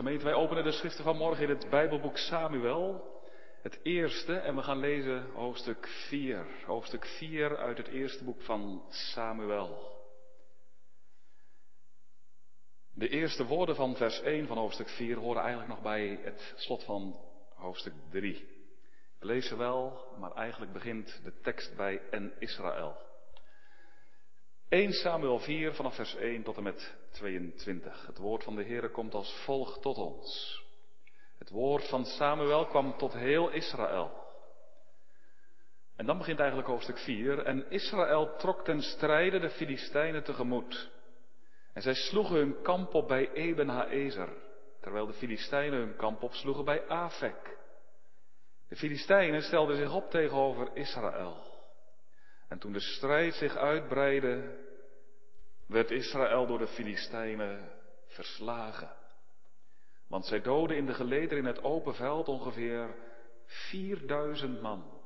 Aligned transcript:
Gemeente, 0.00 0.24
wij 0.24 0.34
openen 0.34 0.64
de 0.64 0.72
schriften 0.72 1.04
van 1.04 1.16
morgen 1.16 1.42
in 1.44 1.48
het 1.48 1.70
Bijbelboek 1.70 2.16
Samuel. 2.16 3.20
Het 3.62 3.80
eerste, 3.82 4.34
en 4.34 4.56
we 4.56 4.62
gaan 4.62 4.78
lezen 4.78 5.30
hoofdstuk 5.32 5.86
4. 6.08 6.46
Hoofdstuk 6.66 7.04
4 7.04 7.56
uit 7.56 7.76
het 7.76 7.88
eerste 7.88 8.24
boek 8.24 8.42
van 8.42 8.84
Samuel. 8.88 9.98
De 12.94 13.08
eerste 13.08 13.46
woorden 13.46 13.74
van 13.74 13.96
vers 13.96 14.20
1 14.20 14.46
van 14.46 14.58
hoofdstuk 14.58 14.88
4 14.88 15.16
horen 15.16 15.42
eigenlijk 15.42 15.70
nog 15.70 15.82
bij 15.82 16.20
het 16.22 16.52
slot 16.56 16.84
van 16.84 17.20
hoofdstuk 17.54 17.94
3. 18.10 18.48
We 19.18 19.26
lezen 19.26 19.58
wel, 19.58 20.14
maar 20.18 20.32
eigenlijk 20.32 20.72
begint 20.72 21.20
de 21.24 21.40
tekst 21.40 21.76
bij 21.76 22.02
en 22.10 22.32
Israël. 22.38 23.09
1 24.70 24.92
Samuel 24.92 25.38
4 25.38 25.74
vanaf 25.74 25.94
vers 25.94 26.14
1 26.14 26.42
tot 26.42 26.56
en 26.56 26.62
met 26.62 26.96
22. 27.10 28.06
Het 28.06 28.18
woord 28.18 28.44
van 28.44 28.56
de 28.56 28.64
Heere 28.64 28.90
komt 28.90 29.14
als 29.14 29.42
volgt 29.44 29.82
tot 29.82 29.96
ons. 29.96 30.62
Het 31.38 31.50
woord 31.50 31.88
van 31.88 32.04
Samuel 32.04 32.66
kwam 32.66 32.96
tot 32.96 33.12
heel 33.12 33.50
Israël. 33.50 34.12
En 35.96 36.06
dan 36.06 36.18
begint 36.18 36.38
eigenlijk 36.38 36.68
hoofdstuk 36.68 36.98
4. 36.98 37.38
En 37.38 37.70
Israël 37.70 38.36
trok 38.36 38.64
ten 38.64 38.82
strijde 38.82 39.38
de 39.38 39.50
Filistijnen 39.50 40.22
tegemoet. 40.22 40.90
En 41.72 41.82
zij 41.82 41.94
sloegen 41.94 42.36
hun 42.36 42.62
kamp 42.62 42.94
op 42.94 43.08
bij 43.08 43.32
Eben 43.32 43.68
Haezer, 43.68 44.28
terwijl 44.80 45.06
de 45.06 45.12
Filistijnen 45.12 45.78
hun 45.78 45.96
kamp 45.96 46.22
opsloegen 46.22 46.64
bij 46.64 46.88
Afek. 46.88 47.58
De 48.68 48.76
Filistijnen 48.76 49.42
stelden 49.42 49.76
zich 49.76 49.94
op 49.94 50.10
tegenover 50.10 50.76
Israël. 50.76 51.50
En 52.50 52.58
toen 52.58 52.72
de 52.72 52.80
strijd 52.80 53.34
zich 53.34 53.56
uitbreidde, 53.56 54.58
werd 55.70 55.90
Israël 55.90 56.46
door 56.46 56.58
de 56.58 56.66
Filistijnen 56.66 57.72
verslagen. 58.06 58.96
Want 60.08 60.26
zij 60.26 60.40
doden 60.40 60.76
in 60.76 60.86
de 60.86 60.94
geleder 60.94 61.38
in 61.38 61.44
het 61.44 61.62
open 61.62 61.94
veld 61.94 62.28
ongeveer 62.28 62.94
4000 63.46 64.60
man. 64.60 64.98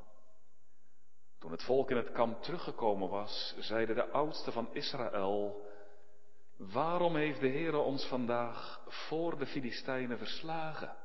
Toen 1.39 1.51
het 1.51 1.63
volk 1.63 1.91
in 1.91 1.97
het 1.97 2.13
kamp 2.13 2.43
teruggekomen 2.43 3.09
was, 3.09 3.55
zeiden 3.59 3.97
de 3.97 4.09
oudsten 4.11 4.53
van 4.53 4.69
Israël, 4.73 5.67
waarom 6.57 7.17
heeft 7.17 7.41
de 7.41 7.49
Heere 7.49 7.79
ons 7.79 8.07
vandaag 8.07 8.85
voor 8.89 9.39
de 9.39 9.47
Filistijnen 9.47 10.19
verslagen? 10.19 10.97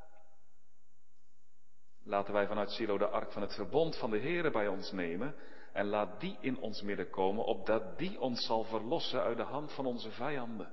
Laten 2.04 2.34
wij 2.34 2.48
vanuit 2.48 2.70
Silo 2.70 2.98
de 2.98 3.08
ark 3.08 3.32
van 3.32 3.42
het 3.42 3.56
verbond 3.56 3.98
van 3.98 4.10
de 4.10 4.20
Heere 4.20 4.52
bij 4.52 4.68
ons 4.68 4.92
nemen 4.92 5.36
en 5.80 5.88
laat 5.88 6.20
die 6.20 6.38
in 6.42 6.60
ons 6.60 6.82
midden 6.82 7.10
komen, 7.10 7.46
opdat 7.46 7.98
die 7.98 8.20
ons 8.20 8.46
zal 8.46 8.64
verlossen 8.64 9.22
uit 9.22 9.38
de 9.38 9.44
hand 9.44 9.74
van 9.74 9.86
onze 9.86 10.12
vijanden. 10.12 10.72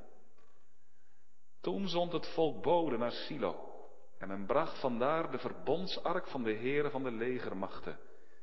Toen 1.61 1.89
zond 1.89 2.13
het 2.13 2.27
volk 2.27 2.63
boden 2.63 2.99
naar 2.99 3.13
Silo. 3.13 3.75
En 4.19 4.29
men 4.29 4.47
bracht 4.47 4.81
vandaar 4.81 5.31
de 5.31 5.39
verbondsark 5.39 6.27
van 6.27 6.43
de 6.43 6.55
Heere 6.55 6.91
van 6.91 7.03
de 7.03 7.11
legermachten, 7.11 7.99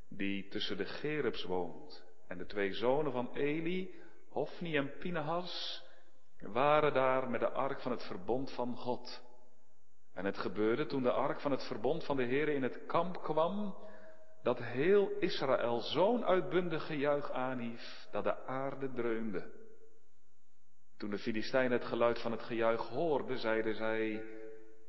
die 0.09 0.47
tussen 0.47 0.77
de 0.77 0.85
Gerubs 0.85 1.43
woont. 1.43 2.03
En 2.27 2.37
de 2.37 2.45
twee 2.45 2.73
zonen 2.73 3.11
van 3.11 3.33
Eli, 3.33 4.01
Hofni 4.29 4.77
en 4.77 4.97
Pinehas, 4.97 5.83
waren 6.39 6.93
daar 6.93 7.29
met 7.29 7.39
de 7.39 7.51
ark 7.51 7.81
van 7.81 7.91
het 7.91 8.03
verbond 8.03 8.51
van 8.51 8.77
God. 8.77 9.21
En 10.13 10.25
het 10.25 10.37
gebeurde 10.37 10.85
toen 10.85 11.03
de 11.03 11.11
ark 11.11 11.41
van 11.41 11.51
het 11.51 11.63
verbond 11.63 12.05
van 12.05 12.17
de 12.17 12.25
Heere 12.25 12.53
in 12.53 12.63
het 12.63 12.85
kamp 12.85 13.21
kwam, 13.21 13.75
dat 14.43 14.59
heel 14.59 15.09
Israël 15.19 15.79
zo'n 15.79 16.25
uitbundig 16.25 16.85
gejuich 16.85 17.31
aanhief, 17.31 18.07
dat 18.11 18.23
de 18.23 18.45
aarde 18.45 18.93
dreunde. 18.93 19.51
Toen 20.97 21.09
de 21.09 21.17
Filistijnen 21.17 21.71
het 21.71 21.87
geluid 21.87 22.21
van 22.21 22.31
het 22.31 22.43
gejuich 22.43 22.87
hoorden, 22.87 23.37
zeiden 23.37 23.75
zij, 23.75 24.23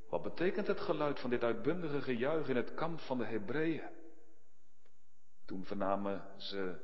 wat 0.09 0.23
betekent 0.23 0.67
het 0.67 0.81
geluid 0.81 1.21
van 1.21 1.31
dit 1.31 1.43
uitbundige 1.43 2.03
gejuich 2.03 2.49
in 2.49 2.57
het 2.57 2.75
kamp 2.75 3.01
van 3.01 3.19
de 3.19 3.25
Hebreeën? 3.25 3.91
Toen 5.47 5.65
vernamen 5.65 6.25
ze, 6.37 6.81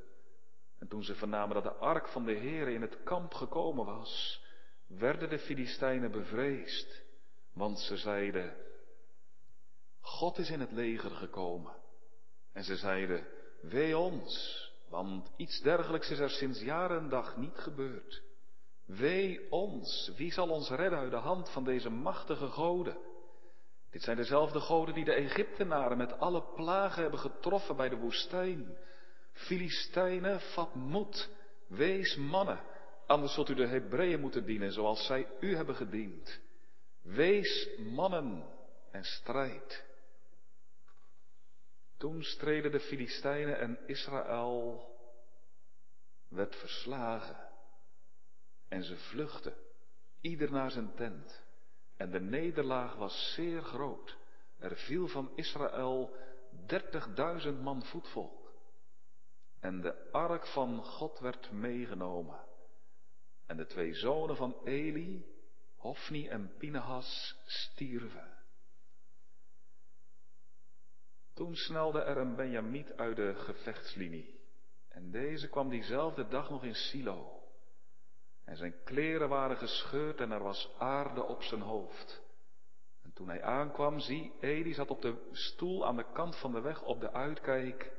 en 0.78 0.88
toen 0.88 1.02
ze 1.02 1.14
vernamen 1.14 1.55
dat 1.55 1.64
de 1.64 1.74
ark 1.74 2.08
van 2.08 2.24
de 2.24 2.34
Heer 2.34 2.68
in 2.68 2.80
het 2.80 3.02
kamp 3.02 3.34
gekomen 3.34 3.84
was, 3.86 4.45
werden 4.86 5.28
de 5.28 5.39
Filistijnen 5.39 6.11
bevreesd, 6.11 7.05
want 7.52 7.78
ze 7.78 7.96
zeiden, 7.96 8.56
God 10.00 10.39
is 10.39 10.50
in 10.50 10.61
het 10.61 10.72
leger 10.72 11.11
gekomen. 11.11 11.80
En 12.60 12.66
ze 12.66 12.76
zeiden, 12.76 13.26
wee 13.60 13.98
ons, 13.98 14.70
want 14.88 15.30
iets 15.36 15.60
dergelijks 15.60 16.10
is 16.10 16.18
er 16.18 16.30
sinds 16.30 16.60
jaren 16.60 16.98
en 16.98 17.08
dag 17.08 17.36
niet 17.36 17.56
gebeurd. 17.58 18.22
Wee 18.86 19.50
ons, 19.50 20.12
wie 20.16 20.32
zal 20.32 20.48
ons 20.48 20.70
redden 20.70 20.98
uit 20.98 21.10
de 21.10 21.16
hand 21.16 21.50
van 21.50 21.64
deze 21.64 21.90
machtige 21.90 22.46
goden? 22.46 22.98
Dit 23.90 24.02
zijn 24.02 24.16
dezelfde 24.16 24.60
goden 24.60 24.94
die 24.94 25.04
de 25.04 25.12
Egyptenaren 25.12 25.96
met 25.96 26.18
alle 26.18 26.42
plagen 26.54 27.02
hebben 27.02 27.20
getroffen 27.20 27.76
bij 27.76 27.88
de 27.88 27.96
woestijn. 27.96 28.77
Filistijnen, 29.32 30.40
vat 30.40 30.74
moed, 30.74 31.30
wees 31.68 32.16
mannen, 32.16 32.60
anders 33.06 33.34
zult 33.34 33.48
u 33.48 33.54
de 33.54 33.66
Hebreeën 33.66 34.20
moeten 34.20 34.44
dienen 34.44 34.72
zoals 34.72 35.06
zij 35.06 35.27
u 35.40 35.56
hebben 35.56 35.74
gediend. 35.74 36.40
Wees 37.02 37.68
mannen 37.78 38.44
en 38.90 39.04
strijd. 39.04 39.89
Toen 42.00 42.22
streden 42.22 42.70
de 42.70 42.80
Filistijnen 42.80 43.58
en 43.58 43.78
Israël 43.86 44.88
werd 46.28 46.56
verslagen. 46.56 47.48
En 48.68 48.84
ze 48.84 48.96
vluchtten, 48.96 49.55
ieder 50.20 50.52
naar 50.52 50.70
zijn 50.70 50.94
tent. 50.94 51.44
En 51.96 52.10
de 52.10 52.20
nederlaag 52.20 52.94
was 52.94 53.33
zeer 53.34 53.62
groot. 53.62 54.16
Er 54.58 54.77
viel 54.77 55.08
van 55.08 55.33
Israël 55.34 56.16
dertigduizend 56.66 57.62
man 57.62 57.84
voetvolk. 57.84 58.52
En 59.58 59.80
de 59.80 60.10
ark 60.12 60.46
van 60.46 60.84
God 60.84 61.18
werd 61.18 61.50
meegenomen. 61.52 62.40
En 63.46 63.56
de 63.56 63.66
twee 63.66 63.94
zonen 63.94 64.36
van 64.36 64.56
Eli, 64.64 65.27
Hofni 65.77 66.28
en 66.28 66.56
Pinehas, 66.56 67.36
stierven. 67.46 68.39
Toen 71.40 71.56
snelde 71.56 72.01
er 72.01 72.17
een 72.17 72.36
Benjamiet 72.36 72.96
uit 72.96 73.17
de 73.17 73.34
gevechtslinie. 73.34 74.40
En 74.89 75.11
deze 75.11 75.48
kwam 75.48 75.68
diezelfde 75.68 76.28
dag 76.28 76.51
nog 76.51 76.64
in 76.64 76.74
Silo. 76.74 77.42
En 78.45 78.56
zijn 78.56 78.74
kleren 78.84 79.28
waren 79.28 79.56
gescheurd 79.56 80.20
en 80.20 80.30
er 80.30 80.42
was 80.42 80.74
aarde 80.78 81.23
op 81.23 81.42
zijn 81.42 81.61
hoofd. 81.61 82.23
En 83.02 83.12
toen 83.12 83.28
hij 83.28 83.42
aankwam, 83.42 83.98
zie, 83.98 84.33
Eli 84.40 84.74
zat 84.74 84.90
op 84.90 85.02
de 85.02 85.28
stoel 85.33 85.86
aan 85.86 85.96
de 85.96 86.12
kant 86.12 86.36
van 86.36 86.52
de 86.52 86.61
weg 86.61 86.83
op 86.83 87.01
de 87.01 87.12
uitkijk, 87.12 87.92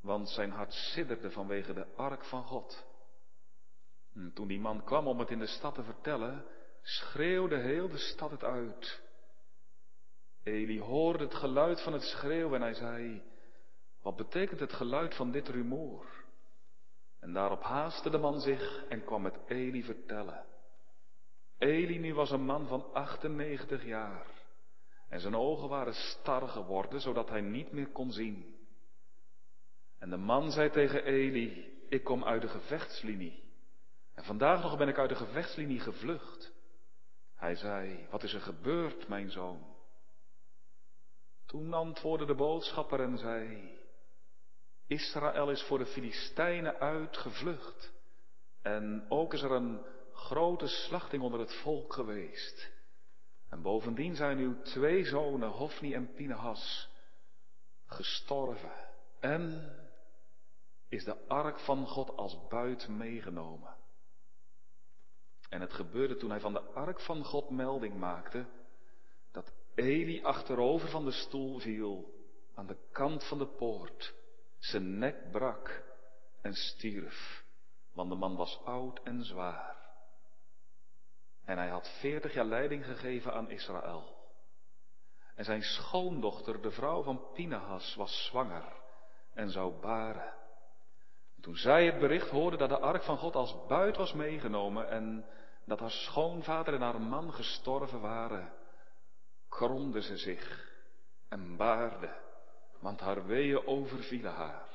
want 0.00 0.28
zijn 0.28 0.50
hart 0.50 0.72
sidderde 0.72 1.30
vanwege 1.30 1.72
de 1.72 1.86
ark 1.96 2.24
van 2.24 2.44
God. 2.44 2.86
En 4.14 4.32
toen 4.34 4.48
die 4.48 4.60
man 4.60 4.84
kwam 4.84 5.06
om 5.06 5.18
het 5.18 5.30
in 5.30 5.38
de 5.38 5.46
stad 5.46 5.74
te 5.74 5.82
vertellen, 5.82 6.44
schreeuwde 6.82 7.56
heel 7.56 7.88
de 7.88 7.98
stad 7.98 8.30
het 8.30 8.44
uit. 8.44 9.03
Eli 10.44 10.80
hoorde 10.80 11.24
het 11.24 11.34
geluid 11.34 11.82
van 11.82 11.92
het 11.92 12.02
schreeuwen 12.02 12.54
en 12.54 12.62
hij 12.62 12.74
zei, 12.74 13.22
wat 14.02 14.16
betekent 14.16 14.60
het 14.60 14.72
geluid 14.72 15.14
van 15.14 15.30
dit 15.30 15.48
rumoer? 15.48 16.06
En 17.20 17.32
daarop 17.32 17.62
haastte 17.62 18.10
de 18.10 18.18
man 18.18 18.40
zich 18.40 18.84
en 18.88 19.04
kwam 19.04 19.24
het 19.24 19.38
Eli 19.46 19.82
vertellen. 19.82 20.44
Eli 21.58 21.98
nu 21.98 22.14
was 22.14 22.30
een 22.30 22.44
man 22.44 22.66
van 22.66 22.92
98 22.92 23.84
jaar 23.84 24.26
en 25.08 25.20
zijn 25.20 25.36
ogen 25.36 25.68
waren 25.68 25.94
star 25.94 26.48
geworden, 26.48 27.00
zodat 27.00 27.28
hij 27.28 27.40
niet 27.40 27.72
meer 27.72 27.88
kon 27.88 28.12
zien. 28.12 28.56
En 29.98 30.10
de 30.10 30.16
man 30.16 30.50
zei 30.50 30.70
tegen 30.70 31.04
Eli, 31.04 31.78
ik 31.88 32.04
kom 32.04 32.24
uit 32.24 32.42
de 32.42 32.48
gevechtslinie. 32.48 33.42
En 34.14 34.24
vandaag 34.24 34.62
nog 34.62 34.76
ben 34.78 34.88
ik 34.88 34.98
uit 34.98 35.08
de 35.08 35.14
gevechtslinie 35.14 35.80
gevlucht. 35.80 36.52
Hij 37.34 37.54
zei, 37.54 38.06
wat 38.10 38.22
is 38.22 38.34
er 38.34 38.40
gebeurd, 38.40 39.08
mijn 39.08 39.30
zoon? 39.30 39.73
Toen 41.54 41.72
antwoordde 41.72 42.26
de 42.26 42.34
boodschapper 42.34 43.00
en 43.00 43.18
zei, 43.18 43.78
Israël 44.86 45.50
is 45.50 45.62
voor 45.62 45.78
de 45.78 45.86
Filistijnen 45.86 46.78
uitgevlucht. 46.78 47.92
En 48.62 49.06
ook 49.08 49.32
is 49.34 49.42
er 49.42 49.50
een 49.50 49.84
grote 50.12 50.66
slachting 50.66 51.22
onder 51.22 51.40
het 51.40 51.54
volk 51.54 51.92
geweest. 51.92 52.70
En 53.48 53.62
bovendien 53.62 54.14
zijn 54.14 54.38
uw 54.38 54.62
twee 54.62 55.04
zonen, 55.04 55.48
Hofni 55.48 55.94
en 55.94 56.14
Pinehas, 56.14 56.88
gestorven. 57.86 58.72
En 59.20 59.72
is 60.88 61.04
de 61.04 61.28
ark 61.28 61.60
van 61.60 61.86
God 61.86 62.16
als 62.16 62.46
buit 62.48 62.88
meegenomen. 62.88 63.76
En 65.48 65.60
het 65.60 65.72
gebeurde 65.72 66.16
toen 66.16 66.30
hij 66.30 66.40
van 66.40 66.52
de 66.52 66.62
ark 66.62 67.00
van 67.00 67.24
God 67.24 67.50
melding 67.50 67.98
maakte, 67.98 68.46
Eli 69.74 70.22
achterover 70.22 70.88
van 70.88 71.04
de 71.04 71.10
stoel 71.10 71.58
viel, 71.58 72.14
aan 72.54 72.66
de 72.66 72.76
kant 72.92 73.28
van 73.28 73.38
de 73.38 73.46
poort. 73.46 74.14
Zijn 74.58 74.98
nek 74.98 75.30
brak 75.30 75.82
en 76.42 76.54
stierf, 76.54 77.44
want 77.92 78.10
de 78.10 78.16
man 78.16 78.36
was 78.36 78.60
oud 78.64 79.00
en 79.02 79.24
zwaar. 79.24 79.76
En 81.44 81.58
hij 81.58 81.68
had 81.68 81.96
veertig 82.00 82.34
jaar 82.34 82.44
leiding 82.44 82.84
gegeven 82.84 83.32
aan 83.32 83.50
Israël. 83.50 84.14
En 85.34 85.44
zijn 85.44 85.62
schoondochter, 85.62 86.62
de 86.62 86.70
vrouw 86.70 87.02
van 87.02 87.32
Pinahas, 87.32 87.94
was 87.94 88.24
zwanger 88.24 88.64
en 89.34 89.50
zou 89.50 89.80
baren. 89.80 90.32
toen 91.40 91.56
zij 91.56 91.86
het 91.86 91.98
bericht 91.98 92.30
hoorde 92.30 92.56
dat 92.56 92.68
de 92.68 92.78
ark 92.78 93.02
van 93.02 93.16
God 93.16 93.34
als 93.34 93.66
buit 93.66 93.96
was 93.96 94.12
meegenomen 94.12 94.88
en 94.88 95.26
dat 95.64 95.80
haar 95.80 95.90
schoonvader 95.90 96.74
en 96.74 96.80
haar 96.80 97.00
man 97.00 97.32
gestorven 97.32 98.00
waren, 98.00 98.52
kromde 99.54 100.02
ze 100.02 100.16
zich 100.16 100.72
en 101.28 101.56
baarde, 101.56 102.16
want 102.80 103.00
haar 103.00 103.26
weeën 103.26 103.66
overvielen 103.66 104.32
haar. 104.32 104.68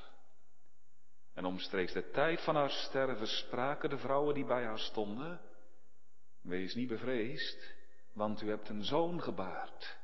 En 1.33 1.45
omstreeks 1.45 1.93
de 1.93 2.09
tijd 2.09 2.41
van 2.41 2.55
haar 2.55 2.69
sterven 2.69 3.27
spraken 3.27 3.89
de 3.89 3.97
vrouwen 3.97 4.33
die 4.33 4.45
bij 4.45 4.63
haar 4.63 4.79
stonden, 4.79 5.41
wees 6.41 6.75
niet 6.75 6.87
bevreesd, 6.87 7.73
want 8.13 8.41
u 8.41 8.49
hebt 8.49 8.69
een 8.69 8.83
zoon 8.83 9.21
gebaard. 9.21 9.97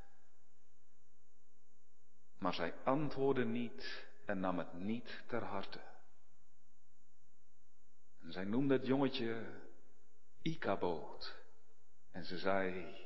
Maar 2.37 2.53
zij 2.53 2.73
antwoordde 2.83 3.45
niet 3.45 4.07
en 4.25 4.39
nam 4.39 4.57
het 4.57 4.73
niet 4.73 5.23
ter 5.27 5.43
harte. 5.43 5.81
En 8.21 8.31
zij 8.31 8.43
noemde 8.43 8.73
het 8.73 8.85
jongetje 8.85 9.61
Ikaboot. 10.41 11.35
En 12.11 12.25
ze 12.25 12.37
zei, 12.37 13.04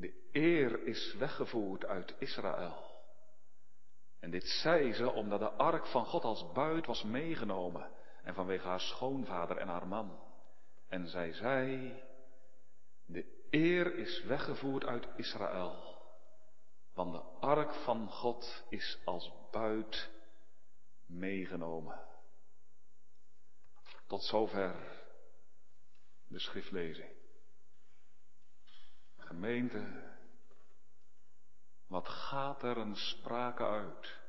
de 0.00 0.28
eer 0.32 0.82
is 0.82 1.14
weggevoerd 1.14 1.84
uit 1.84 2.14
Israël. 2.18 2.86
En 4.18 4.30
dit 4.30 4.46
zei 4.46 4.92
ze 4.92 5.10
omdat 5.10 5.40
de 5.40 5.50
ark 5.50 5.86
van 5.86 6.04
God 6.06 6.24
als 6.24 6.52
buit 6.52 6.86
was 6.86 7.02
meegenomen 7.02 7.90
en 8.22 8.34
vanwege 8.34 8.66
haar 8.66 8.80
schoonvader 8.80 9.56
en 9.56 9.68
haar 9.68 9.86
man. 9.86 10.18
En 10.88 11.08
zij 11.08 11.32
zei, 11.32 11.92
de 13.06 13.46
eer 13.50 13.94
is 13.94 14.22
weggevoerd 14.24 14.84
uit 14.84 15.08
Israël, 15.16 15.96
want 16.94 17.12
de 17.12 17.22
ark 17.40 17.74
van 17.74 18.10
God 18.10 18.64
is 18.68 18.98
als 19.04 19.32
buit 19.50 20.10
meegenomen. 21.06 22.06
Tot 24.06 24.22
zover 24.24 24.74
de 26.26 26.38
schriftlezing. 26.38 27.17
Gemeente, 29.28 29.86
wat 31.86 32.08
gaat 32.08 32.62
er 32.62 32.76
een 32.76 32.96
sprake 32.96 33.64
uit 33.64 34.20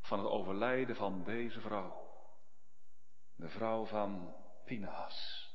van 0.00 0.18
het 0.18 0.28
overlijden 0.28 0.96
van 0.96 1.24
deze 1.24 1.60
vrouw, 1.60 2.10
de 3.36 3.48
vrouw 3.48 3.84
van 3.84 4.34
Pinhas. 4.64 5.48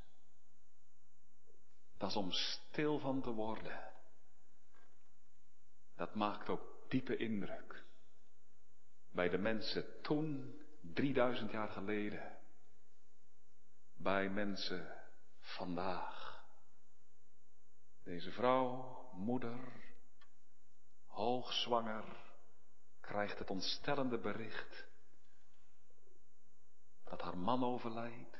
Dat 1.98 2.10
is 2.10 2.15
om 2.15 2.31
stil 2.31 3.00
van 3.00 3.21
te 3.21 3.31
worden. 3.31 3.92
Dat 5.95 6.16
maakt 6.16 6.50
ook 6.50 6.89
diepe 6.89 7.18
indruk. 7.18 7.83
Bij 9.12 9.30
de 9.30 9.38
mensen 9.38 10.01
toen, 10.01 10.62
3000 10.81 11.51
jaar 11.51 11.69
geleden. 11.69 12.38
Bij 13.95 14.30
mensen 14.30 14.94
vandaag. 15.39 16.32
Deze 18.04 18.32
vrouw, 18.32 19.10
moeder, 19.14 19.60
hoogzwanger, 21.06 22.04
krijgt 23.02 23.40
het 23.40 23.50
ontstellende 23.50 24.18
bericht 24.18 24.88
dat 27.04 27.22
haar 27.22 27.38
man 27.38 27.64
overlijdt, 27.64 28.38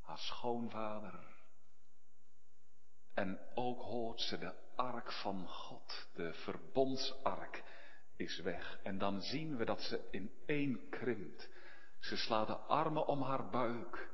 haar 0.00 0.18
schoonvader. 0.18 1.32
En 3.14 3.38
ook 3.54 3.80
hoort 3.80 4.20
ze 4.20 4.38
de 4.38 4.54
ark 4.74 5.12
van 5.12 5.48
God, 5.48 6.08
de 6.14 6.32
verbondsark, 6.32 7.62
is 8.16 8.40
weg. 8.40 8.78
En 8.82 8.98
dan 8.98 9.22
zien 9.22 9.56
we 9.56 9.64
dat 9.64 9.80
ze 9.80 10.08
in 10.10 10.32
één 10.46 10.88
krimpt. 10.88 11.48
Ze 11.98 12.16
slaat 12.16 12.46
de 12.46 12.56
armen 12.56 13.06
om 13.06 13.22
haar 13.22 13.50
buik. 13.50 14.10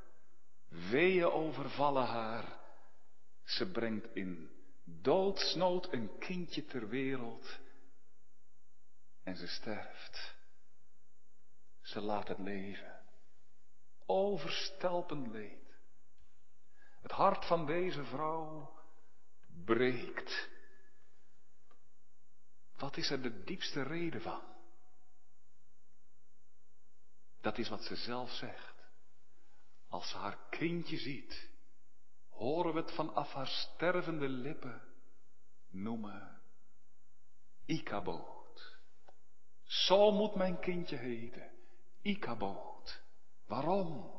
Weeën 0.68 1.30
overvallen 1.30 2.06
haar. 2.06 2.59
Ze 3.50 3.70
brengt 3.70 4.14
in 4.14 4.50
doodsnood 4.84 5.92
een 5.92 6.18
kindje 6.18 6.64
ter 6.64 6.88
wereld. 6.88 7.58
En 9.22 9.36
ze 9.36 9.46
sterft. 9.46 10.34
Ze 11.82 12.00
laat 12.00 12.28
het 12.28 12.38
leven. 12.38 13.00
Overstelpend 14.06 15.26
leed. 15.26 15.74
Het 17.00 17.10
hart 17.10 17.44
van 17.44 17.66
deze 17.66 18.04
vrouw 18.04 18.78
breekt. 19.64 20.48
Wat 22.76 22.96
is 22.96 23.10
er 23.10 23.22
de 23.22 23.44
diepste 23.44 23.82
reden 23.82 24.22
van? 24.22 24.42
Dat 27.40 27.58
is 27.58 27.68
wat 27.68 27.84
ze 27.84 27.96
zelf 27.96 28.30
zegt. 28.30 28.74
Als 29.88 30.10
ze 30.10 30.16
haar 30.16 30.38
kindje 30.50 30.98
ziet, 30.98 31.49
horen 32.40 32.74
we 32.74 32.80
het 32.80 32.92
vanaf 32.92 33.32
haar 33.32 33.46
stervende 33.46 34.28
lippen 34.28 34.82
noemen 35.70 36.40
Ikaboot. 37.66 38.78
Zo 39.62 40.12
moet 40.12 40.34
mijn 40.34 40.58
kindje 40.58 40.96
heten, 40.96 41.50
Ikaboot. 42.02 43.02
Waarom? 43.46 44.12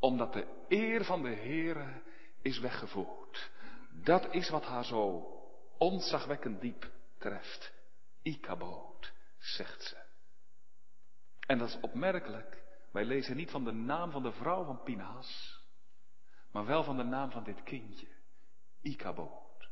Omdat 0.00 0.32
de 0.32 0.64
eer 0.68 1.04
van 1.04 1.22
de 1.22 1.34
Heere 1.34 2.02
is 2.42 2.58
weggevoerd. 2.58 3.50
Dat 3.90 4.34
is 4.34 4.48
wat 4.48 4.64
haar 4.64 4.84
zo 4.84 5.26
ontzagwekkend 5.78 6.60
diep 6.60 6.90
treft. 7.18 7.72
Ikaboot, 8.22 9.12
zegt 9.38 9.82
ze. 9.82 9.96
En 11.46 11.58
dat 11.58 11.68
is 11.68 11.80
opmerkelijk. 11.80 12.64
Wij 12.90 13.04
lezen 13.04 13.36
niet 13.36 13.50
van 13.50 13.64
de 13.64 13.72
naam 13.72 14.10
van 14.10 14.22
de 14.22 14.32
vrouw 14.32 14.64
van 14.64 14.82
Pinhas, 14.82 15.55
maar 16.56 16.66
wel 16.66 16.84
van 16.84 16.96
de 16.96 17.02
naam 17.02 17.30
van 17.30 17.44
dit 17.44 17.62
kindje. 17.62 18.06
Ikaboot. 18.82 19.68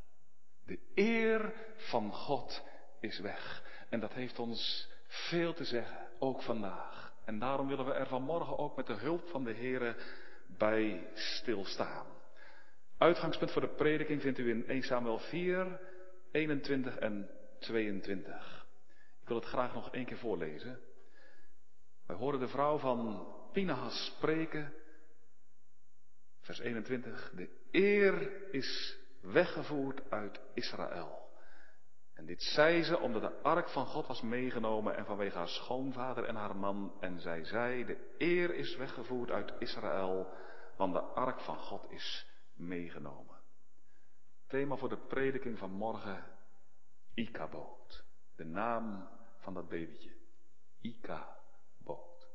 De 0.66 0.78
eer 0.94 1.54
van 1.76 2.12
God 2.12 2.62
is 3.00 3.18
weg. 3.18 3.62
En 3.88 4.00
dat 4.00 4.12
heeft 4.12 4.38
ons 4.38 4.88
veel 5.06 5.54
te 5.54 5.64
zeggen, 5.64 6.08
ook 6.18 6.42
vandaag. 6.42 7.12
En 7.24 7.38
daarom 7.38 7.68
willen 7.68 7.84
we 7.84 7.92
er 7.92 8.06
vanmorgen 8.06 8.58
ook 8.58 8.76
met 8.76 8.86
de 8.86 8.92
hulp 8.92 9.28
van 9.28 9.44
de 9.44 9.54
Here 9.54 9.96
bij 10.46 11.10
stilstaan. 11.14 12.06
Uitgangspunt 12.98 13.52
voor 13.52 13.62
de 13.62 13.74
prediking 13.74 14.20
vindt 14.20 14.38
u 14.38 14.50
in 14.50 14.66
1 14.66 14.82
Samuel 14.82 15.18
4, 15.18 15.80
21 16.32 16.96
en 16.96 17.30
22. 17.58 18.66
Ik 19.20 19.28
wil 19.28 19.36
het 19.36 19.46
graag 19.46 19.74
nog 19.74 19.90
één 19.90 20.04
keer 20.04 20.18
voorlezen. 20.18 20.80
Wij 22.06 22.16
horen 22.16 22.40
de 22.40 22.48
vrouw 22.48 22.78
van 22.78 23.26
Pinahas 23.52 24.04
spreken. 24.04 24.72
Vers 26.44 26.58
21. 26.58 27.32
De 27.34 27.48
eer 27.70 28.52
is 28.52 28.98
weggevoerd 29.20 30.10
uit 30.10 30.40
Israël. 30.54 31.22
En 32.14 32.26
dit 32.26 32.42
zei 32.42 32.82
ze 32.82 32.98
omdat 32.98 33.22
de 33.22 33.42
ark 33.42 33.68
van 33.68 33.86
God 33.86 34.06
was 34.06 34.22
meegenomen 34.22 34.96
en 34.96 35.04
vanwege 35.04 35.36
haar 35.36 35.48
schoonvader 35.48 36.24
en 36.24 36.34
haar 36.34 36.56
man. 36.56 36.96
En 37.00 37.20
zij 37.20 37.44
zei, 37.44 37.84
de 37.84 38.14
eer 38.18 38.54
is 38.54 38.76
weggevoerd 38.76 39.30
uit 39.30 39.52
Israël, 39.58 40.32
want 40.76 40.92
de 40.92 41.00
ark 41.00 41.40
van 41.40 41.58
God 41.58 41.90
is 41.90 42.26
meegenomen. 42.54 43.40
Thema 44.46 44.76
voor 44.76 44.88
de 44.88 45.06
prediking 45.06 45.58
van 45.58 45.70
morgen, 45.70 46.24
Ikaboot. 47.14 48.04
De 48.36 48.44
naam 48.44 49.08
van 49.38 49.54
dat 49.54 49.68
babytje. 49.68 50.12
Ikaboot. 50.80 52.28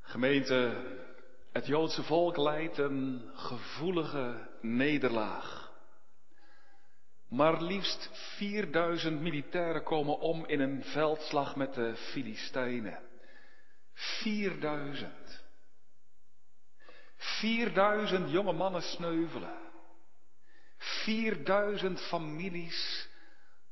Gemeente, 0.00 0.80
het 1.52 1.66
Joodse 1.66 2.02
volk 2.02 2.36
leidt 2.36 2.78
een 2.78 3.30
gevoelige 3.34 4.48
nederlaag. 4.60 5.72
Maar 7.28 7.62
liefst 7.62 8.10
4000 8.36 9.20
militairen 9.20 9.82
komen 9.82 10.18
om 10.18 10.46
in 10.46 10.60
een 10.60 10.84
veldslag 10.84 11.56
met 11.56 11.74
de 11.74 11.96
Filistijnen. 11.96 12.98
4000. 13.94 15.44
4000 17.16 18.30
jonge 18.30 18.52
mannen 18.52 18.82
sneuvelen. 18.82 19.56
4000 20.78 22.00
families 22.00 23.08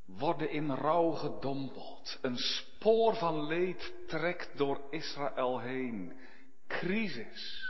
worden 0.04 0.50
in 0.50 0.70
rouw 0.70 1.10
gedompeld. 1.10 2.18
Een 2.22 2.36
spoor 2.36 3.16
van 3.16 3.46
leed 3.46 3.92
trekt 4.06 4.58
door 4.58 4.80
Israël 4.90 5.60
heen. 5.60 6.20
Crisis 6.66 7.69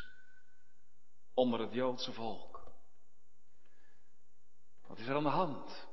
onder 1.41 1.61
het 1.61 1.73
Joodse 1.73 2.13
volk. 2.13 2.61
Wat 4.87 4.99
is 4.99 5.07
er 5.07 5.15
aan 5.15 5.23
de 5.23 5.29
hand? 5.29 5.89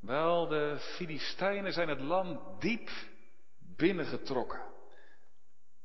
Wel, 0.00 0.48
de 0.48 0.76
Filistijnen 0.78 1.72
zijn 1.72 1.88
het 1.88 2.00
land 2.00 2.60
diep 2.60 2.90
binnengetrokken. 3.58 4.62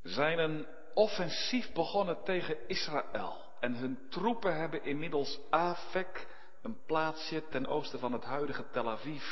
Zijn 0.03 0.39
een 0.39 0.67
offensief 0.93 1.73
begonnen 1.73 2.23
tegen 2.23 2.67
Israël. 2.67 3.41
En 3.59 3.75
hun 3.75 3.99
troepen 4.09 4.55
hebben 4.55 4.83
inmiddels 4.83 5.39
Afek, 5.49 6.27
een 6.61 6.83
plaatsje 6.85 7.47
ten 7.47 7.67
oosten 7.67 7.99
van 7.99 8.13
het 8.13 8.23
huidige 8.23 8.69
Tel 8.69 8.89
Aviv, 8.89 9.23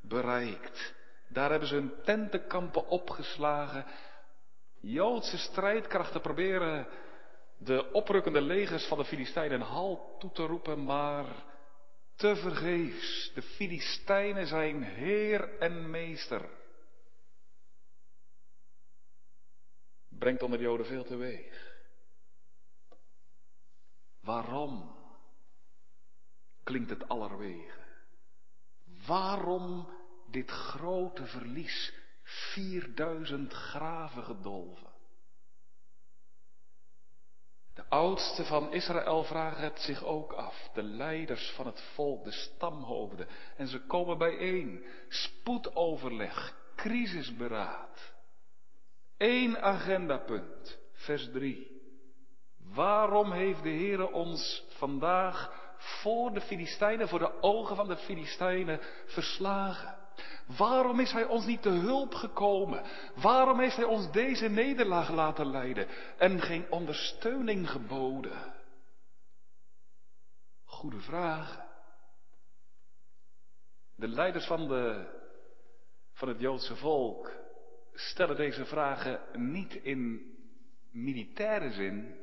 bereikt. 0.00 0.94
Daar 1.28 1.50
hebben 1.50 1.68
ze 1.68 1.74
hun 1.74 1.94
tentenkampen 2.04 2.86
opgeslagen. 2.86 3.86
Joodse 4.80 5.38
strijdkrachten 5.38 6.20
proberen 6.20 6.86
de 7.64 7.92
oprukkende 7.92 8.40
legers 8.40 8.86
van 8.86 8.98
de 8.98 9.04
Filistijnen 9.04 9.60
hal 9.60 10.16
toe 10.18 10.32
te 10.32 10.42
roepen, 10.42 10.84
maar 10.84 11.44
te 12.16 12.36
vergeefs. 12.36 13.32
De 13.34 13.42
Filistijnen 13.42 14.46
zijn 14.46 14.82
heer 14.82 15.58
en 15.58 15.90
meester. 15.90 16.48
Brengt 20.08 20.42
onder 20.42 20.58
de 20.58 20.64
Joden 20.64 20.86
veel 20.86 21.04
teweeg. 21.04 21.80
Waarom 24.20 24.96
klinkt 26.62 26.90
het 26.90 27.08
allerwege? 27.08 27.80
Waarom 29.06 29.88
dit 30.30 30.50
grote 30.50 31.26
verlies? 31.26 31.94
4000 32.22 33.52
graven 33.52 34.24
gedolven. 34.24 34.91
De 37.74 37.84
oudsten 37.88 38.44
van 38.44 38.72
Israël 38.72 39.24
vragen 39.24 39.62
het 39.62 39.80
zich 39.80 40.04
ook 40.04 40.32
af, 40.32 40.70
de 40.74 40.82
leiders 40.82 41.50
van 41.50 41.66
het 41.66 41.82
volk, 41.94 42.24
de 42.24 42.32
stamhoofden. 42.32 43.26
En 43.56 43.68
ze 43.68 43.86
komen 43.86 44.18
bijeen, 44.18 44.84
spoedoverleg, 45.08 46.56
crisisberaad. 46.76 48.14
Eén 49.16 49.58
agendapunt, 49.58 50.78
vers 50.92 51.30
3. 51.32 51.80
Waarom 52.74 53.32
heeft 53.32 53.62
de 53.62 53.68
Heere 53.68 54.12
ons 54.12 54.64
vandaag 54.68 55.60
voor 55.76 56.32
de 56.32 56.40
Filistijnen, 56.40 57.08
voor 57.08 57.18
de 57.18 57.42
ogen 57.42 57.76
van 57.76 57.88
de 57.88 57.96
Filistijnen 57.96 58.80
verslagen? 59.06 60.01
Waarom 60.56 61.00
is 61.00 61.12
Hij 61.12 61.24
ons 61.24 61.46
niet 61.46 61.62
te 61.62 61.68
hulp 61.68 62.14
gekomen? 62.14 62.82
Waarom 63.14 63.60
heeft 63.60 63.76
Hij 63.76 63.84
ons 63.84 64.12
deze 64.12 64.48
nederlaag 64.48 65.10
laten 65.10 65.46
leiden 65.50 65.88
en 66.18 66.40
geen 66.40 66.70
ondersteuning 66.70 67.70
geboden? 67.70 68.54
Goede 70.64 71.00
vraag. 71.00 71.60
De 73.96 74.08
leiders 74.08 74.46
van, 74.46 74.68
de, 74.68 75.06
van 76.12 76.28
het 76.28 76.40
Joodse 76.40 76.76
volk 76.76 77.30
stellen 77.94 78.36
deze 78.36 78.64
vragen 78.64 79.20
niet 79.32 79.74
in 79.74 80.30
militaire 80.90 81.72
zin. 81.72 82.20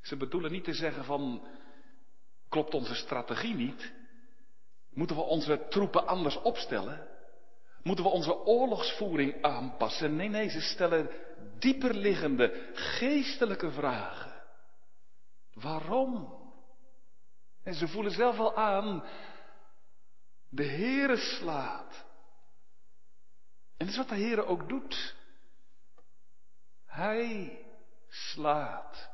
Ze 0.00 0.16
bedoelen 0.16 0.52
niet 0.52 0.64
te 0.64 0.74
zeggen 0.74 1.04
van, 1.04 1.46
klopt 2.48 2.74
onze 2.74 2.94
strategie 2.94 3.54
niet? 3.54 3.92
Moeten 4.96 5.16
we 5.16 5.22
onze 5.22 5.66
troepen 5.68 6.06
anders 6.06 6.36
opstellen? 6.42 7.08
Moeten 7.82 8.04
we 8.04 8.10
onze 8.10 8.44
oorlogsvoering 8.44 9.42
aanpassen? 9.42 10.16
Nee, 10.16 10.28
nee, 10.28 10.48
ze 10.48 10.60
stellen 10.60 11.10
dieperliggende 11.58 12.70
geestelijke 12.74 13.70
vragen. 13.70 14.42
Waarom? 15.52 16.34
En 17.62 17.74
ze 17.74 17.88
voelen 17.88 18.12
zelf 18.12 18.36
wel 18.36 18.56
aan, 18.56 19.04
de 20.48 20.64
Heere 20.64 21.16
slaat. 21.16 22.04
En 23.76 23.86
dat 23.86 23.88
is 23.88 23.96
wat 23.96 24.08
de 24.08 24.14
Heere 24.14 24.46
ook 24.46 24.68
doet. 24.68 25.14
Hij 26.86 27.58
slaat. 28.08 29.10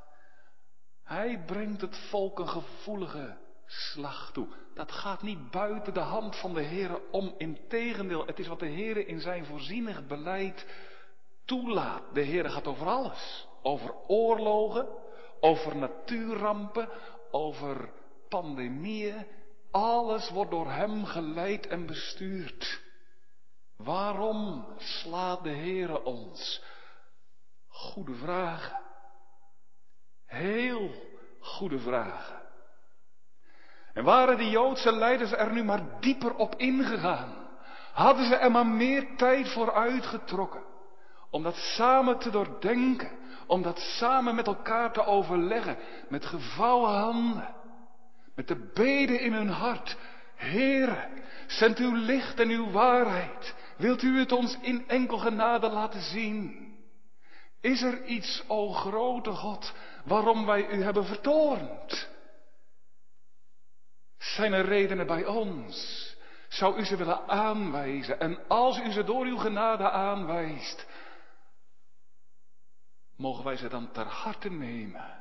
Hij 1.02 1.42
brengt 1.46 1.80
het 1.80 1.96
volk 1.96 2.38
een 2.38 2.48
gevoelige 2.48 3.41
slag 3.72 4.32
toe. 4.32 4.48
Dat 4.74 4.92
gaat 4.92 5.22
niet 5.22 5.50
buiten 5.50 5.94
de 5.94 6.00
hand 6.00 6.36
van 6.36 6.54
de 6.54 6.62
Heer 6.62 7.00
om. 7.10 7.34
Integendeel, 7.38 8.26
het 8.26 8.38
is 8.38 8.46
wat 8.46 8.58
de 8.58 8.66
Heer 8.66 9.06
in 9.08 9.20
zijn 9.20 9.44
voorzienig 9.44 10.06
beleid 10.06 10.66
toelaat. 11.44 12.02
De 12.14 12.20
Heer 12.20 12.50
gaat 12.50 12.66
over 12.66 12.86
alles. 12.86 13.48
Over 13.62 13.94
oorlogen, 14.06 14.88
over 15.40 15.76
natuurrampen, 15.76 16.88
over 17.30 17.92
pandemieën. 18.28 19.26
Alles 19.70 20.30
wordt 20.30 20.50
door 20.50 20.70
Hem 20.70 21.04
geleid 21.04 21.66
en 21.66 21.86
bestuurd. 21.86 22.80
Waarom 23.76 24.66
slaat 24.76 25.42
de 25.42 25.50
Heer 25.50 26.02
ons? 26.02 26.62
Goede 27.68 28.14
vragen. 28.14 28.80
Heel 30.26 30.90
goede 31.38 31.78
vragen. 31.78 32.41
En 33.92 34.04
waren 34.04 34.38
die 34.38 34.50
Joodse 34.50 34.92
leiders 34.92 35.32
er 35.32 35.52
nu 35.52 35.64
maar 35.64 35.82
dieper 36.00 36.34
op 36.34 36.54
ingegaan, 36.56 37.34
hadden 37.92 38.26
ze 38.26 38.36
er 38.36 38.50
maar 38.50 38.66
meer 38.66 39.06
tijd 39.16 39.48
voor 39.48 39.72
uitgetrokken, 39.72 40.62
om 41.30 41.42
dat 41.42 41.56
samen 41.56 42.18
te 42.18 42.30
doordenken, 42.30 43.10
om 43.46 43.62
dat 43.62 43.78
samen 43.78 44.34
met 44.34 44.46
elkaar 44.46 44.92
te 44.92 45.04
overleggen, 45.04 45.76
met 46.08 46.26
gevouwen 46.26 46.90
handen, 46.90 47.54
met 48.34 48.48
de 48.48 48.70
beden 48.74 49.20
in 49.20 49.32
hun 49.32 49.48
hart. 49.48 49.96
Heere, 50.34 51.08
zend 51.46 51.78
uw 51.78 51.94
licht 51.94 52.40
en 52.40 52.48
uw 52.48 52.70
waarheid. 52.70 53.54
Wilt 53.76 54.02
u 54.02 54.18
het 54.18 54.32
ons 54.32 54.58
in 54.60 54.88
enkel 54.88 55.18
genade 55.18 55.68
laten 55.68 56.00
zien? 56.00 56.70
Is 57.60 57.82
er 57.82 58.04
iets, 58.04 58.44
o 58.46 58.72
grote 58.72 59.30
God, 59.30 59.74
waarom 60.04 60.46
wij 60.46 60.68
u 60.70 60.82
hebben 60.82 61.04
vertoornd? 61.04 62.10
Zijn 64.22 64.52
er 64.52 64.64
redenen 64.64 65.06
bij 65.06 65.26
ons? 65.26 66.06
Zou 66.48 66.78
u 66.78 66.84
ze 66.84 66.96
willen 66.96 67.28
aanwijzen? 67.28 68.20
En 68.20 68.48
als 68.48 68.78
u 68.78 68.92
ze 68.92 69.04
door 69.04 69.24
uw 69.24 69.36
genade 69.36 69.90
aanwijst, 69.90 70.86
mogen 73.16 73.44
wij 73.44 73.56
ze 73.56 73.68
dan 73.68 73.92
ter 73.92 74.06
harte 74.06 74.50
nemen? 74.50 75.20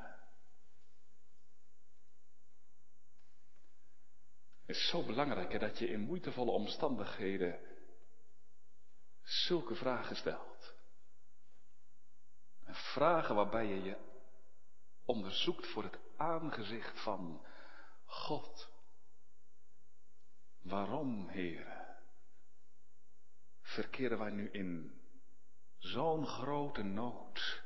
Het 4.66 4.76
is 4.76 4.88
zo 4.88 5.04
belangrijk 5.04 5.60
dat 5.60 5.80
je 5.80 5.90
in 5.90 6.00
moeitevolle 6.00 6.52
omstandigheden 6.52 7.60
zulke 9.22 9.76
vragen 9.76 10.16
stelt. 10.16 10.74
En 12.66 12.76
vragen 12.76 13.36
waarbij 13.36 13.66
je 13.66 13.84
je 13.84 13.98
onderzoekt 15.06 15.68
voor 15.68 15.84
het 15.84 16.00
aangezicht 16.18 17.04
van 17.04 17.46
God. 18.06 18.71
Waarom, 20.62 21.28
heren, 21.28 21.98
verkeren 23.62 24.18
wij 24.18 24.32
nu 24.32 24.50
in 24.52 25.00
zo'n 25.78 26.26
grote 26.26 26.84
nood? 26.84 27.64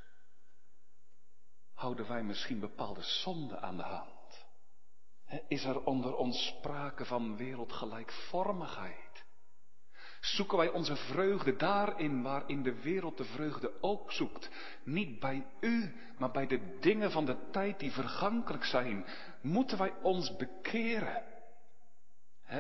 Houden 1.73 2.07
wij 2.07 2.23
misschien 2.23 2.59
bepaalde 2.59 3.01
zonden 3.01 3.61
aan 3.61 3.77
de 3.77 3.83
hand? 3.83 4.45
Is 5.47 5.63
er 5.63 5.83
onder 5.83 6.15
ons 6.15 6.45
sprake 6.45 7.05
van 7.05 7.37
wereldgelijkvormigheid? 7.37 9.25
Zoeken 10.19 10.57
wij 10.57 10.69
onze 10.69 10.95
vreugde 10.95 11.55
daarin 11.55 12.21
waarin 12.21 12.63
de 12.63 12.81
wereld 12.81 13.17
de 13.17 13.23
vreugde 13.23 13.81
ook 13.81 14.11
zoekt? 14.11 14.49
Niet 14.83 15.19
bij 15.19 15.47
u, 15.59 15.95
maar 16.17 16.31
bij 16.31 16.47
de 16.47 16.77
dingen 16.79 17.11
van 17.11 17.25
de 17.25 17.49
tijd 17.51 17.79
die 17.79 17.91
vergankelijk 17.91 18.63
zijn. 18.63 19.05
Moeten 19.41 19.77
wij 19.77 19.93
ons 20.01 20.35
bekeren? 20.35 21.34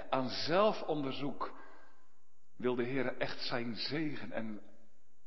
Aan 0.09 0.29
zelfonderzoek 0.29 1.53
wil 2.55 2.75
de 2.75 2.83
Heer 2.83 3.17
echt 3.17 3.41
zijn 3.41 3.75
zegen 3.75 4.31
en 4.31 4.61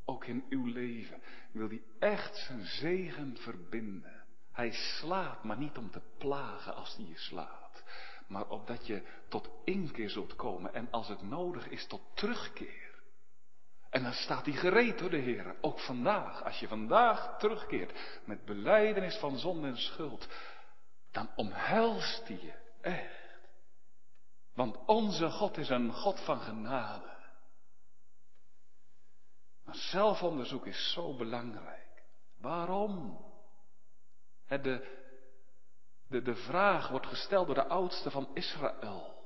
ook 0.05 0.25
in 0.25 0.45
uw 0.49 0.67
leven 0.67 1.23
wil 1.53 1.69
hij 1.69 1.83
echt 1.99 2.37
zijn 2.37 2.65
zegen 2.65 3.37
verbinden. 3.37 4.25
Hij 4.53 4.73
slaat, 4.73 5.45
maar 5.45 5.59
niet 5.59 5.77
om 5.77 5.91
te 5.91 6.03
plagen 6.19 6.75
als 6.75 6.97
hij 6.97 7.05
je 7.05 7.19
slaat, 7.19 7.83
maar 8.29 8.49
opdat 8.49 8.87
je 8.87 9.03
tot 9.29 9.51
inkeer 9.65 10.11
zult 10.11 10.37
komen 10.37 10.75
en 10.75 10.91
als 10.91 11.09
het 11.09 11.23
nodig 11.23 11.69
is 11.69 11.87
tot 11.87 12.03
terugkeer. 12.15 12.89
En 13.91 14.03
dan 14.03 14.13
staat 14.13 14.45
hij 14.45 14.55
gereed 14.55 14.99
door 14.99 15.11
de 15.11 15.17
Heer, 15.17 15.57
ook 15.61 15.81
vandaag. 15.81 16.45
Als 16.45 16.59
je 16.59 16.69
vandaag 16.69 17.39
terugkeert 17.39 18.21
met 18.25 18.45
beleidenis 18.45 19.17
van 19.17 19.39
zonde 19.39 19.69
en 19.69 19.77
schuld, 19.77 20.29
dan 21.11 21.31
omhelst 21.37 22.29
hij 22.29 22.39
je 22.41 22.53
echt. 22.81 23.28
Want 24.59 24.85
onze 24.87 25.31
God 25.31 25.57
is 25.57 25.69
een 25.69 25.93
God 25.93 26.21
van 26.21 26.41
genade. 26.41 27.17
Maar 29.65 29.75
zelfonderzoek 29.75 30.67
is 30.67 30.93
zo 30.93 31.17
belangrijk. 31.17 32.03
Waarom? 32.39 33.25
De, 34.47 34.59
de, 36.09 36.23
de 36.23 36.35
vraag 36.35 36.89
wordt 36.89 37.07
gesteld 37.07 37.47
door 37.47 37.55
de 37.55 37.67
oudste 37.67 38.11
van 38.11 38.31
Israël. 38.35 39.25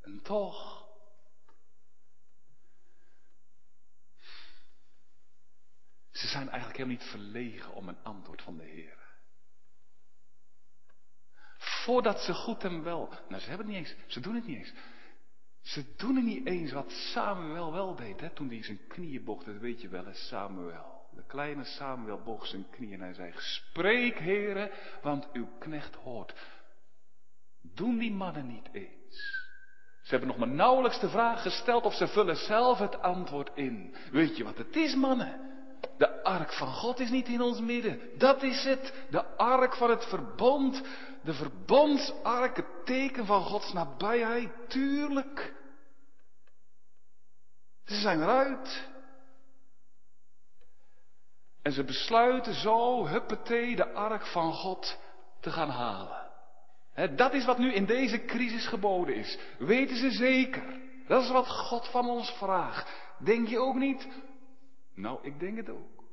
En 0.00 0.22
toch. 0.22 0.88
Ze 6.10 6.26
zijn 6.26 6.48
eigenlijk 6.48 6.78
helemaal 6.78 6.98
niet 6.98 7.10
verlegen 7.10 7.74
om 7.74 7.88
een 7.88 8.02
antwoord 8.02 8.42
van 8.42 8.56
de 8.56 8.64
Heer. 8.64 9.09
Voordat 11.84 12.20
ze 12.20 12.34
goed 12.34 12.64
en 12.64 12.82
wel. 12.82 13.08
Nou, 13.28 13.42
ze 13.42 13.48
hebben 13.48 13.66
het 13.66 13.76
niet 13.76 13.86
eens. 13.86 13.96
Ze 14.06 14.20
doen 14.20 14.34
het 14.34 14.46
niet 14.46 14.56
eens. 14.56 14.72
Ze 15.62 15.84
doen 15.96 16.16
het 16.16 16.24
niet 16.24 16.46
eens 16.46 16.72
wat 16.72 16.90
Samuel 16.90 17.72
wel 17.72 17.96
deed, 17.96 18.20
hè, 18.20 18.30
toen 18.30 18.48
hij 18.48 18.62
zijn 18.62 18.86
knieën 18.88 19.24
bocht. 19.24 19.46
Dat 19.46 19.56
weet 19.56 19.80
je 19.80 19.88
wel, 19.88 20.04
hè, 20.04 20.14
Samuel. 20.14 21.08
De 21.14 21.24
kleine 21.26 21.64
Samuel 21.64 22.22
bocht 22.22 22.48
zijn 22.48 22.66
knieën 22.70 22.92
en 22.92 23.00
hij 23.00 23.14
zei, 23.14 23.32
spreek 23.36 24.18
heren, 24.18 24.70
want 25.02 25.32
uw 25.32 25.48
knecht 25.58 25.94
hoort. 25.94 26.34
Doen 27.62 27.98
die 27.98 28.12
mannen 28.12 28.46
niet 28.46 28.68
eens. 28.72 29.48
Ze 30.02 30.10
hebben 30.10 30.28
nog 30.28 30.38
maar 30.38 30.56
nauwelijks 30.56 31.00
de 31.00 31.08
vraag 31.08 31.42
gesteld 31.42 31.84
of 31.84 31.94
ze 31.94 32.06
vullen 32.06 32.36
zelf 32.36 32.78
het 32.78 33.02
antwoord 33.02 33.50
in. 33.54 33.94
Weet 34.10 34.36
je 34.36 34.44
wat 34.44 34.58
het 34.58 34.76
is, 34.76 34.94
mannen? 34.94 35.49
De 36.00 36.22
ark 36.22 36.52
van 36.52 36.68
God 36.68 37.00
is 37.00 37.10
niet 37.10 37.28
in 37.28 37.40
ons 37.40 37.60
midden. 37.60 38.00
Dat 38.18 38.42
is 38.42 38.64
het. 38.64 38.92
De 39.10 39.24
ark 39.36 39.76
van 39.76 39.90
het 39.90 40.04
verbond. 40.04 40.82
De 41.22 41.32
verbondsark, 41.32 42.56
het 42.56 42.84
teken 42.84 43.26
van 43.26 43.42
Gods 43.42 43.72
nabijheid. 43.72 44.50
Tuurlijk. 44.68 45.54
Ze 47.84 47.94
zijn 47.94 48.22
eruit. 48.22 48.88
En 51.62 51.72
ze 51.72 51.84
besluiten 51.84 52.54
zo, 52.54 53.06
huppatee, 53.06 53.76
de 53.76 53.92
ark 53.92 54.26
van 54.26 54.52
God 54.52 54.98
te 55.40 55.50
gaan 55.50 55.70
halen. 55.70 56.30
dat 57.16 57.32
is 57.34 57.44
wat 57.44 57.58
nu 57.58 57.72
in 57.72 57.84
deze 57.86 58.24
crisis 58.24 58.66
geboden 58.66 59.14
is. 59.14 59.38
Weten 59.58 59.96
ze 59.96 60.10
zeker. 60.10 60.80
Dat 61.06 61.22
is 61.22 61.30
wat 61.30 61.48
God 61.48 61.88
van 61.88 62.08
ons 62.08 62.30
vraagt. 62.30 62.90
Denk 63.18 63.48
je 63.48 63.58
ook 63.58 63.76
niet? 63.76 64.08
Nou, 64.94 65.18
ik 65.22 65.40
denk 65.40 65.56
het 65.56 65.68
ook. 65.68 66.04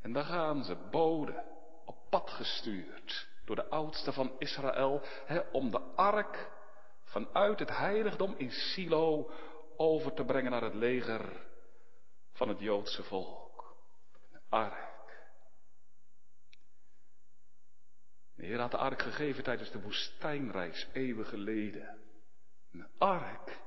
En 0.00 0.12
dan 0.12 0.24
gaan 0.24 0.64
ze, 0.64 0.76
boden, 0.90 1.44
op 1.84 1.96
pad 2.10 2.30
gestuurd 2.30 3.28
door 3.44 3.56
de 3.56 3.68
oudste 3.68 4.12
van 4.12 4.32
Israël, 4.38 5.02
om 5.52 5.70
de 5.70 5.80
ark 5.80 6.50
vanuit 7.04 7.58
het 7.58 7.76
heiligdom 7.76 8.34
in 8.36 8.50
Silo 8.50 9.30
over 9.76 10.14
te 10.14 10.24
brengen 10.24 10.50
naar 10.50 10.62
het 10.62 10.74
leger 10.74 11.46
van 12.32 12.48
het 12.48 12.60
Joodse 12.60 13.02
volk. 13.02 13.76
De 14.32 14.40
ark. 14.48 14.90
De 18.34 18.46
Heer 18.46 18.60
had 18.60 18.70
de 18.70 18.76
ark 18.76 19.02
gegeven 19.02 19.44
tijdens 19.44 19.70
de 19.70 19.80
woestijnreis 19.80 20.88
eeuwen 20.92 21.26
geleden. 21.26 21.98
Een 22.72 22.88
ark 22.98 23.60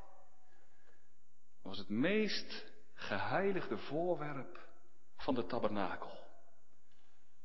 was 1.65 1.77
het 1.77 1.89
meest 1.89 2.65
geheiligde 2.93 3.77
voorwerp 3.77 4.59
van 5.15 5.35
de 5.35 5.45
tabernakel. 5.45 6.09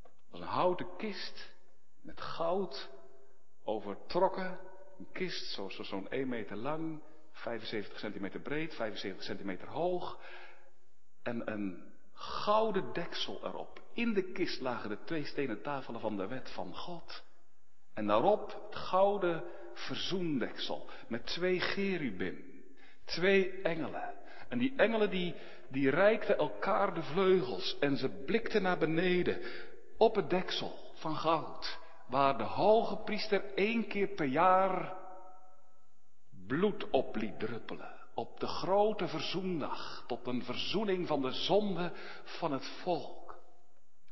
Het 0.02 0.30
was 0.30 0.40
een 0.40 0.46
houten 0.46 0.96
kist 0.96 1.50
met 2.00 2.20
goud 2.20 2.90
overtrokken. 3.64 4.58
Een 4.98 5.08
kist 5.12 5.52
zo'n 5.52 5.70
zo, 5.70 5.82
zo 5.82 6.06
1 6.08 6.28
meter 6.28 6.56
lang, 6.56 7.02
75 7.32 7.98
centimeter 7.98 8.40
breed, 8.40 8.74
75 8.74 9.24
centimeter 9.24 9.68
hoog. 9.68 10.18
En 11.22 11.52
een 11.52 11.92
gouden 12.12 12.92
deksel 12.92 13.44
erop. 13.44 13.82
In 13.92 14.12
de 14.12 14.32
kist 14.32 14.60
lagen 14.60 14.88
de 14.88 15.04
twee 15.04 15.24
stenen 15.24 15.62
tafelen 15.62 16.00
van 16.00 16.16
de 16.16 16.26
wet 16.26 16.50
van 16.50 16.74
God. 16.74 17.22
En 17.94 18.06
daarop 18.06 18.64
het 18.66 18.76
gouden 18.76 19.44
verzoendeksel 19.74 20.88
met 21.08 21.26
twee 21.26 21.60
gerubim, 21.60 22.49
twee 23.10 23.62
engelen. 23.62 24.14
En 24.48 24.58
die 24.58 24.72
engelen 24.76 25.10
die, 25.10 25.34
die 25.68 25.90
reikten 25.90 26.38
elkaar 26.38 26.94
de 26.94 27.02
vleugels 27.02 27.76
en 27.80 27.96
ze 27.96 28.08
blikten 28.08 28.62
naar 28.62 28.78
beneden 28.78 29.40
op 29.96 30.14
het 30.14 30.30
deksel 30.30 30.78
van 30.94 31.16
goud, 31.16 31.78
waar 32.06 32.38
de 32.38 32.44
hoge 32.44 32.96
priester 32.96 33.54
één 33.54 33.86
keer 33.86 34.08
per 34.08 34.26
jaar 34.26 34.94
bloed 36.46 36.90
op 36.90 37.16
liet 37.16 37.38
druppelen. 37.38 37.98
Op 38.14 38.40
de 38.40 38.46
grote 38.46 39.08
verzoendag, 39.08 40.04
tot 40.06 40.26
een 40.26 40.44
verzoening 40.44 41.06
van 41.06 41.22
de 41.22 41.32
zonde 41.32 41.92
van 42.24 42.52
het 42.52 42.66
volk. 42.82 43.38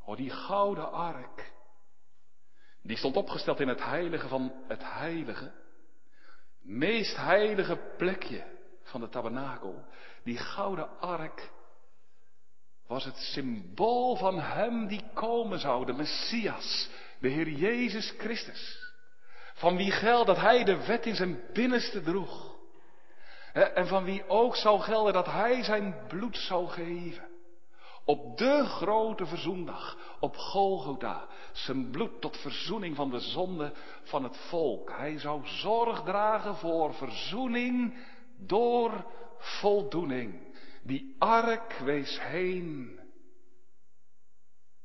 O, 0.04 0.14
die 0.16 0.30
gouden 0.30 0.92
ark, 0.92 1.52
die 2.82 2.96
stond 2.96 3.16
opgesteld 3.16 3.60
in 3.60 3.68
het 3.68 3.84
heilige 3.84 4.28
van 4.28 4.52
het 4.68 4.82
heilige. 4.84 5.52
Meest 6.62 7.16
heilige 7.16 7.76
plekje 7.96 8.57
van 8.88 9.00
de 9.00 9.08
tabernakel. 9.08 9.84
Die 10.24 10.38
gouden 10.38 11.00
ark 11.00 11.50
was 12.86 13.04
het 13.04 13.16
symbool 13.16 14.16
van 14.16 14.40
hem 14.40 14.86
die 14.86 15.02
komen 15.14 15.58
zou, 15.58 15.86
de 15.86 15.92
Messias, 15.92 16.88
de 17.20 17.28
Heer 17.28 17.48
Jezus 17.48 18.14
Christus. 18.18 18.92
Van 19.54 19.76
wie 19.76 19.90
geldt 19.90 20.26
dat 20.26 20.36
hij 20.36 20.64
de 20.64 20.86
wet 20.86 21.06
in 21.06 21.14
zijn 21.14 21.40
binnenste 21.52 22.02
droeg. 22.02 22.56
En 23.52 23.86
van 23.86 24.04
wie 24.04 24.28
ook 24.28 24.56
zou 24.56 24.80
gelden 24.80 25.12
dat 25.12 25.26
hij 25.26 25.62
zijn 25.62 25.96
bloed 26.08 26.36
zou 26.36 26.68
geven. 26.68 27.26
Op 28.04 28.38
de 28.38 28.64
grote 28.64 29.26
verzoendag, 29.26 29.96
op 30.20 30.36
Golgotha, 30.36 31.26
zijn 31.52 31.90
bloed 31.90 32.20
tot 32.20 32.36
verzoening 32.36 32.96
van 32.96 33.10
de 33.10 33.20
zonde 33.20 33.72
van 34.02 34.24
het 34.24 34.36
volk. 34.36 34.90
Hij 34.90 35.18
zou 35.18 35.46
zorg 35.46 36.02
dragen 36.02 36.56
voor 36.56 36.94
verzoening 36.94 37.98
door 38.38 39.04
voldoening. 39.38 40.56
Die 40.82 41.16
ark 41.18 41.72
wees 41.72 42.20
heen 42.20 43.00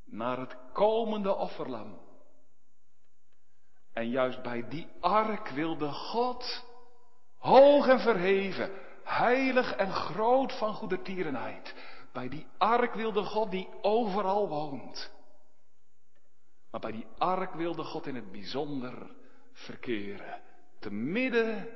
naar 0.06 0.40
het 0.40 0.58
komende 0.74 1.36
offerlam. 1.36 2.02
En 3.94 4.10
juist 4.10 4.42
bij 4.42 4.68
die 4.68 4.88
ark 5.00 5.50
wilde 5.50 5.92
God, 5.92 6.66
hoog 7.38 7.88
en 7.88 8.00
verheven, 8.00 8.72
heilig 9.04 9.76
en 9.76 9.92
groot 9.92 10.58
van 10.58 10.74
goedertierenheid, 10.74 11.76
bij 12.12 12.30
die 12.30 12.48
ark 12.58 12.94
wilde 12.94 13.24
God 13.24 13.52
die 13.52 13.70
overal 13.82 14.48
woont. 14.48 15.12
Maar 16.72 16.82
bij 16.82 16.92
die 16.92 17.08
ark 17.18 17.54
wilde 17.54 17.84
God 17.84 18.08
in 18.08 18.16
het 18.16 18.32
bijzonder 18.32 19.16
verkeren, 19.52 20.42
te 20.80 20.92
midden 20.92 21.70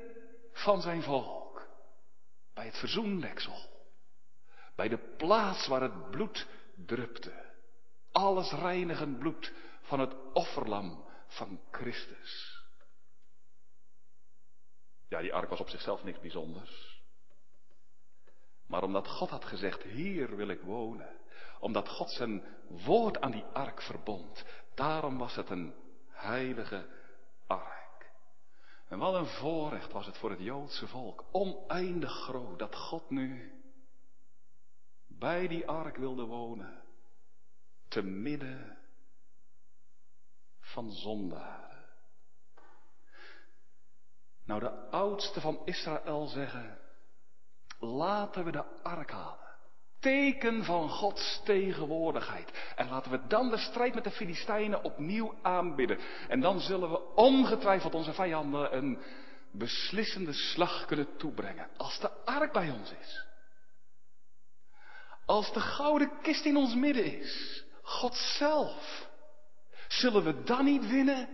van 0.52 0.80
zijn 0.80 1.02
volk, 1.02 1.47
bij 2.58 2.66
het 2.66 2.78
verzoendeksel, 2.78 3.70
bij 4.74 4.88
de 4.88 5.14
plaats 5.16 5.66
waar 5.66 5.82
het 5.82 6.10
bloed 6.10 6.46
drupte, 6.86 7.54
alles 8.12 8.52
reinigend 8.52 9.18
bloed 9.18 9.52
van 9.82 10.00
het 10.00 10.14
offerlam 10.32 11.04
van 11.26 11.60
Christus. 11.70 12.62
Ja, 15.08 15.20
die 15.20 15.34
ark 15.34 15.48
was 15.48 15.60
op 15.60 15.68
zichzelf 15.68 16.04
niks 16.04 16.20
bijzonders. 16.20 17.02
Maar 18.66 18.82
omdat 18.82 19.08
God 19.08 19.30
had 19.30 19.44
gezegd, 19.44 19.82
hier 19.82 20.36
wil 20.36 20.48
ik 20.48 20.60
wonen. 20.60 21.16
Omdat 21.60 21.88
God 21.88 22.10
zijn 22.10 22.44
woord 22.68 23.20
aan 23.20 23.30
die 23.30 23.44
ark 23.44 23.82
verbond. 23.82 24.44
Daarom 24.74 25.18
was 25.18 25.36
het 25.36 25.50
een 25.50 25.74
heilige 26.08 26.86
ark. 27.46 27.77
En 28.88 28.98
wat 28.98 29.14
een 29.14 29.26
voorrecht 29.26 29.92
was 29.92 30.06
het 30.06 30.18
voor 30.18 30.30
het 30.30 30.40
Joodse 30.40 30.88
volk. 30.88 31.24
Oneindig 31.32 32.10
groot 32.10 32.58
dat 32.58 32.76
God 32.76 33.10
nu 33.10 33.52
bij 35.06 35.48
die 35.48 35.66
ark 35.68 35.96
wilde 35.96 36.24
wonen. 36.24 36.82
Te 37.88 38.02
midden 38.02 38.78
van 40.60 40.92
zondaren. 40.92 41.84
Nou, 44.44 44.60
de 44.60 44.90
oudsten 44.90 45.42
van 45.42 45.60
Israël 45.64 46.26
zeggen, 46.26 46.78
laten 47.78 48.44
we 48.44 48.50
de 48.50 48.82
ark 48.82 49.10
halen. 49.10 49.47
Teken 50.00 50.64
van 50.64 50.88
Gods 50.88 51.40
tegenwoordigheid. 51.44 52.72
En 52.76 52.88
laten 52.88 53.10
we 53.10 53.26
dan 53.26 53.50
de 53.50 53.58
strijd 53.58 53.94
met 53.94 54.04
de 54.04 54.10
Filistijnen 54.10 54.84
opnieuw 54.84 55.34
aanbidden. 55.42 55.98
En 56.28 56.40
dan 56.40 56.60
zullen 56.60 56.90
we 56.90 57.14
ongetwijfeld 57.14 57.94
onze 57.94 58.12
vijanden 58.12 58.76
een 58.76 58.98
beslissende 59.52 60.32
slag 60.32 60.84
kunnen 60.86 61.16
toebrengen. 61.16 61.68
Als 61.76 62.00
de 62.00 62.10
ark 62.24 62.52
bij 62.52 62.70
ons 62.70 62.92
is. 63.00 63.26
Als 65.26 65.52
de 65.52 65.60
gouden 65.60 66.12
kist 66.22 66.44
in 66.44 66.56
ons 66.56 66.74
midden 66.74 67.18
is. 67.20 67.64
God 67.82 68.14
zelf. 68.14 69.06
Zullen 69.88 70.24
we 70.24 70.42
dan 70.42 70.64
niet 70.64 70.88
winnen? 70.88 71.28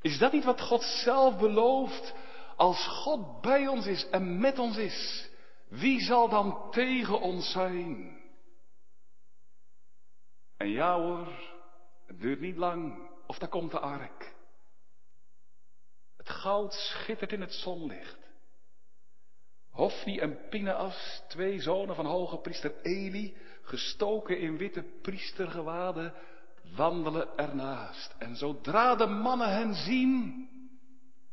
Is 0.00 0.18
dat 0.18 0.32
niet 0.32 0.44
wat 0.44 0.60
God 0.60 0.82
zelf 0.82 1.38
belooft? 1.38 2.14
Als 2.56 2.86
God 2.86 3.40
bij 3.40 3.66
ons 3.66 3.86
is 3.86 4.08
en 4.08 4.40
met 4.40 4.58
ons 4.58 4.76
is, 4.76 5.28
wie 5.72 6.00
zal 6.00 6.28
dan 6.28 6.70
tegen 6.70 7.20
ons 7.20 7.50
zijn? 7.50 8.20
En 10.56 10.68
ja 10.68 10.98
hoor, 10.98 11.28
het 12.06 12.20
duurt 12.20 12.40
niet 12.40 12.56
lang 12.56 13.10
of 13.26 13.38
daar 13.38 13.48
komt 13.48 13.70
de 13.70 13.78
ark. 13.78 14.34
Het 16.16 16.28
goud 16.28 16.72
schittert 16.72 17.32
in 17.32 17.40
het 17.40 17.52
zonlicht. 17.52 18.18
Hofni 19.70 20.18
en 20.18 20.48
Pineas, 20.48 21.22
twee 21.28 21.60
zonen 21.60 21.94
van 21.94 22.06
hoge 22.06 22.38
priester 22.38 22.74
Eli, 22.82 23.36
gestoken 23.62 24.38
in 24.38 24.56
witte 24.56 24.82
priestergewaden, 25.02 26.14
wandelen 26.76 27.36
ernaast. 27.36 28.14
En 28.18 28.36
zodra 28.36 28.94
de 28.94 29.06
mannen 29.06 29.52
hen 29.52 29.74
zien 29.74 30.48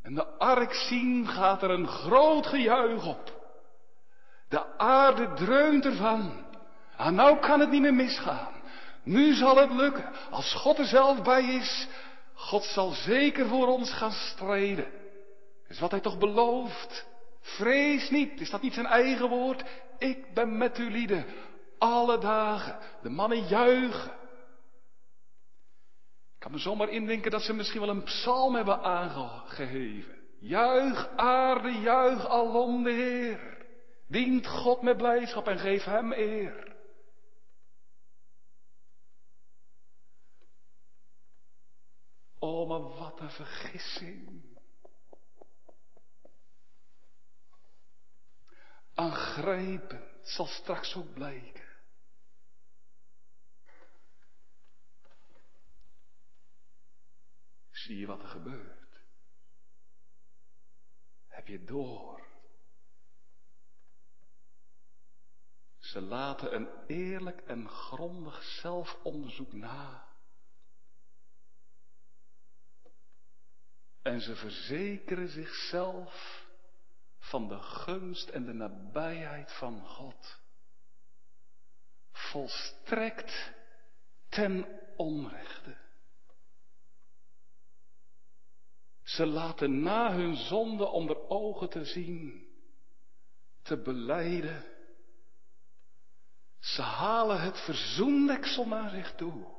en 0.01 0.13
de 0.13 0.25
ark 0.25 0.73
zien, 0.73 1.27
gaat 1.27 1.63
er 1.63 1.69
een 1.69 1.87
groot 1.87 2.47
gejuich 2.47 3.05
op. 3.07 3.38
De 4.49 4.77
aarde 4.77 5.33
dreunt 5.33 5.85
ervan. 5.85 6.45
Ah, 6.95 7.11
nou 7.11 7.39
kan 7.39 7.59
het 7.59 7.69
niet 7.69 7.81
meer 7.81 7.93
misgaan. 7.93 8.53
Nu 9.03 9.33
zal 9.33 9.55
het 9.57 9.71
lukken. 9.71 10.11
Als 10.29 10.53
God 10.53 10.77
er 10.77 10.85
zelf 10.85 11.21
bij 11.21 11.43
is, 11.43 11.87
God 12.33 12.63
zal 12.63 12.89
zeker 12.89 13.47
voor 13.47 13.67
ons 13.67 13.93
gaan 13.93 14.11
strijden. 14.11 14.87
Is 15.67 15.79
wat 15.79 15.91
hij 15.91 15.99
toch 15.99 16.17
belooft. 16.17 17.05
Vrees 17.41 18.09
niet, 18.09 18.41
is 18.41 18.49
dat 18.49 18.61
niet 18.61 18.73
zijn 18.73 18.85
eigen 18.85 19.29
woord? 19.29 19.63
Ik 19.97 20.33
ben 20.33 20.57
met 20.57 20.77
u 20.77 20.91
lieden, 20.91 21.25
alle 21.77 22.17
dagen. 22.17 22.77
De 23.01 23.09
mannen 23.09 23.47
juichen. 23.47 24.11
Ik 26.33 26.45
kan 26.45 26.51
me 26.51 26.57
zomaar 26.57 26.89
indenken 26.89 27.31
dat 27.31 27.41
ze 27.41 27.53
misschien 27.53 27.79
wel 27.79 27.89
een 27.89 28.03
psalm 28.03 28.55
hebben 28.55 28.81
aangeheven. 28.81 30.15
Juich 30.39 31.09
aarde, 31.15 31.71
juich 31.71 32.27
alom 32.27 32.83
de 32.83 32.91
Heer. 32.91 33.58
Dient 34.09 34.47
God 34.47 34.81
met 34.81 34.97
blijdschap 34.97 35.47
en 35.47 35.59
geef 35.59 35.83
Hem 35.83 36.11
eer. 36.13 36.75
Oh, 42.39 42.67
maar 42.67 42.81
wat 42.81 43.19
een 43.19 43.31
vergissing. 43.31 44.57
Aangrijpend 48.93 50.27
zal 50.27 50.45
straks 50.45 50.95
ook 50.95 51.13
blijken. 51.13 51.67
Zie 57.71 57.97
je 57.97 58.05
wat 58.05 58.21
er 58.21 58.27
gebeurt? 58.27 59.01
Heb 61.27 61.47
je 61.47 61.63
door? 61.63 62.28
Ze 65.89 66.01
laten 66.01 66.55
een 66.55 66.69
eerlijk 66.87 67.41
en 67.41 67.69
grondig 67.69 68.43
zelfonderzoek 68.43 69.53
na. 69.53 70.07
En 74.01 74.21
ze 74.21 74.35
verzekeren 74.35 75.29
zichzelf 75.29 76.45
van 77.19 77.47
de 77.47 77.59
gunst 77.59 78.29
en 78.29 78.45
de 78.45 78.53
nabijheid 78.53 79.51
van 79.51 79.85
God. 79.85 80.39
Volstrekt 82.11 83.53
ten 84.29 84.79
onrechte. 84.95 85.77
Ze 89.03 89.25
laten 89.25 89.81
na 89.81 90.13
hun 90.13 90.35
zonde 90.35 90.85
onder 90.85 91.29
ogen 91.29 91.69
te 91.69 91.85
zien, 91.85 92.47
te 93.61 93.81
beleiden. 93.81 94.77
Ze 96.59 96.81
halen 96.81 97.41
het 97.41 97.59
verzoendeksel 97.59 98.65
naar 98.65 98.89
zich 98.89 99.15
toe. 99.15 99.57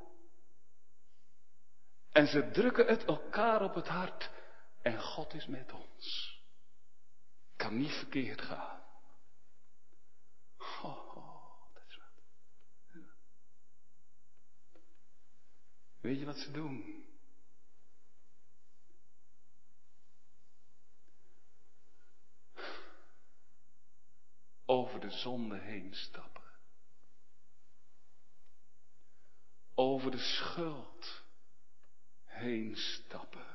En 2.11 2.27
ze 2.27 2.51
drukken 2.51 2.87
het 2.87 3.05
elkaar 3.05 3.61
op 3.61 3.75
het 3.75 3.87
hart. 3.87 4.29
En 4.81 5.01
God 5.01 5.33
is 5.33 5.45
met 5.45 5.71
ons. 5.71 6.39
Kan 7.55 7.77
niet 7.77 7.91
verkeerd 7.91 8.41
gaan. 8.41 8.79
Oh, 10.81 11.15
oh, 11.15 11.73
dat 11.73 11.83
is 11.87 11.97
wat. 11.97 12.23
Weet 15.99 16.19
je 16.19 16.25
wat 16.25 16.37
ze 16.37 16.51
doen? 16.51 17.05
Over 24.65 24.99
de 24.99 25.11
zonde 25.11 25.59
heen 25.59 25.93
stappen. 25.93 26.40
Over 29.81 30.11
de 30.11 30.17
schuld 30.17 31.23
heen 32.25 32.75
stappen. 32.75 33.45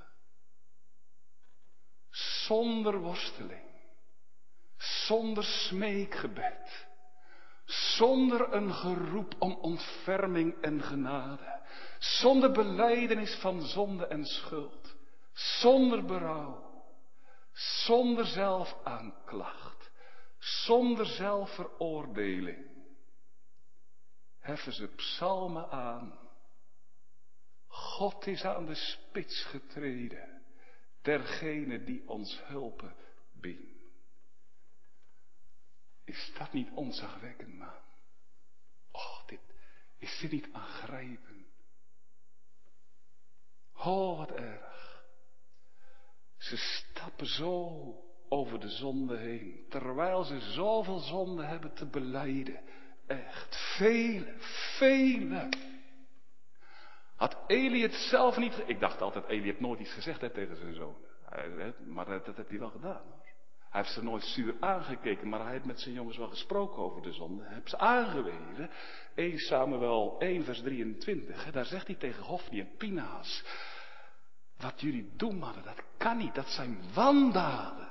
Zonder 2.11 2.99
worsteling. 2.99 3.69
Zonder 4.77 5.45
smeekgebed. 5.45 6.87
Zonder 7.65 8.53
een 8.53 8.75
geroep 8.75 9.35
om 9.39 9.53
ontferming 9.55 10.63
en 10.63 10.83
genade. 10.83 11.61
Zonder 11.99 12.53
beleidenis 12.53 13.35
van 13.35 13.63
zonde 13.63 14.07
en 14.07 14.25
schuld. 14.25 14.97
Zonder 15.33 16.05
berouw. 16.05 16.85
Zonder 17.53 18.27
zelfaanklacht. 18.27 19.91
Zonder 20.39 21.07
zelfveroordeling. 21.07 22.76
Heffen 24.47 24.73
ze 24.73 24.87
psalmen 24.87 25.71
aan 25.71 26.19
God 27.67 28.27
is 28.27 28.45
aan 28.45 28.67
de 28.67 28.75
spits 28.75 29.45
getreden, 29.45 30.43
dergene 31.03 31.85
die 31.85 32.09
ons 32.09 32.41
hulpen 32.45 32.95
biedt. 33.33 33.75
Is 36.05 36.33
dat 36.39 36.53
niet 36.53 36.71
onzagwekkend, 36.75 37.59
man? 37.59 37.83
Och, 38.91 39.23
dit, 39.27 39.41
is 39.99 40.19
dit 40.21 40.33
niet 40.33 40.49
aangrijpend? 40.53 41.47
Oh, 43.77 44.19
wat 44.19 44.31
erg. 44.31 45.05
Ze 46.37 46.57
stappen 46.57 47.27
zo 47.27 47.95
over 48.29 48.61
de 48.61 48.69
zonde 48.69 49.17
heen, 49.17 49.67
terwijl 49.69 50.25
ze 50.25 50.41
zoveel 50.41 50.99
zonde 50.99 51.45
hebben 51.45 51.75
te 51.75 51.87
beleiden. 51.87 52.65
Echt, 53.07 53.75
vele, 53.77 54.35
vele. 54.79 55.49
Had 57.17 57.37
Eli 57.47 57.83
het 57.83 57.95
zelf 57.95 58.37
niet... 58.37 58.63
Ik 58.67 58.81
dacht 58.81 59.01
altijd, 59.01 59.27
Eli 59.29 59.45
heeft 59.45 59.61
nooit 59.61 59.81
iets 59.81 59.93
gezegd 59.93 60.21
hè, 60.21 60.31
tegen 60.31 60.57
zijn 60.57 60.75
zoon. 60.75 60.97
Maar 61.87 62.05
dat, 62.05 62.37
heeft 62.37 62.49
hij 62.49 62.59
wel 62.59 62.71
gedaan 62.71 63.03
hoor. 63.05 63.25
Hij 63.71 63.81
heeft 63.85 63.95
ze 63.95 64.03
nooit 64.03 64.23
zuur 64.25 64.55
aangekeken, 64.61 65.29
maar 65.29 65.41
hij 65.41 65.53
heeft 65.53 65.65
met 65.65 65.81
zijn 65.81 65.95
jongens 65.95 66.17
wel 66.17 66.29
gesproken 66.29 66.83
over 66.83 67.03
de 67.03 67.13
zonde. 67.13 67.45
Hij 67.45 67.55
heeft 67.55 67.69
ze 67.71 67.79
aangewezen. 67.79 68.71
1 69.15 69.39
Samuel 69.39 70.17
1 70.19 70.45
vers 70.45 70.61
23. 70.61 71.45
Hè, 71.45 71.51
daar 71.51 71.65
zegt 71.65 71.87
hij 71.87 71.97
tegen 71.97 72.23
Hofni 72.23 72.61
en 72.61 72.77
Pinaas. 72.77 73.45
Wat 74.57 74.81
jullie 74.81 75.13
doen 75.17 75.39
mannen, 75.39 75.63
dat 75.65 75.83
kan 75.97 76.17
niet. 76.17 76.35
Dat 76.35 76.49
zijn 76.49 76.79
wandaden. 76.95 77.89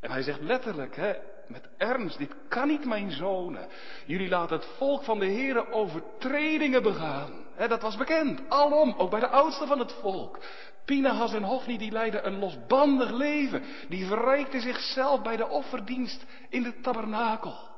En 0.00 0.10
hij 0.10 0.22
zegt 0.22 0.40
letterlijk, 0.40 0.96
hè, 0.96 1.14
met 1.50 1.68
ernst, 1.76 2.18
dit 2.18 2.34
kan 2.48 2.68
niet 2.68 2.84
mijn 2.84 3.10
zonen. 3.10 3.68
Jullie 4.06 4.28
laten 4.28 4.56
het 4.56 4.66
volk 4.76 5.02
van 5.02 5.18
de 5.18 5.26
Heeren 5.26 5.72
overtredingen 5.72 6.82
begaan. 6.82 7.44
dat 7.56 7.82
was 7.82 7.96
bekend, 7.96 8.40
alom, 8.48 8.94
ook 8.96 9.10
bij 9.10 9.20
de 9.20 9.28
oudsten 9.28 9.66
van 9.66 9.78
het 9.78 9.92
volk. 9.92 10.38
Pinahas 10.84 11.34
en 11.34 11.42
Hofni 11.42 11.78
die 11.78 11.90
leidden 11.90 12.26
een 12.26 12.38
losbandig 12.38 13.10
leven. 13.10 13.64
Die 13.88 14.06
verrijkten 14.06 14.60
zichzelf 14.60 15.22
bij 15.22 15.36
de 15.36 15.48
offerdienst 15.48 16.24
in 16.48 16.62
de 16.62 16.80
tabernakel. 16.80 17.68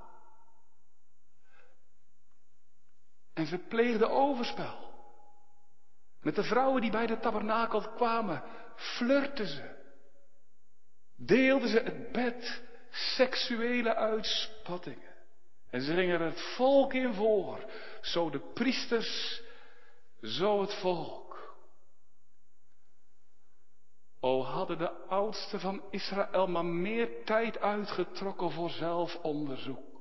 En 3.35 3.47
ze 3.47 3.59
overspel. 4.09 4.91
Met 6.21 6.35
de 6.35 6.43
vrouwen 6.43 6.81
die 6.81 6.91
bij 6.91 7.07
de 7.07 7.19
tabernakel 7.19 7.81
kwamen, 7.81 8.43
flirten 8.77 9.47
ze. 9.47 9.81
Deelden 11.17 11.69
ze 11.69 11.79
het 11.79 12.13
bed 12.13 12.63
seksuele 12.93 13.95
uitspattingen. 13.95 15.11
En 15.71 15.81
ze 15.81 15.95
gingen 15.95 16.21
er 16.21 16.27
het 16.27 16.41
volk 16.41 16.93
in 16.93 17.15
voor. 17.15 17.65
Zo 18.01 18.31
de 18.31 18.41
priesters, 18.55 19.43
zo 20.23 20.61
het 20.61 20.75
volk. 20.75 21.23
O 24.21 24.43
hadden 24.43 24.79
de 24.79 24.91
oudsten 24.91 25.61
van 25.61 25.83
Israël 25.91 26.47
maar 26.47 26.65
meer 26.65 27.25
tijd 27.25 27.59
uitgetrokken 27.59 28.51
voor 28.51 28.71
zelfonderzoek. 28.71 30.01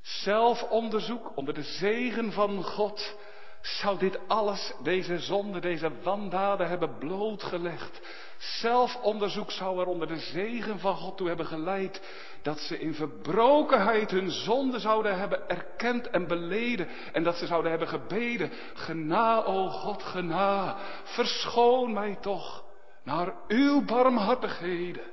Zelfonderzoek 0.00 1.36
onder 1.36 1.54
de 1.54 1.62
zegen 1.62 2.32
van 2.32 2.62
God 2.62 3.16
zou 3.64 3.98
dit 3.98 4.18
alles, 4.26 4.72
deze 4.82 5.18
zonde, 5.18 5.60
deze 5.60 5.90
wandaden 6.02 6.68
hebben 6.68 6.98
blootgelegd. 6.98 8.00
Zelfonderzoek 8.38 9.50
zou 9.50 9.80
er 9.80 9.86
onder 9.86 10.08
de 10.08 10.18
zegen 10.18 10.78
van 10.78 10.96
God 10.96 11.16
toe 11.16 11.28
hebben 11.28 11.46
geleid 11.46 12.00
dat 12.42 12.58
ze 12.58 12.78
in 12.78 12.94
verbrokenheid 12.94 14.10
hun 14.10 14.30
zonde 14.30 14.78
zouden 14.78 15.18
hebben 15.18 15.48
erkend 15.48 16.10
en 16.10 16.26
beleden 16.26 16.88
en 17.12 17.22
dat 17.22 17.36
ze 17.36 17.46
zouden 17.46 17.70
hebben 17.70 17.88
gebeden, 17.88 18.52
gena, 18.74 19.42
o 19.44 19.68
God, 19.68 20.02
gena, 20.02 20.76
verschoon 21.04 21.92
mij 21.92 22.16
toch 22.20 22.64
naar 23.02 23.34
uw 23.48 23.84
barmhartigheden. 23.84 25.04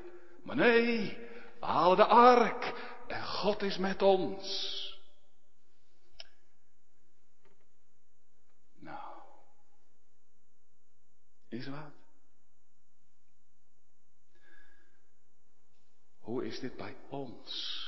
Maar 0.44 0.56
nee, 0.56 1.18
we 1.60 1.66
halen 1.66 1.98
de 1.98 2.06
ark 2.06 2.74
en 3.08 3.24
God 3.24 3.62
is 3.62 3.78
met 3.78 4.02
ons. 4.02 4.80
Is 11.52 11.68
wat? 11.68 11.92
Hoe 16.20 16.46
is 16.46 16.60
dit 16.60 16.76
bij 16.78 16.98
ons? 17.10 17.80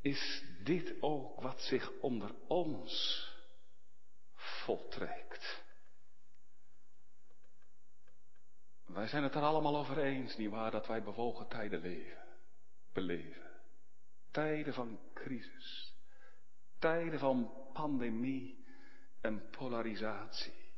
Is 0.00 0.44
dit 0.62 0.94
ook 1.00 1.40
wat 1.40 1.60
zich 1.60 1.90
onder 2.00 2.34
ons 2.46 3.26
voltrekt? 4.34 5.62
Wij 8.86 9.06
zijn 9.06 9.22
het 9.22 9.34
er 9.34 9.42
allemaal 9.42 9.76
over 9.76 9.98
eens, 9.98 10.36
nietwaar, 10.36 10.70
dat 10.70 10.86
wij 10.86 11.02
bewogen 11.02 11.48
tijden 11.48 11.80
leven, 11.80 12.24
beleven. 12.92 13.60
Tijden 14.30 14.74
van 14.74 14.98
crisis, 15.14 15.96
tijden 16.78 17.18
van 17.18 17.52
pandemie 17.72 18.61
en 19.22 19.50
polarisatie. 19.50 20.70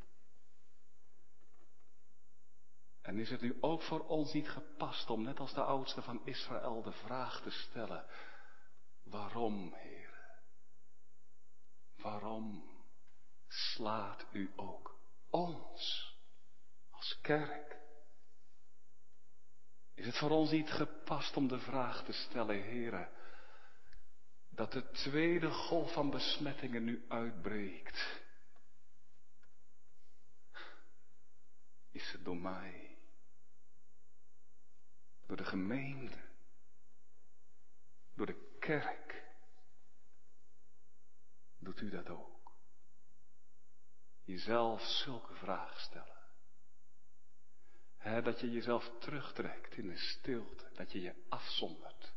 En 3.02 3.18
is 3.18 3.30
het 3.30 3.40
nu 3.40 3.56
ook 3.60 3.82
voor 3.82 4.06
ons 4.06 4.32
niet 4.32 4.48
gepast 4.48 5.10
om, 5.10 5.22
net 5.22 5.38
als 5.38 5.54
de 5.54 5.62
oudste 5.62 6.02
van 6.02 6.20
Israël, 6.24 6.82
de 6.82 6.92
vraag 6.92 7.40
te 7.42 7.50
stellen, 7.50 8.04
waarom, 9.02 9.72
Heer? 9.74 10.42
Waarom 11.96 12.64
slaat 13.48 14.26
u 14.32 14.52
ook 14.56 14.98
ons 15.30 16.14
als 16.90 17.18
kerk? 17.20 17.76
Is 19.94 20.06
het 20.06 20.18
voor 20.18 20.30
ons 20.30 20.50
niet 20.50 20.70
gepast 20.70 21.36
om 21.36 21.48
de 21.48 21.58
vraag 21.58 22.04
te 22.04 22.12
stellen, 22.12 22.62
heren, 22.62 23.08
dat 24.50 24.72
de 24.72 24.90
tweede 24.90 25.50
golf 25.50 25.92
van 25.92 26.10
besmettingen 26.10 26.84
nu 26.84 27.04
uitbreekt? 27.08 28.22
Is 31.94 32.12
het 32.12 32.24
door 32.24 32.36
mij? 32.36 32.98
Door 35.26 35.36
de 35.36 35.44
gemeente? 35.44 36.18
Door 38.14 38.26
de 38.26 38.56
kerk? 38.58 39.24
Doet 41.58 41.80
u 41.80 41.90
dat 41.90 42.08
ook? 42.08 42.52
Jezelf 44.24 44.82
zulke 44.82 45.34
vragen 45.34 45.80
stellen 45.80 46.14
dat 48.04 48.40
je 48.40 48.50
jezelf 48.50 48.90
terugtrekt 48.98 49.76
in 49.76 49.88
de 49.88 49.96
stilte. 49.96 50.70
Dat 50.74 50.92
je 50.92 51.00
je 51.00 51.14
afzondert. 51.28 52.12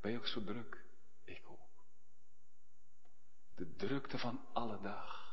Ben 0.00 0.10
je 0.10 0.18
ook 0.18 0.26
zo 0.26 0.44
druk? 0.44 0.84
Ik 1.24 1.42
ook. 1.44 1.84
De 3.54 3.74
drukte 3.76 4.18
van 4.18 4.46
alle 4.52 4.80
dag. 4.80 5.27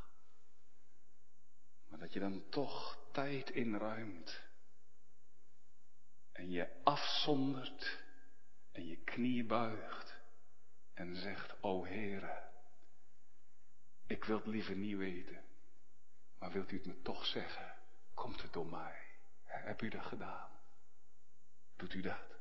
Dat 2.00 2.14
je 2.14 2.20
dan 2.20 2.50
toch 2.50 2.98
tijd 3.12 3.50
inruimt. 3.50 4.42
En 6.32 6.52
je 6.52 6.84
afzondert. 6.84 8.04
En 8.72 8.88
je 8.88 8.98
knieën 9.04 9.48
buigt. 9.48 10.16
En 10.94 11.16
zegt, 11.16 11.62
o 11.62 11.86
Heere. 11.86 12.44
Ik 14.08 14.24
wil 14.24 14.38
het 14.38 14.46
liever 14.46 14.76
niet 14.76 14.98
weten. 14.98 15.44
Maar 16.40 16.52
wilt 16.52 16.72
u 16.72 16.78
het 16.78 16.86
me 16.86 17.02
toch 17.02 17.26
zeggen? 17.26 17.76
Komt 18.14 18.42
het 18.42 18.54
door 18.54 18.68
mij? 18.68 19.02
Heb 19.44 19.82
u 19.82 19.90
dat 19.90 20.06
gedaan? 20.06 20.50
Doet 21.76 21.94
u 21.94 22.02
dat? 22.02 22.40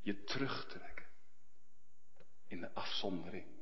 Je 0.00 0.24
terugtrekken 0.24 1.06
in 2.46 2.60
de 2.60 2.72
afzondering. 2.72 3.61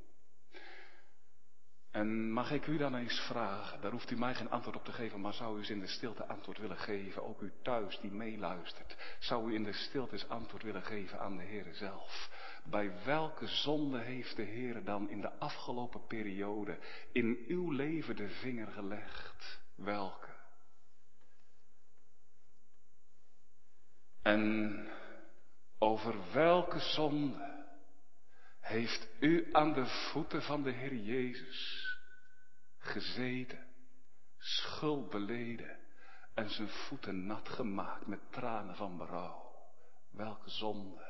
En 2.01 2.31
mag 2.31 2.51
ik 2.51 2.67
u 2.67 2.77
dan 2.77 2.95
eens 2.95 3.21
vragen, 3.21 3.81
daar 3.81 3.91
hoeft 3.91 4.11
u 4.11 4.17
mij 4.17 4.35
geen 4.35 4.51
antwoord 4.51 4.77
op 4.77 4.85
te 4.85 4.93
geven, 4.93 5.21
maar 5.21 5.35
zou 5.35 5.57
u 5.57 5.59
eens 5.59 5.71
in 5.71 5.81
de 5.81 5.87
stilte 5.87 6.27
antwoord 6.27 6.59
willen 6.59 6.79
geven, 6.79 7.25
ook 7.25 7.41
u 7.41 7.53
thuis 7.63 7.99
die 8.01 8.11
meeluistert, 8.11 9.17
zou 9.19 9.51
u 9.51 9.55
in 9.55 9.65
de 9.65 9.73
stilte 9.73 10.13
eens 10.13 10.29
antwoord 10.29 10.63
willen 10.63 10.83
geven 10.83 11.21
aan 11.21 11.37
de 11.37 11.43
Heere 11.43 11.75
zelf? 11.75 12.31
Bij 12.65 12.93
welke 13.05 13.47
zonde 13.47 13.99
heeft 13.99 14.37
de 14.37 14.43
Heer 14.43 14.85
dan 14.85 15.11
in 15.11 15.21
de 15.21 15.39
afgelopen 15.39 16.07
periode 16.07 16.79
in 17.13 17.45
uw 17.49 17.71
leven 17.71 18.17
de 18.17 18.29
vinger 18.29 18.67
gelegd? 18.67 19.61
Welke? 19.75 20.29
En 24.23 24.89
over 25.79 26.15
welke 26.33 26.79
zonde 26.79 27.65
heeft 28.61 29.09
u 29.21 29.49
aan 29.53 29.73
de 29.73 29.87
voeten 29.87 30.43
van 30.43 30.63
de 30.63 30.71
Heer 30.71 30.95
Jezus 30.95 31.90
gezeten, 32.91 33.67
schuld 34.39 35.11
beleden 35.11 35.79
en 36.35 36.51
zijn 36.51 36.69
voeten 36.69 37.27
nat 37.27 37.49
gemaakt 37.49 38.07
met 38.07 38.21
tranen 38.31 38.77
van 38.77 38.97
berouw? 38.97 39.53
Welke 40.11 40.51
zonde? 40.51 41.09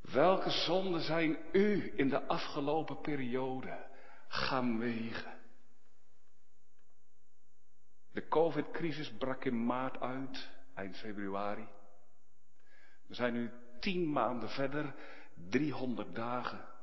Welke 0.00 0.50
zonden 0.50 1.00
zijn 1.00 1.38
u 1.52 1.92
in 1.96 2.08
de 2.08 2.26
afgelopen 2.26 3.00
periode 3.00 3.86
gaan 4.28 4.78
wegen? 4.78 5.34
De 8.12 8.28
COVID-crisis 8.28 9.12
brak 9.12 9.44
in 9.44 9.66
maart 9.66 10.00
uit, 10.00 10.50
eind 10.74 10.96
februari. 10.96 11.68
We 13.06 13.14
zijn 13.14 13.32
nu 13.32 13.50
tien 13.80 14.12
maanden 14.12 14.48
verder, 14.48 14.94
300 15.48 16.14
dagen. 16.14 16.75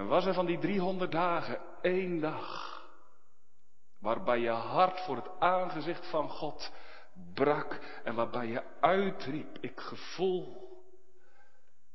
En 0.00 0.06
was 0.06 0.26
er 0.26 0.34
van 0.34 0.46
die 0.46 0.58
300 0.58 1.12
dagen 1.12 1.60
één 1.82 2.20
dag 2.20 2.78
waarbij 3.98 4.38
je 4.38 4.50
hart 4.50 5.00
voor 5.00 5.16
het 5.16 5.30
aangezicht 5.38 6.10
van 6.10 6.28
God 6.28 6.72
brak 7.34 8.00
en 8.04 8.14
waarbij 8.14 8.46
je 8.46 8.62
uitriep, 8.80 9.58
ik 9.60 9.80
gevoel 9.80 10.68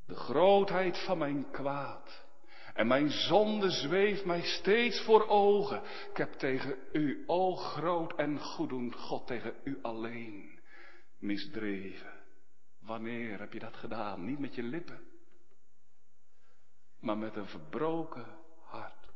de 0.06 0.16
grootheid 0.16 0.98
van 1.06 1.18
mijn 1.18 1.52
kwaad. 1.52 2.26
En 2.74 2.88
mijn 2.88 3.10
zonde 3.10 3.70
zweeft 3.70 4.26
mij 4.26 4.42
steeds 4.42 5.02
voor 5.02 5.28
ogen. 5.28 5.82
Ik 6.10 6.18
heb 6.18 6.34
tegen 6.34 6.76
u, 6.92 7.24
o 7.28 7.56
groot 7.56 8.16
en 8.16 8.40
goeddoend 8.40 8.96
God, 8.96 9.28
tegen 9.28 9.54
u 9.64 9.80
alleen 9.82 10.60
misdreven. 11.20 12.14
Wanneer 12.80 13.40
heb 13.40 13.54
je 13.54 13.60
dat 13.60 13.76
gedaan? 13.76 14.26
Niet 14.26 14.40
met 14.40 14.56
je 14.56 14.64
lippen, 14.64 15.00
maar 17.06 17.18
met 17.18 17.36
een 17.36 17.48
verbroken 17.48 18.38
hart. 18.62 19.10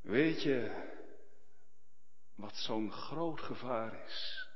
Weet 0.00 0.42
je 0.42 0.84
wat 2.34 2.56
zo'n 2.56 2.92
groot 2.92 3.40
gevaar 3.40 4.04
is? 4.04 4.48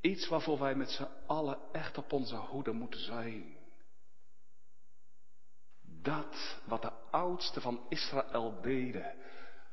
Iets 0.00 0.28
waarvoor 0.28 0.58
wij 0.58 0.74
met 0.74 0.90
z'n 0.90 1.08
allen 1.26 1.58
echt 1.72 1.98
op 1.98 2.12
onze 2.12 2.36
hoede 2.36 2.72
moeten 2.72 3.00
zijn. 3.00 3.56
Dat 5.82 6.60
wat 6.64 6.82
de 6.82 6.92
oudsten 7.10 7.62
van 7.62 7.86
Israël 7.88 8.60
deden. 8.60 9.14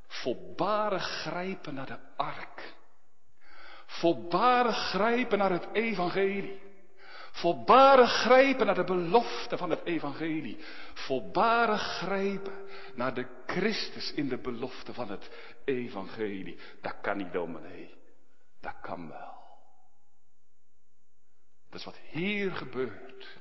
Volbaren 0.08 1.00
grijpen 1.00 1.74
naar 1.74 1.86
de 1.86 2.16
ark. 2.16 2.77
Volbaren 3.88 4.74
grijpen 4.74 5.38
naar 5.38 5.52
het 5.52 5.68
evangelie. 5.74 6.62
Volbaren 7.32 8.08
grijpen 8.08 8.66
naar 8.66 8.76
de 8.76 8.84
belofte 8.84 9.58
van 9.58 9.70
het 9.70 9.84
evangelie. 9.84 10.58
Volbaren 10.94 11.78
grijpen 11.78 12.54
naar 12.96 13.14
de 13.14 13.28
Christus 13.46 14.14
in 14.14 14.30
de 14.30 14.38
belofte 14.38 14.94
van 14.94 15.10
het 15.10 15.30
evangelie. 15.66 16.60
Dat 16.82 16.96
kan 17.02 17.18
niet 17.18 17.32
dominee. 17.32 17.96
Dat 18.62 18.74
kan 18.82 19.08
wel. 19.08 19.36
Dat 21.70 21.80
is 21.80 21.86
wat 21.86 22.00
hier 22.10 22.52
gebeurt 22.52 23.38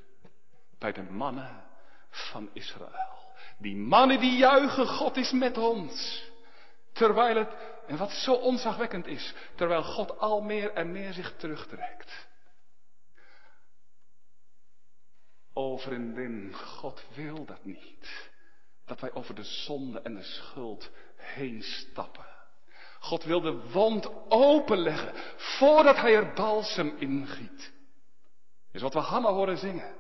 bij 0.78 0.92
de 0.92 1.02
mannen 1.02 1.64
van 2.11 2.50
Israël. 2.52 3.14
Die 3.59 3.76
mannen 3.76 4.20
die 4.20 4.37
juichen, 4.37 4.87
God 4.87 5.16
is 5.16 5.32
met 5.32 5.59
ons. 5.59 6.24
Terwijl 6.96 7.37
het, 7.37 7.56
en 7.87 7.96
wat 7.96 8.11
zo 8.11 8.32
onzagwekkend 8.32 9.06
is, 9.06 9.35
terwijl 9.54 9.82
God 9.82 10.18
al 10.18 10.40
meer 10.40 10.72
en 10.72 10.92
meer 10.92 11.12
zich 11.12 11.37
terugtrekt. 11.37 12.26
O 15.52 15.76
vriendin, 15.76 16.54
God 16.54 17.04
wil 17.14 17.44
dat 17.44 17.64
niet. 17.64 18.30
Dat 18.85 19.00
wij 19.00 19.12
over 19.12 19.35
de 19.35 19.44
zonde 19.44 20.00
en 20.00 20.14
de 20.14 20.22
schuld 20.22 20.90
heen 21.16 21.62
stappen. 21.62 22.26
God 22.98 23.24
wil 23.24 23.40
de 23.40 23.70
wond 23.70 24.11
openleggen 24.28 25.12
voordat 25.37 25.96
hij 25.96 26.14
er 26.14 26.32
balsem 26.32 26.96
ingiet 26.98 27.74
is 28.76 28.82
wat 28.82 28.94
we 28.94 29.00
Hanna 29.00 29.32
horen 29.32 29.59
zingen. 29.59 29.94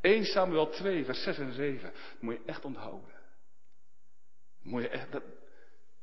1 0.00 0.24
Samuel 0.24 0.68
2, 0.68 1.04
vers 1.04 1.22
6 1.22 1.38
en 1.38 1.52
7. 1.52 1.92
Dat 1.92 2.20
moet 2.20 2.34
je 2.34 2.42
echt 2.46 2.64
onthouden. 2.64 3.20
Moet 4.62 4.82
je 4.82 4.88
echt, 4.88 5.12
dat, 5.12 5.22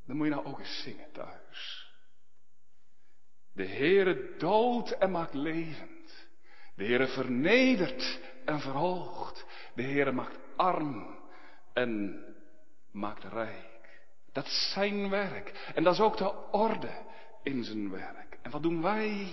dat 0.09 0.17
moet 0.17 0.27
je 0.27 0.33
nou 0.33 0.45
ook 0.45 0.59
eens 0.59 0.81
zingen 0.81 1.11
thuis. 1.11 1.91
De 3.53 3.67
Heere 3.67 4.35
doodt 4.37 4.97
en 4.97 5.11
maakt 5.11 5.33
levend. 5.33 6.27
De 6.75 6.85
Heere 6.85 7.07
vernedert 7.07 8.19
en 8.45 8.59
verhoogt. 8.59 9.45
De 9.75 9.81
Heere 9.81 10.11
maakt 10.11 10.39
arm 10.55 11.19
en 11.73 12.23
maakt 12.91 13.23
rijk. 13.23 14.01
Dat 14.31 14.45
is 14.45 14.71
zijn 14.73 15.09
werk. 15.09 15.71
En 15.75 15.83
dat 15.83 15.93
is 15.93 15.99
ook 15.99 16.17
de 16.17 16.51
orde 16.51 17.05
in 17.43 17.63
zijn 17.63 17.89
werk. 17.89 18.39
En 18.41 18.51
wat 18.51 18.63
doen 18.63 18.81
wij? 18.81 19.27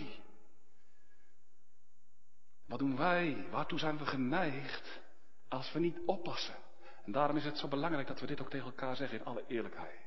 Wat 2.66 2.78
doen 2.78 2.96
wij? 2.96 3.46
Waartoe 3.50 3.78
zijn 3.78 3.98
we 3.98 4.06
geneigd 4.06 5.00
als 5.48 5.72
we 5.72 5.78
niet 5.78 5.98
oppassen? 6.06 6.56
En 7.04 7.12
daarom 7.12 7.36
is 7.36 7.44
het 7.44 7.58
zo 7.58 7.68
belangrijk 7.68 8.06
dat 8.06 8.20
we 8.20 8.26
dit 8.26 8.40
ook 8.40 8.50
tegen 8.50 8.66
elkaar 8.66 8.96
zeggen 8.96 9.18
in 9.18 9.24
alle 9.24 9.44
eerlijkheid. 9.46 10.06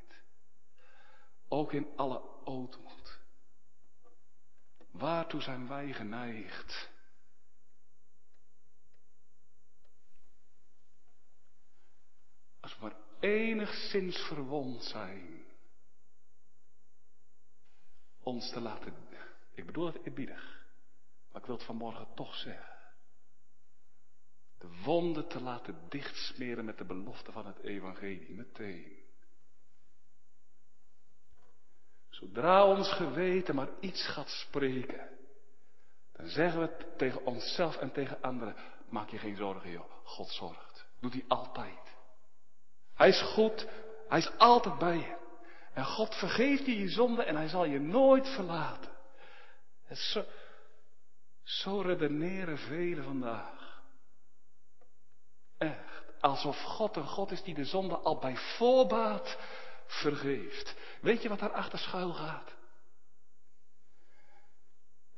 Ook 1.49 1.73
in 1.73 1.87
alle 1.95 2.21
ootmoed. 2.45 3.19
Waartoe 4.91 5.41
zijn 5.41 5.67
wij 5.67 5.93
geneigd? 5.93 6.89
Als 12.59 12.73
we 12.73 12.81
maar 12.81 12.95
enigszins 13.19 14.17
verwond 14.17 14.83
zijn. 14.83 15.45
Ons 18.23 18.51
te 18.51 18.59
laten, 18.59 18.93
ik 19.53 19.65
bedoel 19.65 19.85
het 19.85 20.05
eerbiedig, 20.05 20.65
maar 21.31 21.41
ik 21.41 21.47
wil 21.47 21.55
het 21.55 21.65
vanmorgen 21.65 22.07
toch 22.15 22.35
zeggen. 22.35 22.77
De 24.57 24.81
wonden 24.83 25.27
te 25.27 25.41
laten 25.41 25.89
dichtsmeren 25.89 26.65
met 26.65 26.77
de 26.77 26.85
belofte 26.85 27.31
van 27.31 27.45
het 27.45 27.59
evangelie, 27.59 28.35
meteen. 28.35 28.98
Zodra 32.19 32.65
ons 32.65 32.91
geweten 32.91 33.55
maar 33.55 33.69
iets 33.79 34.07
gaat 34.07 34.29
spreken, 34.29 35.09
dan 36.13 36.27
zeggen 36.27 36.61
we 36.61 36.93
tegen 36.97 37.25
onszelf 37.25 37.77
en 37.77 37.91
tegen 37.91 38.21
anderen, 38.21 38.55
maak 38.89 39.09
je 39.09 39.17
geen 39.17 39.35
zorgen 39.35 39.71
joh, 39.71 39.91
God 40.03 40.29
zorgt. 40.29 40.85
Doet 40.99 41.13
hij 41.13 41.25
altijd. 41.27 41.97
Hij 42.93 43.09
is 43.09 43.21
goed, 43.21 43.67
hij 44.07 44.19
is 44.19 44.31
altijd 44.37 44.77
bij 44.77 44.97
je. 44.97 45.17
En 45.73 45.85
God 45.85 46.15
vergeeft 46.15 46.65
je 46.65 46.79
je 46.79 46.89
zonde 46.89 47.23
en 47.23 47.35
hij 47.35 47.47
zal 47.47 47.65
je 47.65 47.79
nooit 47.79 48.27
verlaten. 48.27 48.91
Zo, 49.91 50.23
zo 51.43 51.81
redeneren 51.81 52.57
velen 52.57 53.03
vandaag. 53.03 53.81
Echt. 55.57 56.03
Alsof 56.19 56.61
God 56.61 56.95
een 56.95 57.07
God 57.07 57.31
is 57.31 57.43
die 57.43 57.53
de 57.53 57.65
zonde 57.65 57.97
al 57.97 58.17
bij 58.17 58.35
voorbaat 58.35 59.37
vergeeft. 59.89 60.75
Weet 61.01 61.21
je 61.21 61.29
wat 61.29 61.39
daarachter 61.39 61.79
schuil 61.79 62.13
gaat? 62.13 62.57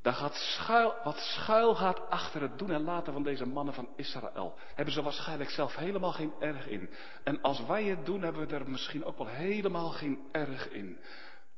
Daar 0.02 0.12
gaat 0.12 0.34
schuil, 0.34 0.94
wat 1.04 1.16
schuil 1.16 1.74
gaat 1.74 2.10
achter 2.10 2.40
het 2.40 2.58
doen 2.58 2.70
en 2.70 2.84
laten 2.84 3.12
van 3.12 3.22
deze 3.22 3.46
mannen 3.46 3.74
van 3.74 3.88
Israël. 3.96 4.54
Hebben 4.74 4.94
ze 4.94 5.02
waarschijnlijk 5.02 5.50
zelf 5.50 5.76
helemaal 5.76 6.12
geen 6.12 6.32
erg 6.40 6.68
in. 6.68 6.90
En 7.24 7.40
als 7.40 7.66
wij 7.66 7.84
het 7.84 8.06
doen, 8.06 8.22
hebben 8.22 8.46
we 8.46 8.54
er 8.54 8.70
misschien 8.70 9.04
ook 9.04 9.18
wel 9.18 9.26
helemaal 9.26 9.90
geen 9.90 10.28
erg 10.32 10.68
in. 10.68 10.98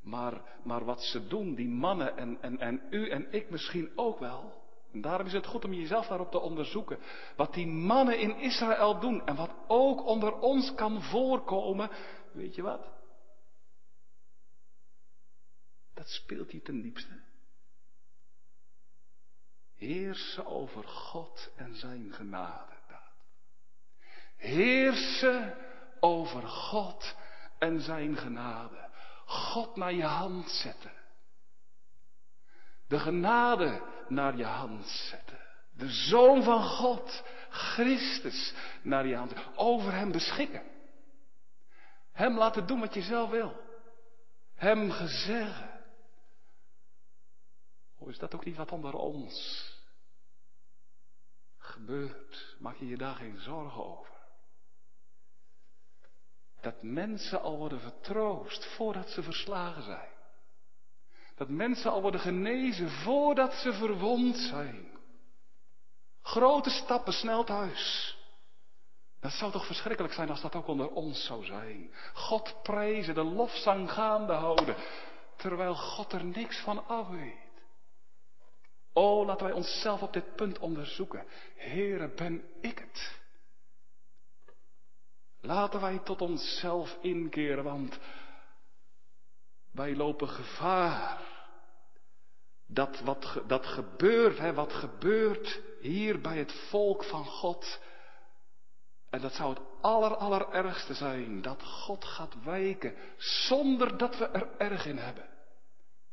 Maar, 0.01 0.43
maar 0.63 0.85
wat 0.85 1.03
ze 1.03 1.27
doen, 1.27 1.55
die 1.55 1.69
mannen 1.69 2.17
en, 2.17 2.39
en, 2.41 2.59
en 2.59 2.83
u 2.91 3.09
en 3.09 3.33
ik 3.33 3.51
misschien 3.51 3.91
ook 3.95 4.19
wel. 4.19 4.63
En 4.93 5.01
daarom 5.01 5.27
is 5.27 5.33
het 5.33 5.47
goed 5.47 5.65
om 5.65 5.73
jezelf 5.73 6.07
daarop 6.07 6.31
te 6.31 6.41
onderzoeken. 6.41 6.99
Wat 7.37 7.55
die 7.55 7.67
mannen 7.67 8.19
in 8.19 8.37
Israël 8.37 9.01
doen 9.01 9.27
en 9.27 9.37
wat 9.37 9.51
ook 9.67 10.07
onder 10.07 10.39
ons 10.39 10.75
kan 10.75 11.03
voorkomen. 11.03 11.91
Weet 12.33 12.55
je 12.55 12.63
wat? 12.63 12.94
Dat 15.95 16.09
speelt 16.09 16.51
hier 16.51 16.63
ten 16.63 16.83
diepste. 16.83 17.21
Heersen 19.75 20.47
over 20.47 20.85
God 20.85 21.53
en 21.57 21.75
zijn 21.75 22.13
genade. 22.13 22.73
Heersen 24.37 25.57
over 26.01 26.43
God 26.43 27.17
en 27.59 27.81
zijn 27.81 28.17
genade. 28.17 28.89
God 29.27 29.77
naar 29.77 29.93
je 29.93 30.05
hand 30.05 30.51
zetten. 30.51 30.93
De 32.89 32.99
genade 32.99 33.83
naar 34.09 34.37
je 34.37 34.45
hand 34.45 34.87
zetten. 34.87 35.39
De 35.77 35.89
Zoon 35.89 36.43
van 36.43 36.63
God, 36.63 37.23
Christus, 37.49 38.55
naar 38.83 39.07
je 39.07 39.17
hand. 39.17 39.33
Over 39.55 39.93
hem 39.93 40.13
beschikken. 40.13 40.63
Hem 42.13 42.39
laten 42.39 42.67
doen 42.67 42.81
wat 42.81 42.95
je 42.95 43.03
zelf 43.03 43.31
wil. 43.31 43.57
Hem 44.55 44.91
gezeggen. 44.91 45.74
Hoe 48.05 48.13
is 48.13 48.19
dat 48.19 48.35
ook 48.35 48.45
niet 48.45 48.57
wat 48.57 48.73
onder 48.73 48.95
ons 48.95 49.69
gebeurt? 51.59 52.57
Maak 52.59 52.77
je 52.77 52.87
je 52.87 52.97
daar 52.97 53.15
geen 53.15 53.39
zorgen 53.39 53.85
over? 53.85 54.15
Dat 56.61 56.83
mensen 56.83 57.43
al 57.43 57.57
worden 57.57 57.81
vertroost 57.81 58.67
voordat 58.67 59.09
ze 59.11 59.23
verslagen 59.23 59.83
zijn. 59.83 60.09
Dat 61.35 61.49
mensen 61.49 61.91
al 61.91 62.03
worden 62.03 62.21
genezen 62.21 62.91
voordat 62.91 63.53
ze 63.53 63.73
verwond 63.73 64.37
zijn. 64.37 64.99
Grote 66.23 66.71
stappen 66.71 67.13
snel 67.13 67.45
thuis. 67.45 68.17
Dat 69.21 69.33
zou 69.33 69.53
toch 69.53 69.67
verschrikkelijk 69.67 70.15
zijn 70.15 70.31
als 70.31 70.41
dat 70.41 70.55
ook 70.55 70.67
onder 70.67 70.91
ons 70.91 71.25
zou 71.25 71.45
zijn. 71.45 71.95
God 72.15 72.63
prijzen, 72.63 73.15
de 73.15 73.25
lofzang 73.25 73.93
gaande 73.93 74.33
houden, 74.33 74.77
terwijl 75.37 75.75
God 75.75 76.13
er 76.13 76.25
niks 76.25 76.61
van 76.61 76.87
af 76.87 77.09
weet. 77.09 77.44
Oh, 78.97 79.27
laten 79.27 79.47
wij 79.47 79.55
onszelf 79.55 80.03
op 80.03 80.13
dit 80.13 80.37
punt 80.37 80.59
onderzoeken. 80.59 81.25
Heere, 81.57 82.09
ben 82.09 82.45
ik 82.61 82.79
het? 82.79 83.19
Laten 85.41 85.81
wij 85.81 85.99
tot 85.99 86.21
onszelf 86.21 86.99
inkeren, 87.01 87.65
want 87.65 87.99
wij 89.73 89.97
lopen 89.97 90.29
gevaar. 90.29 91.23
Dat 92.67 93.01
wat 93.01 93.43
dat 93.47 93.67
gebeurt, 93.67 94.39
hè, 94.39 94.55
wat 94.55 94.73
gebeurt 94.73 95.61
hier 95.81 96.21
bij 96.21 96.39
het 96.39 96.53
volk 96.53 97.05
van 97.05 97.25
God. 97.25 97.81
En 99.11 99.21
dat 99.21 99.33
zou 99.33 99.55
het 99.55 99.63
aller, 99.81 100.17
allerergste 100.17 100.95
zijn, 100.95 101.43
dat 101.43 101.63
God 101.63 102.05
gaat 102.05 102.43
wijken 102.45 102.95
zonder 103.17 103.97
dat 103.97 104.19
we 104.19 104.27
er 104.27 104.49
erg 104.59 104.87
in 104.87 104.99
hebben. 104.99 105.29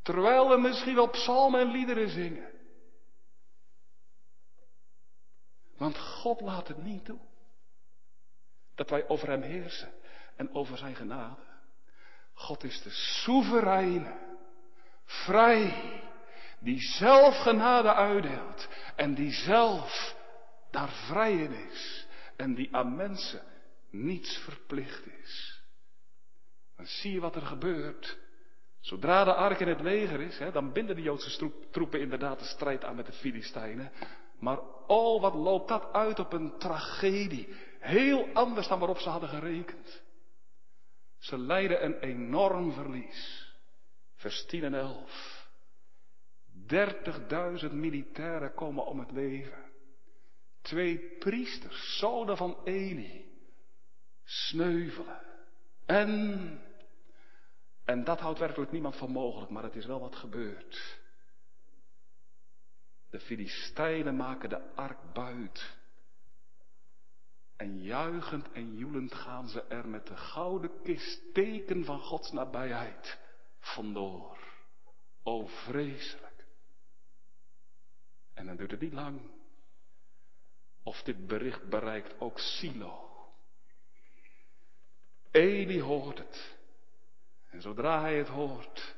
Terwijl 0.01 0.49
we 0.49 0.57
misschien 0.57 0.99
op 0.99 1.11
psalmen 1.11 1.59
en 1.59 1.71
liederen 1.71 2.09
zingen. 2.09 2.60
Want 5.81 5.97
God 5.97 6.41
laat 6.41 6.67
het 6.67 6.83
niet 6.83 7.05
toe. 7.05 7.19
Dat 8.75 8.89
wij 8.89 9.07
over 9.07 9.27
Hem 9.27 9.41
heersen 9.41 9.91
en 10.35 10.53
over 10.53 10.77
Zijn 10.77 10.95
genade. 10.95 11.41
God 12.33 12.63
is 12.63 12.81
de 12.81 12.89
soevereine, 12.89 14.37
vrij, 15.05 15.73
die 16.59 16.79
zelf 16.79 17.37
genade 17.37 17.93
uitdeelt 17.93 18.69
en 18.95 19.13
die 19.13 19.31
zelf 19.31 20.15
daar 20.71 20.89
vrij 20.89 21.33
in 21.33 21.53
is 21.53 22.07
en 22.35 22.55
die 22.55 22.75
aan 22.75 22.95
mensen 22.95 23.43
niets 23.89 24.37
verplicht 24.37 25.05
is. 25.07 25.63
Dan 26.75 26.85
zie 26.85 27.11
je 27.11 27.19
wat 27.19 27.35
er 27.35 27.45
gebeurt. 27.45 28.17
Zodra 28.79 29.23
de 29.23 29.33
ark 29.33 29.59
in 29.59 29.67
het 29.67 29.81
leger 29.81 30.21
is, 30.21 30.37
hè, 30.37 30.51
dan 30.51 30.71
binden 30.71 30.95
de 30.95 31.01
Joodse 31.01 31.51
troepen 31.71 31.99
inderdaad 31.99 32.39
de 32.39 32.45
strijd 32.45 32.83
aan 32.83 32.95
met 32.95 33.05
de 33.05 33.11
Filistijnen. 33.11 33.91
Maar 34.41 34.59
oh, 34.87 35.21
wat 35.21 35.33
loopt 35.33 35.67
dat 35.67 35.93
uit 35.93 36.19
op 36.19 36.33
een 36.33 36.57
tragedie. 36.57 37.47
Heel 37.79 38.27
anders 38.33 38.67
dan 38.67 38.79
waarop 38.79 38.97
ze 38.97 39.09
hadden 39.09 39.29
gerekend. 39.29 40.03
Ze 41.17 41.37
lijden 41.37 41.85
een 41.85 41.99
enorm 41.99 42.73
verlies. 42.73 43.49
Vers 44.15 44.45
10 44.45 44.63
en 44.63 44.73
11. 44.73 45.49
30.000 47.67 47.71
militairen 47.71 48.53
komen 48.53 48.85
om 48.85 48.99
het 48.99 49.11
leven. 49.11 49.71
Twee 50.61 51.15
priesters, 51.19 51.97
zoden 51.97 52.37
van 52.37 52.57
Eli, 52.63 53.25
sneuvelen. 54.23 55.21
En, 55.85 56.61
en 57.85 58.03
dat 58.03 58.19
houdt 58.19 58.39
werkelijk 58.39 58.71
niemand 58.71 58.95
voor 58.95 59.11
mogelijk, 59.11 59.51
maar 59.51 59.63
het 59.63 59.75
is 59.75 59.85
wel 59.85 59.99
wat 59.99 60.15
gebeurd. 60.15 61.00
De 63.11 63.19
Filistijnen 63.19 64.15
maken 64.15 64.49
de 64.49 64.75
ark 64.75 65.13
buit. 65.13 65.77
En 67.55 67.81
juichend 67.81 68.51
en 68.51 68.75
joelend 68.75 69.13
gaan 69.13 69.49
ze 69.49 69.61
er 69.61 69.87
met 69.87 70.07
de 70.07 70.17
gouden 70.17 70.81
kist 70.81 71.33
teken 71.33 71.85
van 71.85 71.99
Gods 71.99 72.31
nabijheid 72.31 73.19
vandoor. 73.59 74.37
O 75.23 75.45
vreselijk. 75.45 76.45
En 78.33 78.45
dan 78.45 78.55
duurt 78.55 78.71
het 78.71 78.79
niet 78.79 78.93
lang. 78.93 79.21
Of 80.83 81.03
dit 81.03 81.27
bericht 81.27 81.69
bereikt 81.69 82.19
ook 82.19 82.39
Silo. 82.39 83.29
Eli 85.31 85.81
hoort 85.81 86.17
het. 86.17 86.57
En 87.49 87.61
zodra 87.61 88.01
hij 88.01 88.17
het 88.17 88.27
hoort, 88.27 88.95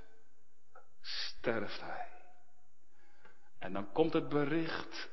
sterft 1.01 1.81
hij. 1.81 2.12
En 3.63 3.73
dan 3.73 3.91
komt 3.91 4.13
het 4.13 4.29
bericht 4.29 5.11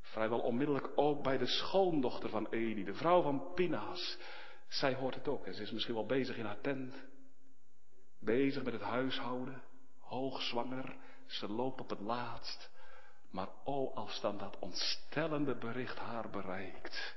Vrijwel 0.00 0.40
onmiddellijk 0.40 0.90
ook 0.94 1.22
bij 1.22 1.38
de 1.38 1.46
schoondochter 1.46 2.28
van 2.28 2.46
Eli, 2.50 2.84
de 2.84 2.94
vrouw 2.94 3.22
van 3.22 3.52
Pinhas. 3.54 4.18
Zij 4.68 4.94
hoort 4.94 5.14
het 5.14 5.28
ook 5.28 5.46
en 5.46 5.54
ze 5.54 5.62
is 5.62 5.70
misschien 5.70 5.94
wel 5.94 6.06
bezig 6.06 6.36
in 6.36 6.44
haar 6.44 6.60
tent. 6.60 7.04
Bezig 8.20 8.62
met 8.62 8.72
het 8.72 8.82
huishouden, 8.82 9.62
hoogzwanger, 9.98 10.96
ze 11.26 11.48
loopt 11.48 11.80
op 11.80 11.90
het 11.90 12.00
laatst. 12.00 12.70
Maar 13.30 13.48
o, 13.64 13.92
als 13.94 14.20
dan 14.20 14.38
dat 14.38 14.58
ontstellende 14.58 15.54
bericht 15.54 15.98
haar 15.98 16.30
bereikt, 16.30 17.16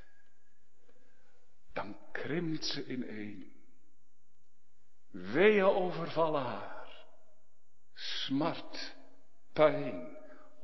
dan 1.73 1.97
krimpt 2.11 2.65
ze 2.65 2.85
ineen. 2.85 3.53
Weeën 5.11 5.65
overvallen 5.65 6.43
haar. 6.43 7.05
Smart, 7.93 8.95
pijn. 9.53 10.14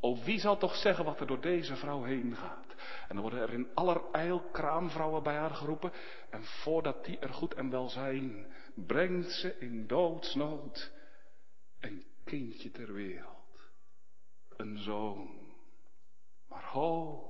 O, 0.04 0.24
wie 0.24 0.39
zal 0.39 0.58
toch 0.58 0.76
zeggen 0.76 1.06
wat 1.06 1.20
er 1.20 1.28
door 1.28 1.41
deze 1.41 1.76
vrouw 1.76 2.04
heen 2.04 2.36
gaat? 2.36 2.66
En 3.08 3.16
dan 3.16 3.22
worden 3.22 3.41
er 3.41 3.54
in 3.54 3.68
allerijl 3.74 4.39
kraamvrouwen 4.39 5.24
bij 5.24 5.36
haar 5.36 5.56
geroepen. 5.56 5.91
En 6.30 6.43
voordat 6.43 7.06
die 7.06 7.20
er 7.20 7.34
goed 7.34 7.54
en 7.54 7.70
wel 7.70 7.89
zijn, 7.89 8.54
brengt 8.76 9.32
ze 9.32 9.58
in 9.60 9.88
doodsnood 9.88 10.91
een 11.80 12.06
kindje 12.24 12.72
ter 12.72 12.93
wereld. 12.93 13.72
Een 14.58 14.78
zoon. 14.78 15.54
Maar 16.47 16.64
ho, 16.64 17.24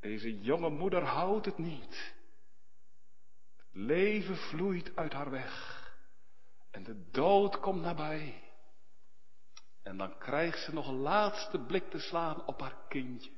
deze 0.00 0.40
jonge 0.40 0.70
moeder 0.70 1.02
houdt 1.02 1.46
het 1.46 1.58
niet. 1.58 2.14
Het 3.56 3.66
leven 3.72 4.36
vloeit 4.36 4.96
uit 4.96 5.12
haar 5.12 5.30
weg. 5.30 5.84
En 6.70 6.82
de 6.82 7.10
dood 7.10 7.60
komt 7.60 7.82
nabij. 7.82 8.45
En 9.86 9.96
dan 9.96 10.18
krijgt 10.18 10.64
ze 10.64 10.72
nog 10.72 10.88
een 10.88 10.98
laatste 10.98 11.58
blik 11.58 11.90
te 11.90 11.98
slaan 11.98 12.46
op 12.46 12.60
haar 12.60 12.76
kindje. 12.88 13.30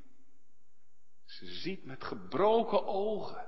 Ze 1.24 1.46
ziet 1.46 1.84
met 1.84 2.05
gebroken 2.05 2.86
ogen 2.86 3.46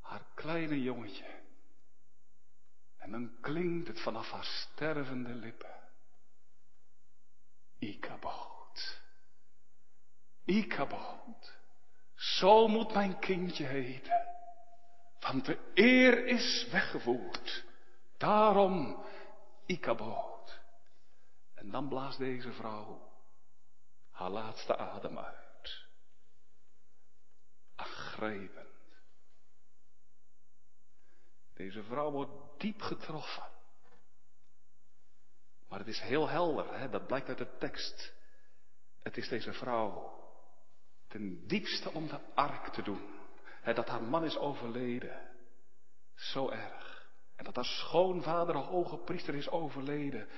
haar 0.00 0.26
kleine 0.34 0.82
jongetje. 0.82 1.42
En 2.96 3.10
dan 3.10 3.36
klinkt 3.40 3.88
het 3.88 4.00
vanaf 4.00 4.30
haar 4.30 4.44
stervende 4.44 5.34
lippen. 5.34 5.74
Ikaboot. 7.78 9.00
Ikaboot. 10.44 11.58
Zo 12.14 12.68
moet 12.68 12.92
mijn 12.92 13.18
kindje 13.18 13.64
heten. 13.64 14.26
Want 15.20 15.44
de 15.44 15.70
eer 15.74 16.26
is 16.26 16.68
weggevoerd. 16.70 17.64
Daarom 18.16 19.04
Ikaboot. 19.66 20.35
En 21.56 21.70
dan 21.70 21.88
blaast 21.88 22.18
deze 22.18 22.52
vrouw 22.52 23.12
haar 24.10 24.30
laatste 24.30 24.76
adem 24.76 25.18
uit. 25.18 25.86
Aangrijpend. 27.74 28.66
Deze 31.54 31.82
vrouw 31.82 32.10
wordt 32.10 32.60
diep 32.60 32.80
getroffen. 32.80 33.44
Maar 35.68 35.78
het 35.78 35.88
is 35.88 36.00
heel 36.00 36.28
helder, 36.28 36.78
hè? 36.78 36.88
dat 36.88 37.06
blijkt 37.06 37.28
uit 37.28 37.38
de 37.38 37.56
tekst. 37.58 38.14
Het 39.02 39.16
is 39.16 39.28
deze 39.28 39.52
vrouw 39.52 40.14
ten 41.08 41.46
diepste 41.46 41.90
om 41.90 42.06
de 42.06 42.20
ark 42.34 42.68
te 42.68 42.82
doen. 42.82 43.14
Hè, 43.44 43.74
dat 43.74 43.88
haar 43.88 44.02
man 44.02 44.24
is 44.24 44.36
overleden. 44.36 45.30
Zo 46.14 46.48
erg. 46.48 47.10
En 47.36 47.44
dat 47.44 47.54
haar 47.54 47.64
schoonvader, 47.64 48.54
de 48.54 48.60
hoge 48.60 48.96
priester, 48.96 49.34
is 49.34 49.48
overleden. 49.48 50.28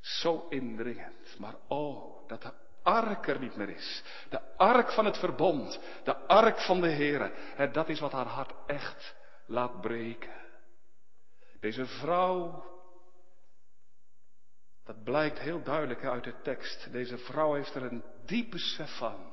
Zo 0.00 0.46
indringend. 0.48 1.38
Maar 1.38 1.54
oh, 1.68 2.28
dat 2.28 2.42
de 2.42 2.52
ark 2.82 3.28
er 3.28 3.38
niet 3.38 3.56
meer 3.56 3.68
is. 3.68 4.02
De 4.28 4.56
ark 4.56 4.92
van 4.92 5.04
het 5.04 5.18
verbond. 5.18 5.80
De 6.04 6.16
ark 6.16 6.60
van 6.60 6.80
de 6.80 6.90
Here. 6.90 7.68
Dat 7.72 7.88
is 7.88 8.00
wat 8.00 8.12
haar 8.12 8.26
hart 8.26 8.54
echt 8.66 9.16
laat 9.46 9.80
breken. 9.80 10.48
Deze 11.60 11.86
vrouw, 11.86 12.64
dat 14.84 15.04
blijkt 15.04 15.38
heel 15.38 15.62
duidelijk 15.62 16.04
uit 16.04 16.24
de 16.24 16.40
tekst. 16.42 16.92
Deze 16.92 17.18
vrouw 17.18 17.54
heeft 17.54 17.74
er 17.74 17.82
een 17.82 18.04
diep 18.24 18.50
besef 18.50 18.96
van. 18.98 19.32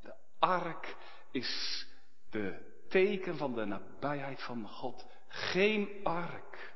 De 0.00 0.14
ark 0.38 0.96
is 1.30 1.86
de 2.30 2.68
teken 2.88 3.36
van 3.36 3.54
de 3.54 3.64
nabijheid 3.64 4.42
van 4.42 4.68
God. 4.68 5.06
Geen 5.28 6.00
ark. 6.02 6.74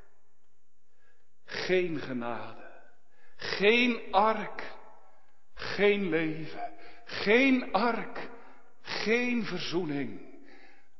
Geen 1.44 2.00
genade. 2.00 2.63
Geen 3.44 4.00
ark. 4.10 4.72
Geen 5.54 6.08
leven. 6.08 6.72
Geen 7.04 7.72
ark. 7.72 8.30
Geen 8.80 9.44
verzoening. 9.44 10.20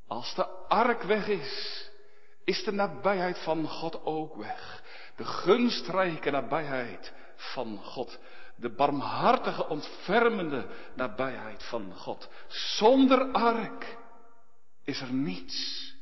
Als 0.07 0.35
de 0.35 0.45
ark 0.67 1.03
weg 1.03 1.27
is, 1.27 1.89
is 2.43 2.63
de 2.63 2.71
nabijheid 2.71 3.37
van 3.43 3.67
God 3.67 4.03
ook 4.03 4.35
weg. 4.35 4.83
De 5.15 5.25
gunstrijke 5.25 6.31
nabijheid 6.31 7.13
van 7.35 7.77
God. 7.83 8.19
De 8.55 8.69
barmhartige, 8.69 9.67
ontfermende 9.67 10.67
nabijheid 10.95 11.63
van 11.63 11.93
God. 11.95 12.29
Zonder 12.47 13.31
ark 13.31 13.97
is 14.83 15.01
er 15.01 15.13
niets. 15.13 15.93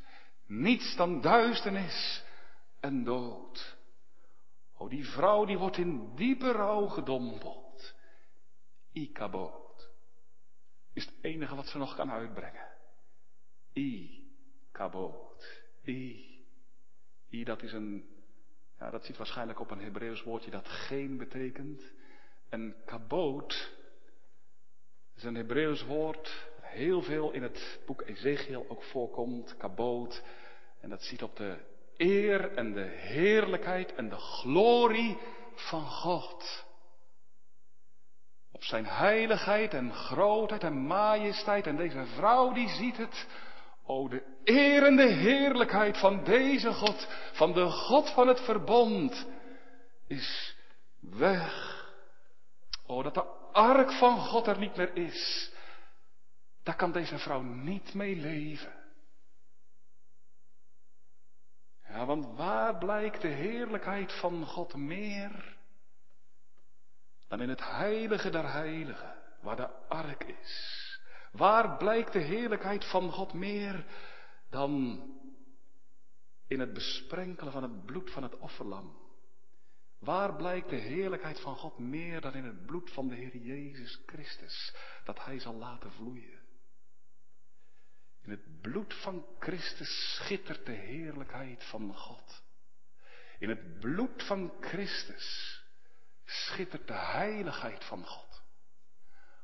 Niets 0.47 0.95
dan 0.95 1.21
duisternis 1.21 2.23
en 2.79 3.03
dood. 3.03 3.75
O, 4.83 4.87
die 4.87 5.05
vrouw 5.05 5.45
die 5.45 5.57
wordt 5.57 5.77
in 5.77 6.15
diepe 6.15 6.51
rouw 6.51 6.87
gedompeld. 6.87 7.95
Ikaboot 8.91 9.89
is 10.93 11.05
het 11.05 11.15
enige 11.21 11.55
wat 11.55 11.67
ze 11.67 11.77
nog 11.77 11.95
kan 11.95 12.11
uitbrengen. 12.11 12.67
Ikaboot. 13.73 15.61
I. 15.85 16.31
I, 17.29 17.43
dat 17.43 17.63
is 17.63 17.73
een, 17.73 18.05
ja, 18.79 18.89
dat 18.89 19.05
zit 19.05 19.17
waarschijnlijk 19.17 19.59
op 19.59 19.71
een 19.71 19.81
Hebreeuws 19.81 20.23
woordje 20.23 20.51
dat 20.51 20.67
geen 20.67 21.17
betekent. 21.17 21.93
En 22.49 22.75
kaboot 22.85 23.75
is 25.15 25.23
een 25.23 25.35
Hebreeuws 25.35 25.83
woord 25.83 26.51
heel 26.61 27.01
veel 27.01 27.31
in 27.31 27.43
het 27.43 27.81
boek 27.85 28.01
Ezekiel 28.01 28.65
ook 28.69 28.83
voorkomt. 28.83 29.57
Kaboot. 29.57 30.23
En 30.79 30.89
dat 30.89 31.03
ziet 31.03 31.23
op 31.23 31.35
de 31.35 31.71
eer 32.03 32.53
en 32.55 32.73
de 32.73 32.87
heerlijkheid 32.95 33.95
en 33.95 34.09
de 34.09 34.17
glorie 34.17 35.17
van 35.55 35.85
God. 35.85 36.65
Op 38.51 38.63
zijn 38.63 38.85
heiligheid 38.85 39.73
en 39.73 39.93
grootheid 39.93 40.63
en 40.63 40.85
majesteit. 40.85 41.67
En 41.67 41.75
deze 41.75 42.05
vrouw 42.05 42.53
die 42.53 42.69
ziet 42.69 42.97
het. 42.97 43.27
O, 43.85 44.07
de 44.07 44.23
eer 44.43 44.83
en 44.83 44.95
de 44.95 45.07
heerlijkheid 45.07 45.97
van 45.97 46.23
deze 46.23 46.73
God, 46.73 47.07
van 47.33 47.53
de 47.53 47.69
God 47.69 48.09
van 48.09 48.27
het 48.27 48.41
verbond, 48.41 49.27
is 50.07 50.55
weg. 50.99 51.81
O, 52.85 53.03
dat 53.03 53.13
de 53.13 53.25
ark 53.51 53.91
van 53.91 54.19
God 54.19 54.47
er 54.47 54.59
niet 54.59 54.75
meer 54.75 54.95
is. 54.95 55.51
Daar 56.63 56.75
kan 56.75 56.91
deze 56.91 57.17
vrouw 57.17 57.41
niet 57.41 57.93
mee 57.93 58.15
leven. 58.15 58.82
Want 62.05 62.35
waar 62.35 62.77
blijkt 62.77 63.21
de 63.21 63.27
heerlijkheid 63.27 64.13
van 64.13 64.45
God 64.45 64.75
meer 64.75 65.57
dan 67.27 67.41
in 67.41 67.49
het 67.49 67.63
heilige 67.63 68.29
der 68.29 68.51
heiligen, 68.51 69.15
waar 69.41 69.55
de 69.55 69.69
ark 69.87 70.23
is? 70.23 70.81
Waar 71.31 71.77
blijkt 71.77 72.13
de 72.13 72.19
heerlijkheid 72.19 72.85
van 72.85 73.11
God 73.11 73.33
meer 73.33 73.85
dan 74.49 75.03
in 76.47 76.59
het 76.59 76.73
besprenkelen 76.73 77.51
van 77.51 77.63
het 77.63 77.85
bloed 77.85 78.11
van 78.11 78.23
het 78.23 78.37
offerlam? 78.37 79.01
Waar 79.99 80.35
blijkt 80.35 80.69
de 80.69 80.75
heerlijkheid 80.75 81.39
van 81.39 81.55
God 81.55 81.77
meer 81.79 82.21
dan 82.21 82.33
in 82.33 82.43
het 82.43 82.65
bloed 82.65 82.91
van 82.91 83.07
de 83.07 83.15
Heer 83.15 83.37
Jezus 83.37 84.01
Christus, 84.05 84.75
dat 85.03 85.25
Hij 85.25 85.39
zal 85.39 85.53
laten 85.53 85.91
vloeien? 85.91 86.42
In 88.23 88.31
het 88.31 88.61
bloed 88.61 88.93
van 88.93 89.25
Christus 89.39 90.15
schittert 90.15 90.65
de 90.65 90.71
heerlijkheid 90.71 91.63
van 91.63 91.95
God. 91.95 92.43
In 93.39 93.49
het 93.49 93.79
bloed 93.79 94.23
van 94.23 94.53
Christus 94.59 95.61
schittert 96.25 96.87
de 96.87 96.93
heiligheid 96.93 97.83
van 97.83 98.05
God. 98.05 98.41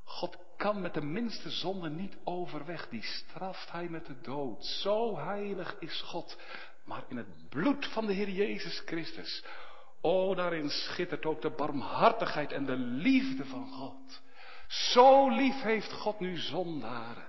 God 0.03 0.37
kan 0.57 0.81
met 0.81 0.93
de 0.93 1.01
minste 1.01 1.49
zonde 1.49 1.89
niet 1.89 2.17
overweg, 2.23 2.89
die 2.89 3.03
straft 3.03 3.71
hij 3.71 3.89
met 3.89 4.05
de 4.05 4.21
dood. 4.21 4.65
Zo 4.65 5.17
heilig 5.17 5.75
is 5.79 6.01
God. 6.01 6.37
Maar 6.83 7.03
in 7.07 7.17
het 7.17 7.49
bloed 7.49 7.87
van 7.87 8.05
de 8.05 8.13
Heer 8.13 8.29
Jezus 8.29 8.81
Christus, 8.85 9.43
o 10.01 10.35
daarin 10.35 10.69
schittert 10.69 11.25
ook 11.25 11.41
de 11.41 11.49
barmhartigheid 11.49 12.51
en 12.51 12.65
de 12.65 12.77
liefde 12.77 13.45
van 13.45 13.71
God. 13.71 14.21
Zo 14.67 15.29
lief 15.29 15.61
heeft 15.61 15.91
God 15.91 16.19
nu 16.19 16.37
zondaren. 16.37 17.27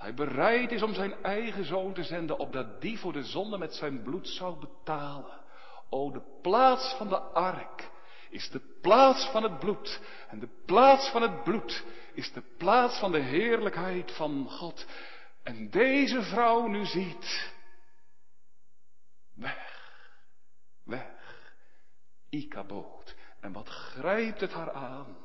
Hij 0.00 0.14
bereid 0.14 0.72
is 0.72 0.82
om 0.82 0.94
zijn 0.94 1.22
eigen 1.22 1.64
zoon 1.64 1.94
te 1.94 2.02
zenden, 2.02 2.38
opdat 2.38 2.80
die 2.80 2.98
voor 2.98 3.12
de 3.12 3.24
zonde 3.24 3.58
met 3.58 3.74
zijn 3.74 4.02
bloed 4.02 4.28
zou 4.28 4.58
betalen. 4.58 5.40
O, 5.88 6.10
de 6.10 6.38
plaats 6.42 6.94
van 6.94 7.08
de 7.08 7.18
ark 7.18 7.90
is 8.30 8.50
de 8.50 8.60
plaats 8.80 9.30
van 9.30 9.42
het 9.42 9.58
bloed. 9.58 10.00
En 10.28 10.38
de 10.38 10.48
plaats 10.66 11.10
van 11.10 11.22
het 11.22 11.44
bloed 11.44 11.84
is 12.14 12.32
de 12.32 12.42
plaats 12.58 12.98
van 12.98 13.12
de 13.12 13.18
heerlijkheid 13.18 14.12
van 14.12 14.50
God. 14.50 14.86
En 15.42 15.70
deze 15.70 16.22
vrouw 16.22 16.66
nu 16.66 16.84
ziet, 16.84 17.52
weg, 19.34 19.92
weg, 20.84 21.52
Ikaboot. 22.28 23.14
En 23.40 23.52
wat 23.52 23.68
grijpt 23.68 24.40
het 24.40 24.52
haar 24.52 24.72
aan? 24.72 25.16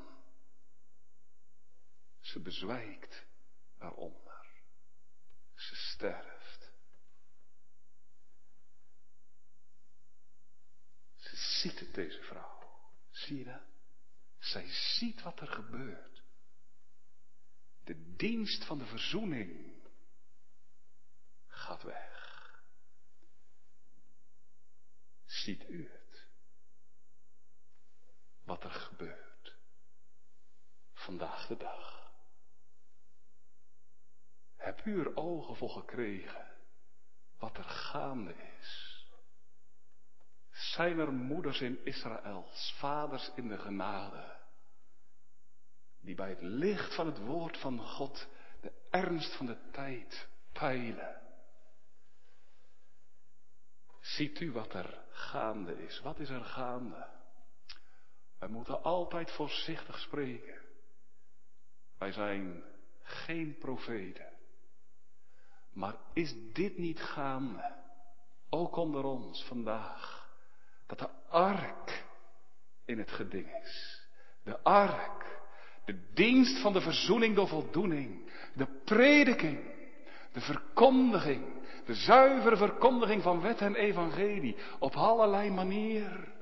Ze 2.22 2.40
bezwijkt 2.40 3.26
eronder. 3.80 4.25
Sterft. 5.96 6.72
Ze 11.16 11.36
ziet 11.36 11.80
het, 11.80 11.94
deze 11.94 12.22
vrouw. 12.22 12.84
Zie 13.12 13.38
je 13.38 13.44
dat? 13.44 13.62
Zij 14.40 14.68
ziet 14.72 15.22
wat 15.22 15.40
er 15.40 15.48
gebeurt. 15.48 16.24
De 17.84 18.16
dienst 18.16 18.66
van 18.66 18.78
de 18.78 18.86
verzoening 18.86 19.74
gaat 21.48 21.84
weg. 21.84 22.64
Ziet 25.26 25.70
u 25.70 25.90
het? 25.92 26.28
Wat 28.44 28.64
er 28.64 28.72
gebeurt. 28.72 29.56
Vandaag 30.94 31.48
de 31.48 31.58
dag. 31.58 32.05
Heb 34.66 34.86
u 34.86 35.00
er 35.00 35.16
ogen 35.16 35.56
voor 35.56 35.70
gekregen 35.70 36.48
wat 37.40 37.58
er 37.58 37.64
gaande 37.64 38.36
is? 38.60 39.04
Zijn 40.52 41.00
er 41.00 41.14
moeders 41.14 41.62
in 41.62 41.86
Israël, 41.86 42.48
vaders 42.78 43.32
in 43.36 43.48
de 43.48 43.58
genade, 43.58 44.36
die 46.00 46.16
bij 46.16 46.30
het 46.30 46.42
licht 46.42 46.96
van 46.96 47.06
het 47.06 47.18
woord 47.18 47.58
van 47.58 47.80
God 47.80 48.28
de 48.62 48.72
ernst 48.90 49.36
van 49.36 49.46
de 49.46 49.58
tijd 49.72 50.28
peilen? 50.52 51.22
Ziet 54.00 54.40
u 54.40 54.52
wat 54.52 54.74
er 54.74 55.04
gaande 55.10 55.84
is? 55.84 56.00
Wat 56.00 56.20
is 56.20 56.30
er 56.30 56.44
gaande? 56.44 57.08
Wij 58.40 58.50
moeten 58.50 58.84
altijd 58.84 59.32
voorzichtig 59.32 60.00
spreken. 60.00 60.62
Wij 61.98 62.12
zijn 62.12 62.64
geen 63.04 63.58
profeten. 63.58 64.34
Maar 65.76 65.96
is 66.14 66.36
dit 66.54 66.78
niet 66.78 67.00
gaande? 67.00 67.76
Ook 68.50 68.76
onder 68.76 69.04
ons 69.04 69.44
vandaag 69.44 70.30
dat 70.86 71.00
de 71.00 71.10
ark 71.30 72.06
in 72.86 72.98
het 72.98 73.12
geding 73.12 73.62
is. 73.64 74.04
De 74.44 74.60
ark, 74.64 75.40
de 75.86 76.12
dienst 76.14 76.62
van 76.62 76.74
de 76.74 76.82
verzoening 76.82 77.36
door 77.36 77.48
voldoening, 77.48 78.32
de 78.54 78.68
prediking, 78.86 79.74
de 80.32 80.42
verkondiging, 80.42 81.46
de 81.86 81.96
zuivere 81.96 82.58
verkondiging 82.58 83.22
van 83.22 83.42
wet 83.42 83.62
en 83.62 83.76
evangelie 83.76 84.58
op 84.80 84.96
allerlei 84.96 85.50
manieren. 85.50 86.34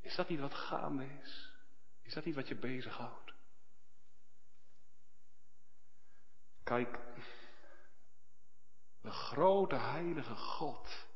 Is 0.00 0.14
dat 0.14 0.28
niet 0.28 0.40
wat 0.40 0.54
gaande 0.54 1.06
is? 1.22 1.50
Is 2.02 2.14
dat 2.14 2.24
niet 2.24 2.34
wat 2.34 2.48
je 2.48 2.56
bezighoudt? 2.56 3.29
Kijk, 6.70 6.98
de 9.00 9.10
grote 9.10 9.74
heilige 9.74 10.34
God 10.34 11.06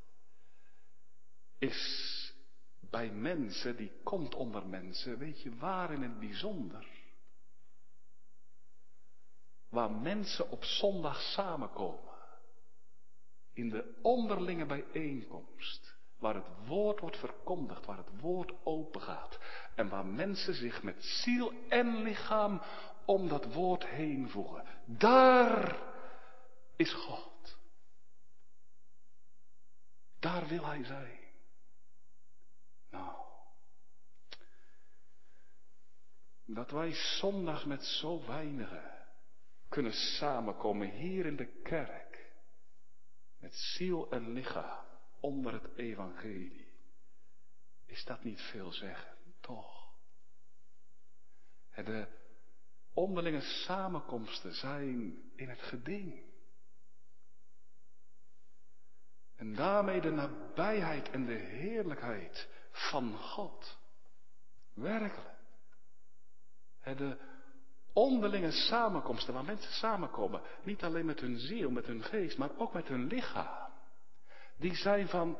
is 1.58 2.32
bij 2.80 3.10
mensen, 3.10 3.76
die 3.76 3.92
komt 4.02 4.34
onder 4.34 4.66
mensen, 4.66 5.18
weet 5.18 5.42
je 5.42 5.56
waar 5.56 5.92
in 5.92 6.02
het 6.02 6.18
bijzonder? 6.18 6.86
Waar 9.68 9.90
mensen 9.90 10.50
op 10.50 10.64
zondag 10.64 11.20
samenkomen. 11.20 12.14
In 13.52 13.70
de 13.70 13.98
onderlinge 14.02 14.66
bijeenkomst. 14.66 15.96
Waar 16.18 16.34
het 16.34 16.66
woord 16.66 17.00
wordt 17.00 17.18
verkondigd, 17.18 17.86
waar 17.86 17.96
het 17.96 18.20
woord 18.20 18.52
open 18.64 19.00
gaat. 19.00 19.38
En 19.74 19.88
waar 19.88 20.06
mensen 20.06 20.54
zich 20.54 20.82
met 20.82 21.04
ziel 21.04 21.52
en 21.68 22.02
lichaam 22.02 22.60
om 23.04 23.28
dat 23.28 23.54
woord 23.54 23.86
heen 23.86 24.28
voegen. 24.28 24.64
Daar 24.86 25.82
is 26.76 26.92
God. 26.92 27.58
Daar 30.18 30.46
wil 30.46 30.64
Hij 30.64 30.84
zijn. 30.84 31.18
Nou, 32.90 33.16
dat 36.44 36.70
wij 36.70 36.92
zondag 36.92 37.66
met 37.66 37.84
zo 37.84 38.26
weinigen 38.26 39.06
kunnen 39.68 39.92
samenkomen 39.92 40.90
hier 40.90 41.26
in 41.26 41.36
de 41.36 41.60
kerk, 41.62 42.32
met 43.38 43.54
ziel 43.54 44.10
en 44.10 44.32
lichaam 44.32 44.84
onder 45.20 45.52
het 45.52 45.76
evangelie. 45.76 46.72
Is 47.86 48.04
dat 48.04 48.24
niet 48.24 48.40
veel 48.40 48.72
zeggen? 48.72 49.16
Toch. 49.40 49.92
De 51.74 52.23
onderlinge 52.94 53.40
samenkomsten 53.40 54.54
zijn 54.54 55.22
in 55.36 55.48
het 55.48 55.62
geding. 55.62 56.22
En 59.36 59.54
daarmee 59.54 60.00
de 60.00 60.10
nabijheid 60.10 61.10
en 61.10 61.26
de 61.26 61.32
heerlijkheid 61.32 62.48
van 62.70 63.16
God. 63.18 63.78
Werkelijk. 64.74 65.32
De 66.82 67.16
onderlinge 67.92 68.50
samenkomsten 68.50 69.34
waar 69.34 69.44
mensen 69.44 69.72
samenkomen, 69.72 70.42
niet 70.62 70.82
alleen 70.82 71.06
met 71.06 71.20
hun 71.20 71.38
ziel, 71.38 71.70
met 71.70 71.86
hun 71.86 72.02
geest, 72.02 72.38
maar 72.38 72.50
ook 72.56 72.72
met 72.72 72.88
hun 72.88 73.06
lichaam. 73.06 73.72
Die 74.56 74.74
zijn 74.74 75.08
van 75.08 75.38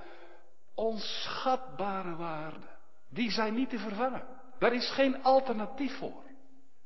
onschatbare 0.75 2.17
waarde. 2.17 2.67
Die 3.09 3.31
zijn 3.31 3.55
niet 3.55 3.71
te 3.71 3.79
vervangen. 3.79 4.27
Daar 4.59 4.73
is 4.73 4.91
geen 4.91 5.23
alternatief 5.23 5.99
voor. 5.99 6.24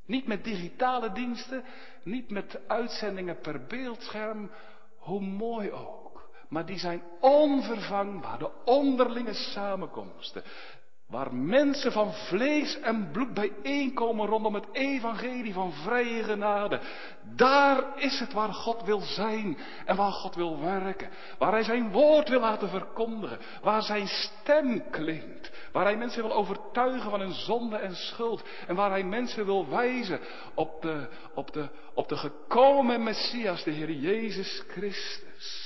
Niet 0.09 0.27
met 0.27 0.43
digitale 0.43 1.11
diensten, 1.11 1.63
niet 2.03 2.29
met 2.29 2.59
uitzendingen 2.67 3.39
per 3.39 3.65
beeldscherm, 3.65 4.51
hoe 4.97 5.21
mooi 5.21 5.71
ook 5.71 5.99
maar 6.49 6.65
die 6.65 6.77
zijn 6.79 7.01
onvervangbaar. 7.19 8.39
De 8.39 8.51
onderlinge 8.65 9.33
samenkomsten. 9.33 10.43
Waar 11.09 11.35
mensen 11.35 11.91
van 11.91 12.13
vlees 12.13 12.79
en 12.79 13.11
bloed 13.11 13.33
bijeenkomen 13.33 14.27
rondom 14.27 14.53
het 14.53 14.65
evangelie 14.71 15.53
van 15.53 15.73
vrije 15.73 16.23
genade. 16.23 16.79
Daar 17.35 17.83
is 17.95 18.19
het 18.19 18.33
waar 18.33 18.53
God 18.53 18.83
wil 18.83 18.99
zijn 18.99 19.57
en 19.85 19.95
waar 19.95 20.11
God 20.11 20.35
wil 20.35 20.59
werken. 20.59 21.09
Waar 21.37 21.51
Hij 21.51 21.63
zijn 21.63 21.91
woord 21.91 22.29
wil 22.29 22.39
laten 22.39 22.69
verkondigen. 22.69 23.39
Waar 23.61 23.81
Zijn 23.81 24.07
stem 24.07 24.89
klinkt. 24.89 25.51
Waar 25.71 25.83
Hij 25.83 25.97
mensen 25.97 26.23
wil 26.23 26.33
overtuigen 26.33 27.09
van 27.09 27.19
hun 27.19 27.33
zonde 27.33 27.77
en 27.77 27.95
schuld. 27.95 28.43
En 28.67 28.75
waar 28.75 28.89
Hij 28.89 29.03
mensen 29.03 29.45
wil 29.45 29.69
wijzen 29.69 30.19
op 30.53 30.81
de, 30.81 31.07
op 31.33 31.53
de, 31.53 31.67
op 31.93 32.09
de 32.09 32.17
gekomen 32.17 33.03
Messias, 33.03 33.63
de 33.63 33.71
Heer 33.71 33.91
Jezus 33.91 34.63
Christus. 34.67 35.58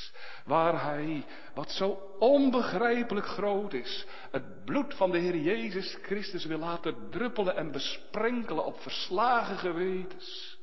Waar 0.44 0.84
hij, 0.84 1.26
wat 1.54 1.72
zo 1.72 1.89
onbegrijpelijk 2.20 3.26
groot 3.26 3.74
is, 3.74 4.06
het 4.32 4.66
bloed 4.66 4.94
van 4.96 5.12
de 5.12 5.18
Heer 5.18 5.38
Jezus 5.38 5.98
Christus 6.02 6.46
wil 6.46 6.58
laten 6.58 7.10
druppelen 7.10 7.56
en 7.56 7.72
besprenkelen 7.72 8.66
op 8.66 8.80
verslagen 8.80 9.58
gewetens. 9.58 10.58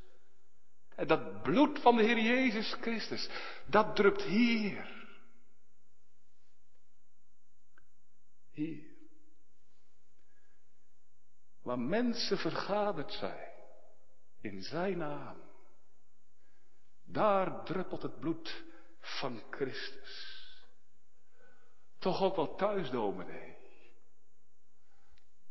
En 0.94 1.06
dat 1.06 1.42
bloed 1.42 1.78
van 1.78 1.96
de 1.96 2.02
Heer 2.02 2.18
Jezus 2.18 2.76
Christus, 2.80 3.28
dat 3.66 3.96
drupt 3.96 4.22
hier. 4.22 5.08
Hier. 8.52 8.88
Waar 11.62 11.78
mensen 11.78 12.38
vergaderd 12.38 13.12
zijn 13.12 13.48
in 14.40 14.62
zijn 14.62 14.98
naam. 14.98 15.36
Daar 17.04 17.64
druppelt 17.64 18.02
het 18.02 18.20
bloed 18.20 18.64
van 19.00 19.42
Christus. 19.50 20.38
Toch 21.98 22.22
ook 22.22 22.36
wel 22.36 22.54
thuis, 22.54 22.90
dominee. 22.90 23.56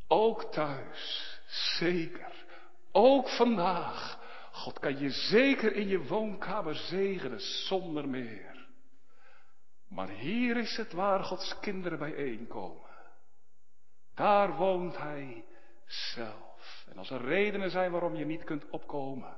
Ook 0.08 0.43
thuis, 0.43 1.39
zeker. 1.78 2.45
Ook 2.91 3.30
vandaag. 3.30 4.18
God 4.52 4.80
kan 4.80 5.00
je 5.00 5.10
zeker 5.10 5.76
in 5.76 5.88
je 5.88 6.08
woonkamer 6.08 6.76
zegenen 6.76 7.39
zonder 7.39 8.10
meer. 8.10 8.68
Maar 9.88 10.10
hier 10.10 10.58
is 10.58 10.78
het 10.78 10.91
waar 10.91 11.24
Gods 11.24 11.60
kinderen 11.60 12.00
bijeenkomen. 12.00 12.89
Daar 14.16 14.56
woont 14.56 14.97
Hij 14.97 15.45
zelf. 15.86 16.86
En 16.89 16.97
als 16.97 17.10
er 17.10 17.22
redenen 17.22 17.72
zijn 17.72 17.91
waarom 17.91 18.16
je 18.16 18.26
niet 18.26 18.43
kunt 18.43 18.70
opkomen, 18.70 19.38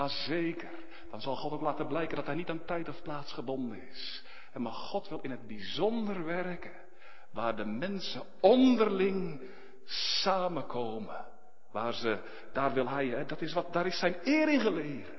als 0.00 0.24
zeker, 0.24 0.70
dan 1.10 1.20
zal 1.20 1.36
God 1.36 1.52
ook 1.52 1.60
laten 1.60 1.86
blijken 1.86 2.16
dat 2.16 2.26
hij 2.26 2.34
niet 2.34 2.50
aan 2.50 2.64
tijd 2.64 2.88
of 2.88 3.02
plaats 3.02 3.32
gebonden 3.32 3.88
is. 3.88 4.24
En 4.52 4.62
maar 4.62 4.72
God 4.72 5.08
wil 5.08 5.18
in 5.22 5.30
het 5.30 5.46
bijzonder 5.46 6.24
werken, 6.24 6.72
waar 7.32 7.56
de 7.56 7.64
mensen 7.64 8.22
onderling 8.40 9.42
samenkomen 9.84 11.28
Waar 11.72 11.94
ze, 11.94 12.18
daar 12.52 12.72
wil 12.72 12.88
hij, 12.88 13.06
hè, 13.06 13.24
dat 13.26 13.40
is 13.40 13.52
wat, 13.52 13.72
daar 13.72 13.86
is 13.86 13.98
zijn 13.98 14.16
eer 14.24 14.48
in 14.48 14.60
gelegen. 14.60 15.18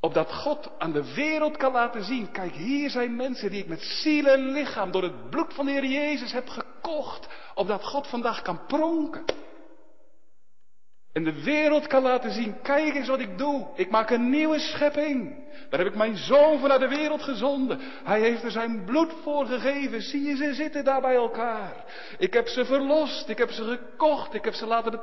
Opdat 0.00 0.32
God 0.32 0.70
aan 0.78 0.92
de 0.92 1.14
wereld 1.14 1.56
kan 1.56 1.72
laten 1.72 2.04
zien, 2.04 2.30
kijk 2.30 2.52
hier 2.52 2.90
zijn 2.90 3.16
mensen 3.16 3.50
die 3.50 3.62
ik 3.62 3.68
met 3.68 3.82
ziel 3.82 4.26
en 4.26 4.50
lichaam 4.50 4.90
door 4.90 5.02
het 5.02 5.30
bloed 5.30 5.54
van 5.54 5.66
de 5.66 5.72
Heer 5.72 5.86
Jezus 5.86 6.32
heb 6.32 6.48
gekocht. 6.48 7.28
Opdat 7.54 7.84
God 7.84 8.06
vandaag 8.06 8.42
kan 8.42 8.66
pronken. 8.66 9.24
En 11.12 11.24
de 11.24 11.42
wereld 11.42 11.86
kan 11.86 12.02
laten 12.02 12.32
zien, 12.32 12.60
kijk 12.62 12.94
eens 12.94 13.08
wat 13.08 13.20
ik 13.20 13.38
doe. 13.38 13.68
Ik 13.74 13.90
maak 13.90 14.10
een 14.10 14.30
nieuwe 14.30 14.58
schepping. 14.58 15.48
Daar 15.68 15.78
heb 15.80 15.88
ik 15.88 15.96
mijn 15.96 16.16
zoon 16.16 16.58
van 16.58 16.68
naar 16.68 16.78
de 16.78 16.88
wereld 16.88 17.22
gezonden. 17.22 17.78
Hij 18.04 18.20
heeft 18.20 18.42
er 18.42 18.50
zijn 18.50 18.84
bloed 18.84 19.12
voor 19.22 19.46
gegeven. 19.46 20.02
Zie 20.02 20.22
je, 20.22 20.36
ze 20.36 20.54
zitten 20.54 20.84
daar 20.84 21.00
bij 21.00 21.14
elkaar. 21.14 21.84
Ik 22.18 22.32
heb 22.32 22.46
ze 22.46 22.64
verlost. 22.64 23.28
Ik 23.28 23.38
heb 23.38 23.50
ze 23.50 23.64
gekocht. 23.64 24.34
Ik 24.34 24.44
heb 24.44 24.54
ze 24.54 24.66
laten 24.66 25.00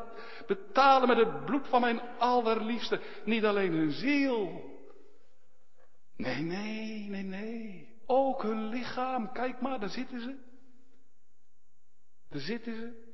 betalen 0.48 1.08
met 1.08 1.18
het 1.18 1.46
bloed 1.46 1.68
van 1.68 1.82
mijn 1.82 2.02
allerliefste. 2.18 3.00
Niet 3.24 3.46
alleen 3.46 3.74
hun 3.74 3.92
ziel. 3.92 4.66
Nee, 6.16 6.42
nee, 6.42 7.08
nee, 7.10 7.24
nee. 7.24 7.96
Ook 8.06 8.42
hun 8.42 8.70
lichaam. 8.70 9.32
Kijk 9.32 9.62
maar, 9.62 9.80
daar 9.80 9.90
zitten 9.90 10.22
ze. 10.22 10.36
Daar 12.30 12.42
zitten 12.42 12.76
ze. 12.76 13.07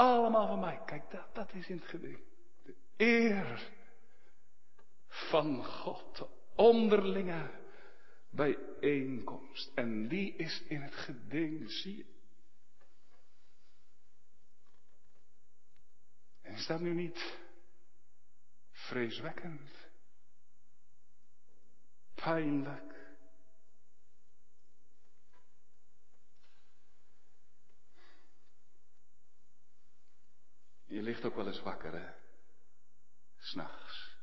Allemaal 0.00 0.46
van 0.46 0.60
mij. 0.60 0.80
Kijk, 0.86 1.10
dat, 1.10 1.34
dat 1.34 1.54
is 1.54 1.68
in 1.68 1.76
het 1.76 1.86
geding. 1.86 2.18
De 2.62 2.74
eer 2.96 3.72
van 5.08 5.64
God. 5.64 6.16
De 6.16 6.28
onderlinge 6.54 7.50
bijeenkomst. 8.30 9.72
En 9.74 10.08
die 10.08 10.34
is 10.36 10.62
in 10.62 10.80
het 10.80 10.94
geding, 10.94 11.70
zie 11.70 11.96
je. 11.96 12.06
En 16.40 16.52
is 16.52 16.66
dat 16.66 16.80
nu 16.80 16.94
niet 16.94 17.38
vreeswekkend? 18.70 19.88
Pijnlijk? 22.14 22.99
Je 30.90 31.02
ligt 31.02 31.24
ook 31.24 31.34
wel 31.34 31.46
eens 31.46 31.62
wakker, 31.62 31.92
hè? 31.92 32.12
S'nachts. 33.38 34.16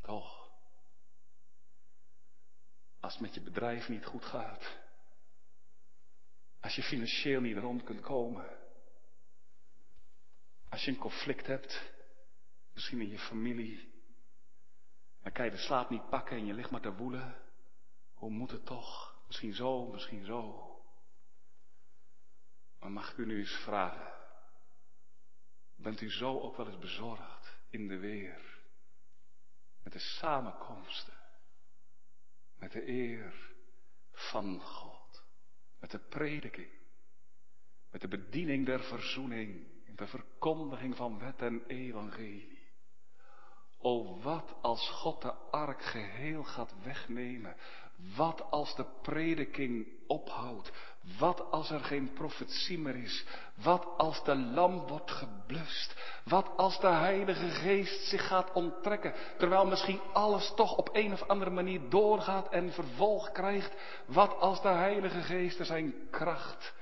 Toch? 0.00 0.50
Als 3.00 3.12
het 3.12 3.22
met 3.22 3.34
je 3.34 3.40
bedrijf 3.40 3.88
niet 3.88 4.04
goed 4.04 4.24
gaat. 4.24 4.78
Als 6.60 6.74
je 6.74 6.82
financieel 6.82 7.40
niet 7.40 7.56
rond 7.56 7.84
kunt 7.84 8.00
komen. 8.00 8.58
Als 10.68 10.84
je 10.84 10.90
een 10.90 10.98
conflict 10.98 11.46
hebt. 11.46 11.92
Misschien 12.74 13.00
in 13.00 13.08
je 13.08 13.18
familie. 13.18 13.92
Dan 15.22 15.32
kan 15.32 15.44
je 15.44 15.50
de 15.50 15.56
slaap 15.56 15.90
niet 15.90 16.08
pakken 16.08 16.36
en 16.36 16.46
je 16.46 16.54
ligt 16.54 16.70
maar 16.70 16.80
te 16.80 16.94
woelen. 16.94 17.42
Hoe 18.14 18.30
moet 18.30 18.50
het 18.50 18.66
toch? 18.66 19.18
Misschien 19.26 19.54
zo, 19.54 19.86
misschien 19.86 20.24
zo. 20.24 20.68
Maar 22.78 22.90
mag 22.90 23.10
ik 23.10 23.16
u 23.16 23.26
nu 23.26 23.38
eens 23.38 23.62
vragen? 23.64 24.19
Bent 25.82 26.00
u 26.00 26.10
zo 26.10 26.40
ook 26.40 26.56
wel 26.56 26.66
eens 26.66 26.78
bezorgd 26.78 27.56
in 27.70 27.88
de 27.88 27.98
weer? 27.98 28.58
Met 29.82 29.92
de 29.92 29.98
samenkomsten. 29.98 31.14
Met 32.58 32.72
de 32.72 32.88
eer 32.88 33.54
van 34.12 34.60
God. 34.60 35.24
Met 35.78 35.90
de 35.90 35.98
prediking. 35.98 36.70
Met 37.90 38.00
de 38.00 38.08
bediening 38.08 38.66
der 38.66 38.80
verzoening. 38.80 39.66
In 39.84 39.96
de 39.96 40.06
verkondiging 40.06 40.96
van 40.96 41.18
wet 41.18 41.42
en 41.42 41.66
evangelie. 41.66 42.58
O 43.78 44.20
wat 44.20 44.56
als 44.62 44.90
God 44.90 45.22
de 45.22 45.32
ark 45.32 45.82
geheel 45.82 46.44
gaat 46.44 46.82
wegnemen. 46.82 47.56
Wat 48.16 48.50
als 48.50 48.76
de 48.76 48.84
prediking 49.02 49.88
ophoudt. 50.06 50.89
Wat 51.18 51.50
als 51.50 51.70
er 51.70 51.80
geen 51.80 52.12
profetie 52.12 52.78
meer 52.78 52.96
is? 52.96 53.24
Wat 53.62 53.86
als 53.96 54.24
de 54.24 54.36
lamp 54.36 54.88
wordt 54.88 55.10
geblust? 55.10 56.20
Wat 56.24 56.50
als 56.56 56.80
de 56.80 56.88
Heilige 56.88 57.48
Geest 57.48 58.08
zich 58.08 58.26
gaat 58.26 58.52
onttrekken, 58.52 59.14
terwijl 59.38 59.66
misschien 59.66 60.00
alles 60.12 60.52
toch 60.54 60.76
op 60.76 60.88
een 60.92 61.12
of 61.12 61.22
andere 61.28 61.50
manier 61.50 61.88
doorgaat 61.88 62.48
en 62.48 62.72
vervolg 62.72 63.32
krijgt? 63.32 63.74
Wat 64.06 64.38
als 64.38 64.62
de 64.62 64.68
Heilige 64.68 65.20
Geest 65.20 65.58
er 65.58 65.64
zijn 65.64 65.94
kracht 66.10 66.74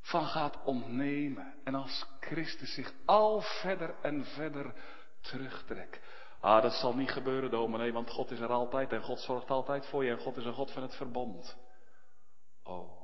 van 0.00 0.26
gaat 0.26 0.58
ontnemen 0.64 1.54
en 1.64 1.74
als 1.74 2.06
Christus 2.20 2.74
zich 2.74 2.92
al 3.04 3.40
verder 3.40 3.94
en 4.02 4.24
verder 4.24 4.74
terugtrekt? 5.20 6.00
Ah, 6.40 6.62
dat 6.62 6.72
zal 6.72 6.94
niet 6.94 7.10
gebeuren, 7.10 7.50
dominee, 7.50 7.92
want 7.92 8.10
God 8.10 8.30
is 8.30 8.40
er 8.40 8.52
altijd 8.52 8.92
en 8.92 9.02
God 9.02 9.20
zorgt 9.20 9.50
altijd 9.50 9.86
voor 9.86 10.04
je 10.04 10.10
en 10.10 10.18
God 10.18 10.36
is 10.36 10.44
een 10.44 10.54
God 10.54 10.70
van 10.70 10.82
het 10.82 10.94
verbond. 10.94 11.56
Oh. 12.62 13.03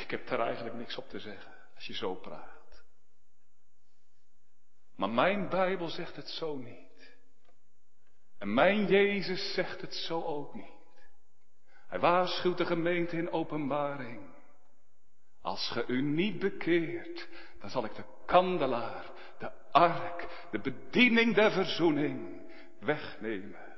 Ik 0.00 0.10
heb 0.10 0.28
daar 0.28 0.40
eigenlijk 0.40 0.76
niks 0.76 0.96
op 0.96 1.08
te 1.08 1.20
zeggen 1.20 1.52
als 1.74 1.86
je 1.86 1.94
zo 1.94 2.14
praat. 2.14 2.84
Maar 4.96 5.10
mijn 5.10 5.48
Bijbel 5.48 5.88
zegt 5.88 6.16
het 6.16 6.28
zo 6.28 6.56
niet. 6.56 7.16
En 8.38 8.54
mijn 8.54 8.86
Jezus 8.86 9.54
zegt 9.54 9.80
het 9.80 9.94
zo 9.94 10.22
ook 10.22 10.54
niet. 10.54 10.70
Hij 11.88 11.98
waarschuwt 11.98 12.58
de 12.58 12.66
gemeente 12.66 13.16
in 13.16 13.30
openbaring. 13.30 14.30
Als 15.40 15.70
ge 15.72 15.84
u 15.86 16.02
niet 16.02 16.38
bekeert, 16.38 17.28
dan 17.60 17.70
zal 17.70 17.84
ik 17.84 17.94
de 17.94 18.04
kandelaar, 18.26 19.10
de 19.38 19.50
ark, 19.70 20.46
de 20.50 20.60
bediening 20.60 21.34
der 21.34 21.50
verzoening 21.50 22.42
wegnemen. 22.80 23.72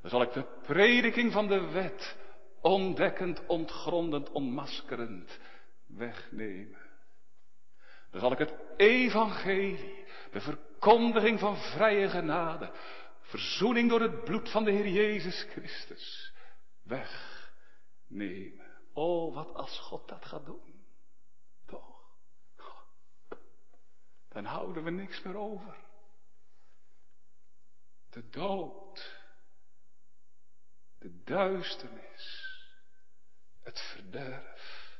Dan 0.00 0.10
zal 0.10 0.22
ik 0.22 0.32
de 0.32 0.44
prediking 0.62 1.32
van 1.32 1.46
de 1.46 1.70
wet 1.70 2.16
Ontdekkend, 2.60 3.46
ontgrondend, 3.46 4.30
onmaskerend 4.30 5.38
wegnemen. 5.86 6.78
Dan 8.10 8.20
zal 8.20 8.32
ik 8.32 8.38
het 8.38 8.54
evangelie, 8.76 10.06
de 10.30 10.40
verkondiging 10.40 11.38
van 11.38 11.56
vrije 11.56 12.08
genade, 12.08 12.72
verzoening 13.20 13.90
door 13.90 14.00
het 14.00 14.24
bloed 14.24 14.50
van 14.50 14.64
de 14.64 14.70
Heer 14.70 14.88
Jezus 14.88 15.42
Christus, 15.42 16.32
wegnemen. 16.82 18.66
Oh, 18.92 19.34
wat 19.34 19.54
als 19.54 19.78
God 19.78 20.08
dat 20.08 20.24
gaat 20.24 20.46
doen. 20.46 20.84
Toch? 21.66 22.02
Dan 24.28 24.44
houden 24.44 24.84
we 24.84 24.90
niks 24.90 25.22
meer 25.22 25.36
over. 25.36 25.76
De 28.10 28.28
dood. 28.28 29.16
De 30.98 31.22
duisternis 31.24 32.37
het 33.68 33.80
verderf. 33.80 34.98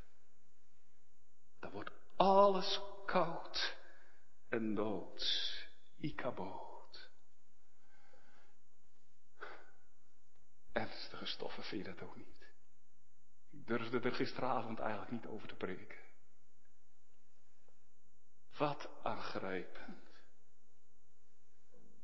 Dan 1.61 1.71
wordt 1.71 1.91
alles 2.17 2.81
koud 3.07 3.77
en 4.49 4.75
doods. 4.75 5.57
Ikaboot. 6.01 7.11
Ernstige 10.73 11.27
stoffen 11.27 11.63
vind 11.63 11.87
je 11.87 11.93
dat 11.93 12.03
ook 12.03 12.17
niet. 12.17 12.47
Ik 13.51 13.67
durfde 13.67 14.01
er 14.01 14.15
gisteravond 14.15 14.79
eigenlijk 14.79 15.11
niet 15.11 15.27
over 15.27 15.49
te 15.49 15.55
preken. 15.55 15.99
Wat 18.57 18.89
aangrijpend. 19.03 20.07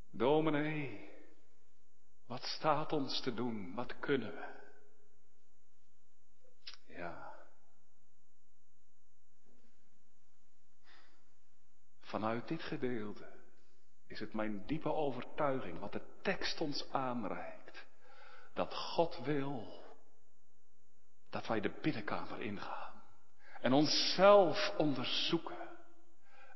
Dominee, 0.09 1.09
wat 2.25 2.43
staat 2.43 2.91
ons 2.91 3.21
te 3.21 3.33
doen? 3.33 3.73
Wat 3.75 3.99
kunnen 3.99 4.33
we? 4.33 4.64
Ja. 6.95 7.33
Vanuit 12.01 12.47
dit 12.47 12.63
gedeelte 12.63 13.33
is 14.07 14.19
het 14.19 14.33
mijn 14.33 14.65
diepe 14.65 14.93
overtuiging, 14.93 15.79
wat 15.79 15.91
de 15.91 16.01
tekst 16.21 16.61
ons 16.61 16.91
aanreikt, 16.91 17.85
dat 18.53 18.75
God 18.75 19.19
wil 19.23 19.83
dat 21.29 21.47
wij 21.47 21.61
de 21.61 21.79
binnenkamer 21.81 22.41
ingaan 22.41 23.03
en 23.61 23.73
onszelf 23.73 24.73
onderzoeken 24.77 25.69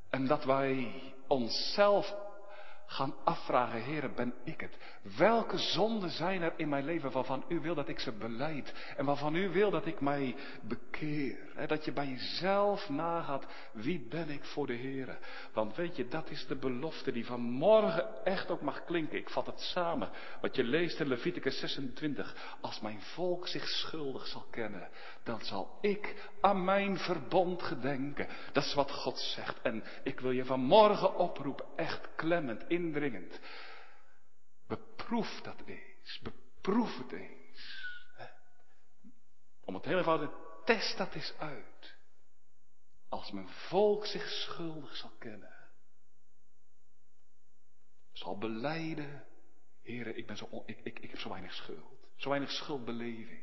en 0.10 0.28
dat 0.28 0.44
wij 0.44 1.04
onszelf 1.28 2.16
gaan 2.90 3.16
afvragen, 3.24 3.84
Heere, 3.84 4.10
ben 4.10 4.34
ik 4.44 4.62
het? 4.62 4.78
Welke 5.18 5.58
zonden 5.58 6.10
zijn 6.10 6.42
er 6.42 6.54
in 6.56 6.70
mijn 6.70 6.86
leven 6.86 7.12
waarvan 7.12 7.44
u 7.48 7.60
wil 7.60 7.76
dat 7.76 7.88
ik 7.88 8.00
ze 8.00 8.12
beleid 8.12 8.74
en 8.98 9.06
waarvan 9.06 9.36
u 9.36 9.50
wil 9.50 9.72
dat 9.72 9.86
ik 9.86 10.02
mij 10.02 10.36
bekeer? 10.62 11.50
dat 11.68 11.86
je 11.86 11.92
bij 11.92 12.08
jezelf 12.08 12.90
nagaat, 12.90 13.46
wie 13.72 14.08
ben 14.10 14.30
ik 14.30 14.44
voor 14.44 14.68
de 14.68 14.76
Heere? 14.76 15.18
Want 15.54 15.76
weet 15.76 15.96
je, 15.96 16.08
dat 16.08 16.30
is 16.30 16.48
de 16.48 16.56
belofte 16.56 17.12
die 17.12 17.26
vanmorgen 17.26 18.26
echt 18.26 18.52
ook 18.52 18.62
mag 18.62 18.84
klinken. 18.84 19.18
Ik 19.18 19.30
vat 19.30 19.46
het 19.46 19.60
samen, 19.60 20.10
wat 20.42 20.56
je 20.56 20.64
leest 20.64 21.00
in 21.00 21.08
Leviticus 21.08 21.60
26. 21.60 22.58
Als 22.62 22.80
mijn 22.80 23.02
volk 23.02 23.48
zich 23.48 23.68
schuldig 23.68 24.28
zal 24.28 24.46
kennen, 24.52 24.90
dan 25.24 25.40
zal 25.42 25.78
ik 25.82 26.30
aan 26.42 26.64
mijn 26.64 26.98
verbond 26.98 27.64
gedenken. 27.64 28.28
Dat 28.52 28.64
is 28.64 28.74
wat 28.74 28.92
God 28.92 29.20
zegt. 29.20 29.62
En 29.62 29.84
ik 30.04 30.20
wil 30.20 30.32
je 30.32 30.46
vanmorgen 30.46 31.16
oproepen, 31.16 31.66
echt 31.76 32.10
klemmend, 32.16 32.66
indringend. 32.80 33.40
Beproef 34.68 35.42
dat 35.42 35.62
eens. 35.66 36.20
Beproef 36.20 36.98
het 36.98 37.12
eens. 37.12 37.88
Om 39.64 39.76
het 39.76 39.86
heel 39.86 39.98
eenvoudig, 39.98 40.30
test 40.66 40.98
dat 40.98 41.14
eens 41.14 41.34
uit. 41.38 41.98
Als 43.10 43.32
mijn 43.32 43.50
volk 43.50 44.06
zich 44.06 44.30
schuldig 44.30 44.96
zal 44.96 45.12
kennen. 45.20 45.54
Zal 48.12 48.38
beleiden, 48.38 49.26
heren, 49.82 50.18
ik, 50.18 50.28
ben 50.28 50.38
zo, 50.38 50.64
ik, 50.66 50.80
ik, 50.84 51.00
ik 51.00 51.10
heb 51.10 51.20
zo 51.20 51.30
weinig 51.30 51.54
schuld. 51.54 52.08
Zo 52.16 52.30
weinig 52.30 52.52
schuldbeleving. 52.52 53.42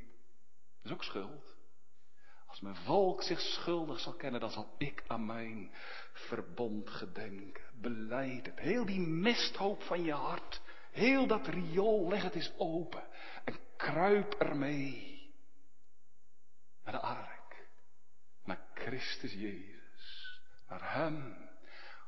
Dat 0.83 0.85
is 0.85 0.93
ook 0.93 1.05
schuld. 1.05 1.56
Als 2.57 2.65
mijn 2.65 2.85
volk 2.85 3.23
zich 3.23 3.41
schuldig 3.41 4.01
zal 4.01 4.13
kennen, 4.13 4.41
dan 4.41 4.51
zal 4.51 4.75
ik 4.79 5.05
aan 5.07 5.27
mijn 5.27 5.71
verbond 6.13 6.91
gedenken. 6.91 7.65
Beleid 7.81 8.47
het. 8.47 8.59
Heel 8.59 8.87
die 8.87 9.01
misthoop 9.01 9.83
van 9.83 10.03
je 10.03 10.13
hart. 10.13 10.61
Heel 10.91 11.27
dat 11.27 11.47
riool, 11.47 12.09
leg 12.09 12.23
het 12.23 12.35
eens 12.35 12.53
open. 12.57 13.05
En 13.45 13.59
kruip 13.77 14.35
ermee. 14.35 15.35
Naar 16.85 16.95
de 16.95 17.01
ark. 17.01 17.69
Naar 18.45 18.67
Christus 18.75 19.33
Jezus. 19.33 20.41
Naar 20.69 20.95
Hem. 20.95 21.49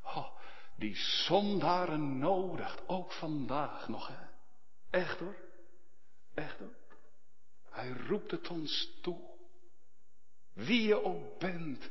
Oh, 0.03 0.38
die 0.76 0.96
zondaren 0.96 2.18
nodigt. 2.18 2.88
Ook 2.88 3.12
vandaag 3.12 3.88
nog, 3.88 4.09
hè. 4.09 4.26
Echt 4.90 5.18
hoor. 5.18 5.36
Echt 6.34 6.59
hoor. 6.59 6.76
Hij 7.70 7.92
roept 7.92 8.30
het 8.30 8.49
ons 8.49 8.99
toe. 9.03 9.36
Wie 10.59 10.86
je 10.86 11.04
ook 11.04 11.38
bent. 11.38 11.88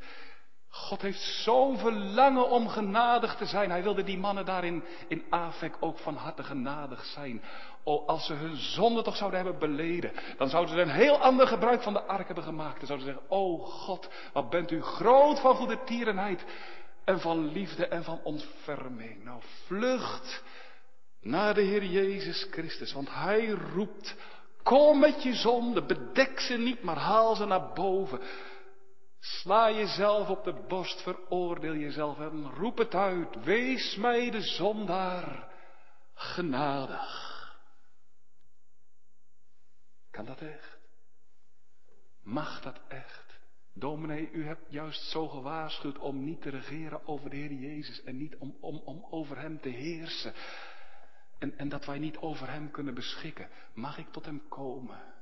God 0.69 1.01
heeft 1.01 1.21
zo'n 1.21 1.77
verlangen 1.77 2.49
om 2.49 2.67
genadig 2.67 3.35
te 3.35 3.45
zijn. 3.45 3.69
Hij 3.69 3.83
wilde 3.83 4.03
die 4.03 4.17
mannen 4.17 4.45
daarin 4.45 4.83
in 5.07 5.23
Afek 5.29 5.75
ook 5.79 5.97
van 5.99 6.15
harte 6.15 6.43
genadig 6.43 7.05
zijn. 7.05 7.43
Oh, 7.83 8.07
als 8.07 8.25
ze 8.25 8.33
hun 8.33 8.55
zonde 8.55 9.01
toch 9.01 9.15
zouden 9.15 9.39
hebben 9.39 9.59
beleden, 9.59 10.11
dan 10.37 10.49
zouden 10.49 10.75
ze 10.75 10.81
een 10.81 10.89
heel 10.89 11.17
ander 11.17 11.47
gebruik 11.47 11.81
van 11.81 11.93
de 11.93 12.01
ark 12.01 12.25
hebben 12.25 12.43
gemaakt. 12.43 12.77
Dan 12.77 12.87
zouden 12.87 13.07
ze 13.07 13.13
zeggen, 13.13 13.31
oh 13.37 13.65
God, 13.65 14.09
wat 14.33 14.49
bent 14.49 14.71
u 14.71 14.81
groot 14.81 15.39
van 15.39 15.55
goede 15.55 15.83
tierenheid 15.83 16.45
en 17.05 17.19
van 17.19 17.51
liefde 17.51 17.87
en 17.87 18.03
van 18.03 18.19
ontferming. 18.23 19.23
Nou, 19.23 19.41
vlucht 19.65 20.43
naar 21.21 21.53
de 21.53 21.61
Heer 21.61 21.83
Jezus 21.83 22.47
Christus, 22.51 22.93
want 22.93 23.07
Hij 23.11 23.47
roept, 23.47 24.15
kom 24.63 24.99
met 24.99 25.23
je 25.23 25.33
zonde, 25.33 25.85
bedek 25.85 26.39
ze 26.39 26.57
niet, 26.57 26.83
maar 26.83 26.97
haal 26.97 27.35
ze 27.35 27.45
naar 27.45 27.73
boven. 27.73 28.19
Sla 29.19 29.71
jezelf 29.71 30.29
op 30.29 30.43
de 30.43 30.65
borst, 30.67 31.01
veroordeel 31.01 31.75
jezelf 31.75 32.19
en 32.19 32.49
roep 32.49 32.77
het 32.77 32.95
uit. 32.95 33.43
Wees 33.43 33.95
mij 33.95 34.29
de 34.29 34.41
zondaar 34.41 35.51
genadig. 36.13 37.35
Kan 40.11 40.25
dat 40.25 40.41
echt? 40.41 40.77
Mag 42.23 42.61
dat 42.61 42.81
echt? 42.87 43.39
Dominee, 43.73 44.31
u 44.31 44.45
hebt 44.45 44.65
juist 44.69 45.01
zo 45.09 45.27
gewaarschuwd 45.27 45.97
om 45.97 46.23
niet 46.23 46.41
te 46.41 46.49
regeren 46.49 47.07
over 47.07 47.29
de 47.29 47.35
Heer 47.35 47.53
Jezus 47.53 48.03
en 48.03 48.17
niet 48.17 48.35
om, 48.35 48.57
om, 48.59 48.81
om 48.85 49.05
over 49.09 49.39
Hem 49.39 49.59
te 49.59 49.69
heersen. 49.69 50.33
En, 51.39 51.57
en 51.57 51.69
dat 51.69 51.85
wij 51.85 51.99
niet 51.99 52.17
over 52.17 52.49
Hem 52.49 52.71
kunnen 52.71 52.93
beschikken. 52.93 53.49
Mag 53.73 53.97
ik 53.97 54.11
tot 54.11 54.25
Hem 54.25 54.47
komen? 54.47 55.15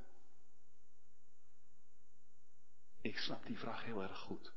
Ik 3.06 3.18
snap 3.18 3.46
die 3.46 3.58
vraag 3.58 3.84
heel 3.84 4.02
erg 4.02 4.18
goed. 4.18 4.52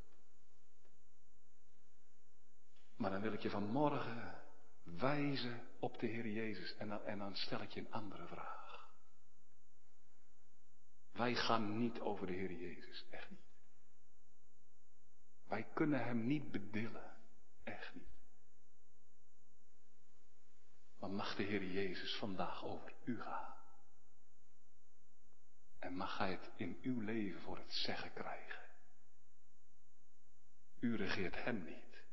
Maar 2.95 3.11
dan 3.11 3.21
wil 3.21 3.33
ik 3.33 3.41
je 3.41 3.49
vanmorgen 3.49 4.41
wijzen 4.83 5.67
op 5.79 5.99
de 5.99 6.07
Heer 6.07 6.27
Jezus 6.27 6.75
en 6.75 6.87
dan, 6.87 7.05
en 7.05 7.35
stel 7.35 7.61
ik 7.61 7.71
je 7.71 7.79
een 7.79 7.91
andere 7.91 8.27
vraag. 8.27 8.93
Wij 11.11 11.35
gaan 11.35 11.77
niet 11.77 11.99
over 11.99 12.27
de 12.27 12.33
Heer 12.33 12.51
Jezus, 12.51 13.05
echt 13.09 13.29
niet. 13.29 13.47
Wij 15.47 15.67
kunnen 15.73 16.03
Hem 16.03 16.27
niet 16.27 16.51
bedillen, 16.51 17.17
echt 17.63 17.95
niet. 17.95 18.17
Maar 20.99 21.11
mag 21.11 21.35
de 21.35 21.43
Heer 21.43 21.63
Jezus 21.63 22.17
vandaag 22.17 22.63
over 22.63 22.93
u 23.03 23.21
gaan? 23.21 23.58
En 25.79 25.93
mag 25.93 26.17
Hij 26.17 26.31
het 26.31 26.49
in 26.55 26.79
uw 26.81 26.99
leven 26.99 27.41
voor 27.41 27.57
het 27.57 27.73
zeggen 27.73 28.13
krijgen. 28.13 28.61
U 30.79 30.95
regeert 30.95 31.43
Hem 31.43 31.63
niet. 31.63 32.03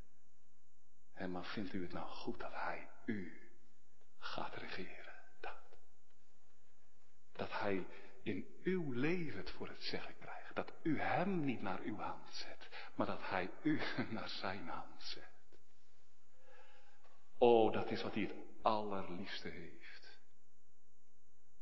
En 1.13 1.31
maar 1.31 1.45
vindt 1.45 1.73
u 1.73 1.83
het 1.83 1.93
nou 1.93 2.09
goed 2.09 2.41
dat 2.41 2.53
Hij 2.53 2.89
u 3.05 3.41
gaat 4.19 4.55
regeren? 4.55 5.15
Dat. 5.41 5.79
Dat 7.33 7.53
Hij 7.53 7.87
in 8.23 8.47
uw 8.63 8.93
leven 8.93 9.39
het 9.39 9.51
voor 9.51 9.69
het 9.69 9.83
zeggen 9.83 10.19
krijgt. 10.19 10.55
Dat 10.55 10.73
u 10.83 11.01
Hem 11.01 11.45
niet 11.45 11.63
naar 11.63 11.81
uw 11.81 11.99
hand 11.99 12.35
zet, 12.35 12.69
maar 12.95 13.07
dat 13.07 13.29
Hij 13.29 13.51
u 13.63 13.81
naar 14.11 14.29
Zijn 14.29 14.69
hand 14.69 15.03
zet. 15.03 15.35
Oh, 17.39 17.73
dat 17.73 17.91
is 17.91 18.03
wat 18.03 18.15
Hij 18.15 18.23
het 18.23 18.35
allerliefste 18.63 19.49
heeft. 19.49 19.86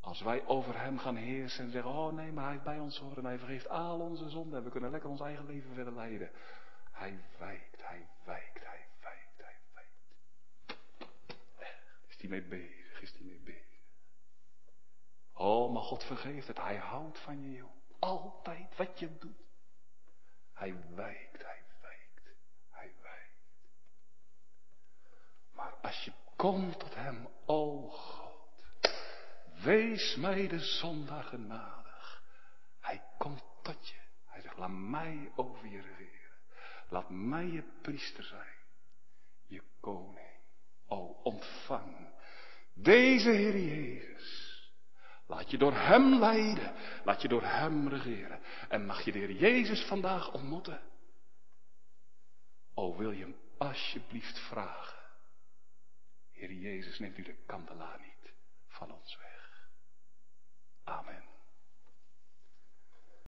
Als 0.05 0.21
wij 0.21 0.47
over 0.47 0.81
hem 0.81 0.99
gaan 0.99 1.17
heersen 1.17 1.65
en 1.65 1.71
zeggen, 1.71 1.91
oh 1.91 2.13
nee, 2.13 2.33
maar 2.33 2.45
hij 2.45 2.53
heeft 2.53 2.65
bij 2.65 2.79
ons 2.79 2.99
horen 2.99 3.17
en 3.17 3.25
hij 3.25 3.39
vergeeft 3.39 3.69
al 3.69 4.01
onze 4.01 4.29
zonden 4.29 4.59
en 4.59 4.65
we 4.65 4.71
kunnen 4.71 4.91
lekker 4.91 5.11
ons 5.11 5.21
eigen 5.21 5.47
leven 5.47 5.75
verder 5.75 5.93
leiden. 5.93 6.31
Hij 6.91 7.19
wijkt, 7.39 7.83
hij 7.87 8.09
wijkt, 8.25 8.65
hij 8.65 8.87
wijkt, 9.01 9.43
hij 9.43 9.57
wijkt. 9.75 10.79
Is 12.09 12.17
hij 12.19 12.29
mee 12.29 12.43
bezig, 12.43 13.01
is 13.01 13.13
hij 13.13 13.23
mee 13.23 13.41
bezig. 13.41 13.83
Oh, 15.33 15.73
maar 15.73 15.83
God 15.83 16.05
vergeeft 16.05 16.47
het, 16.47 16.59
hij 16.59 16.77
houdt 16.77 17.19
van 17.19 17.43
je, 17.43 17.53
joh. 17.53 17.71
Altijd 17.99 18.77
wat 18.77 18.99
je 18.99 19.19
doet. 19.19 19.43
Hij 20.53 20.75
wijkt, 20.95 21.43
hij 21.43 21.63
wijkt, 21.81 22.37
hij 22.71 22.93
wijkt. 23.03 23.69
Maar 25.53 25.75
als 25.83 26.05
je 26.05 26.13
komt 26.37 26.79
tot 26.79 26.95
hem, 26.95 27.29
oh. 27.45 28.14
Wees 29.65 30.17
mij 30.17 30.49
de 30.49 30.59
zondag 30.59 31.29
genadig. 31.29 32.23
Hij 32.81 33.03
komt 33.19 33.45
tot 33.63 33.89
je. 33.89 34.01
Hij 34.27 34.41
zegt, 34.41 34.57
laat 34.57 34.71
mij 34.71 35.33
over 35.35 35.67
je 35.67 35.81
regeren. 35.81 36.39
Laat 36.89 37.11
mij 37.11 37.47
je 37.47 37.63
priester 37.83 38.25
zijn. 38.25 38.57
Je 39.47 39.63
koning. 39.81 40.33
O, 40.87 40.97
ontvang 41.23 42.13
deze 42.75 43.31
Heer 43.31 43.59
Jezus. 43.59 44.53
Laat 45.27 45.51
je 45.51 45.59
door 45.59 45.73
Hem 45.73 46.19
leiden. 46.19 46.75
Laat 47.05 47.23
je 47.23 47.29
door 47.29 47.43
Hem 47.43 47.89
regeren. 47.89 48.41
En 48.69 48.87
mag 48.87 49.05
je 49.05 49.13
de 49.13 49.19
Heer 49.19 49.33
Jezus 49.33 49.85
vandaag 49.85 50.33
ontmoeten. 50.33 50.81
O, 52.75 52.97
wil 52.97 53.11
je 53.11 53.23
hem 53.23 53.37
alsjeblieft 53.59 54.39
vragen. 54.39 55.03
Heer 56.33 56.53
Jezus, 56.53 56.99
neemt 56.99 57.19
u 57.19 57.23
de 57.23 57.37
kandelaar 57.47 58.01
niet 58.01 58.33
van 58.69 58.93
ons 58.93 59.17
weg. 59.17 59.34
Amen. 60.87 61.34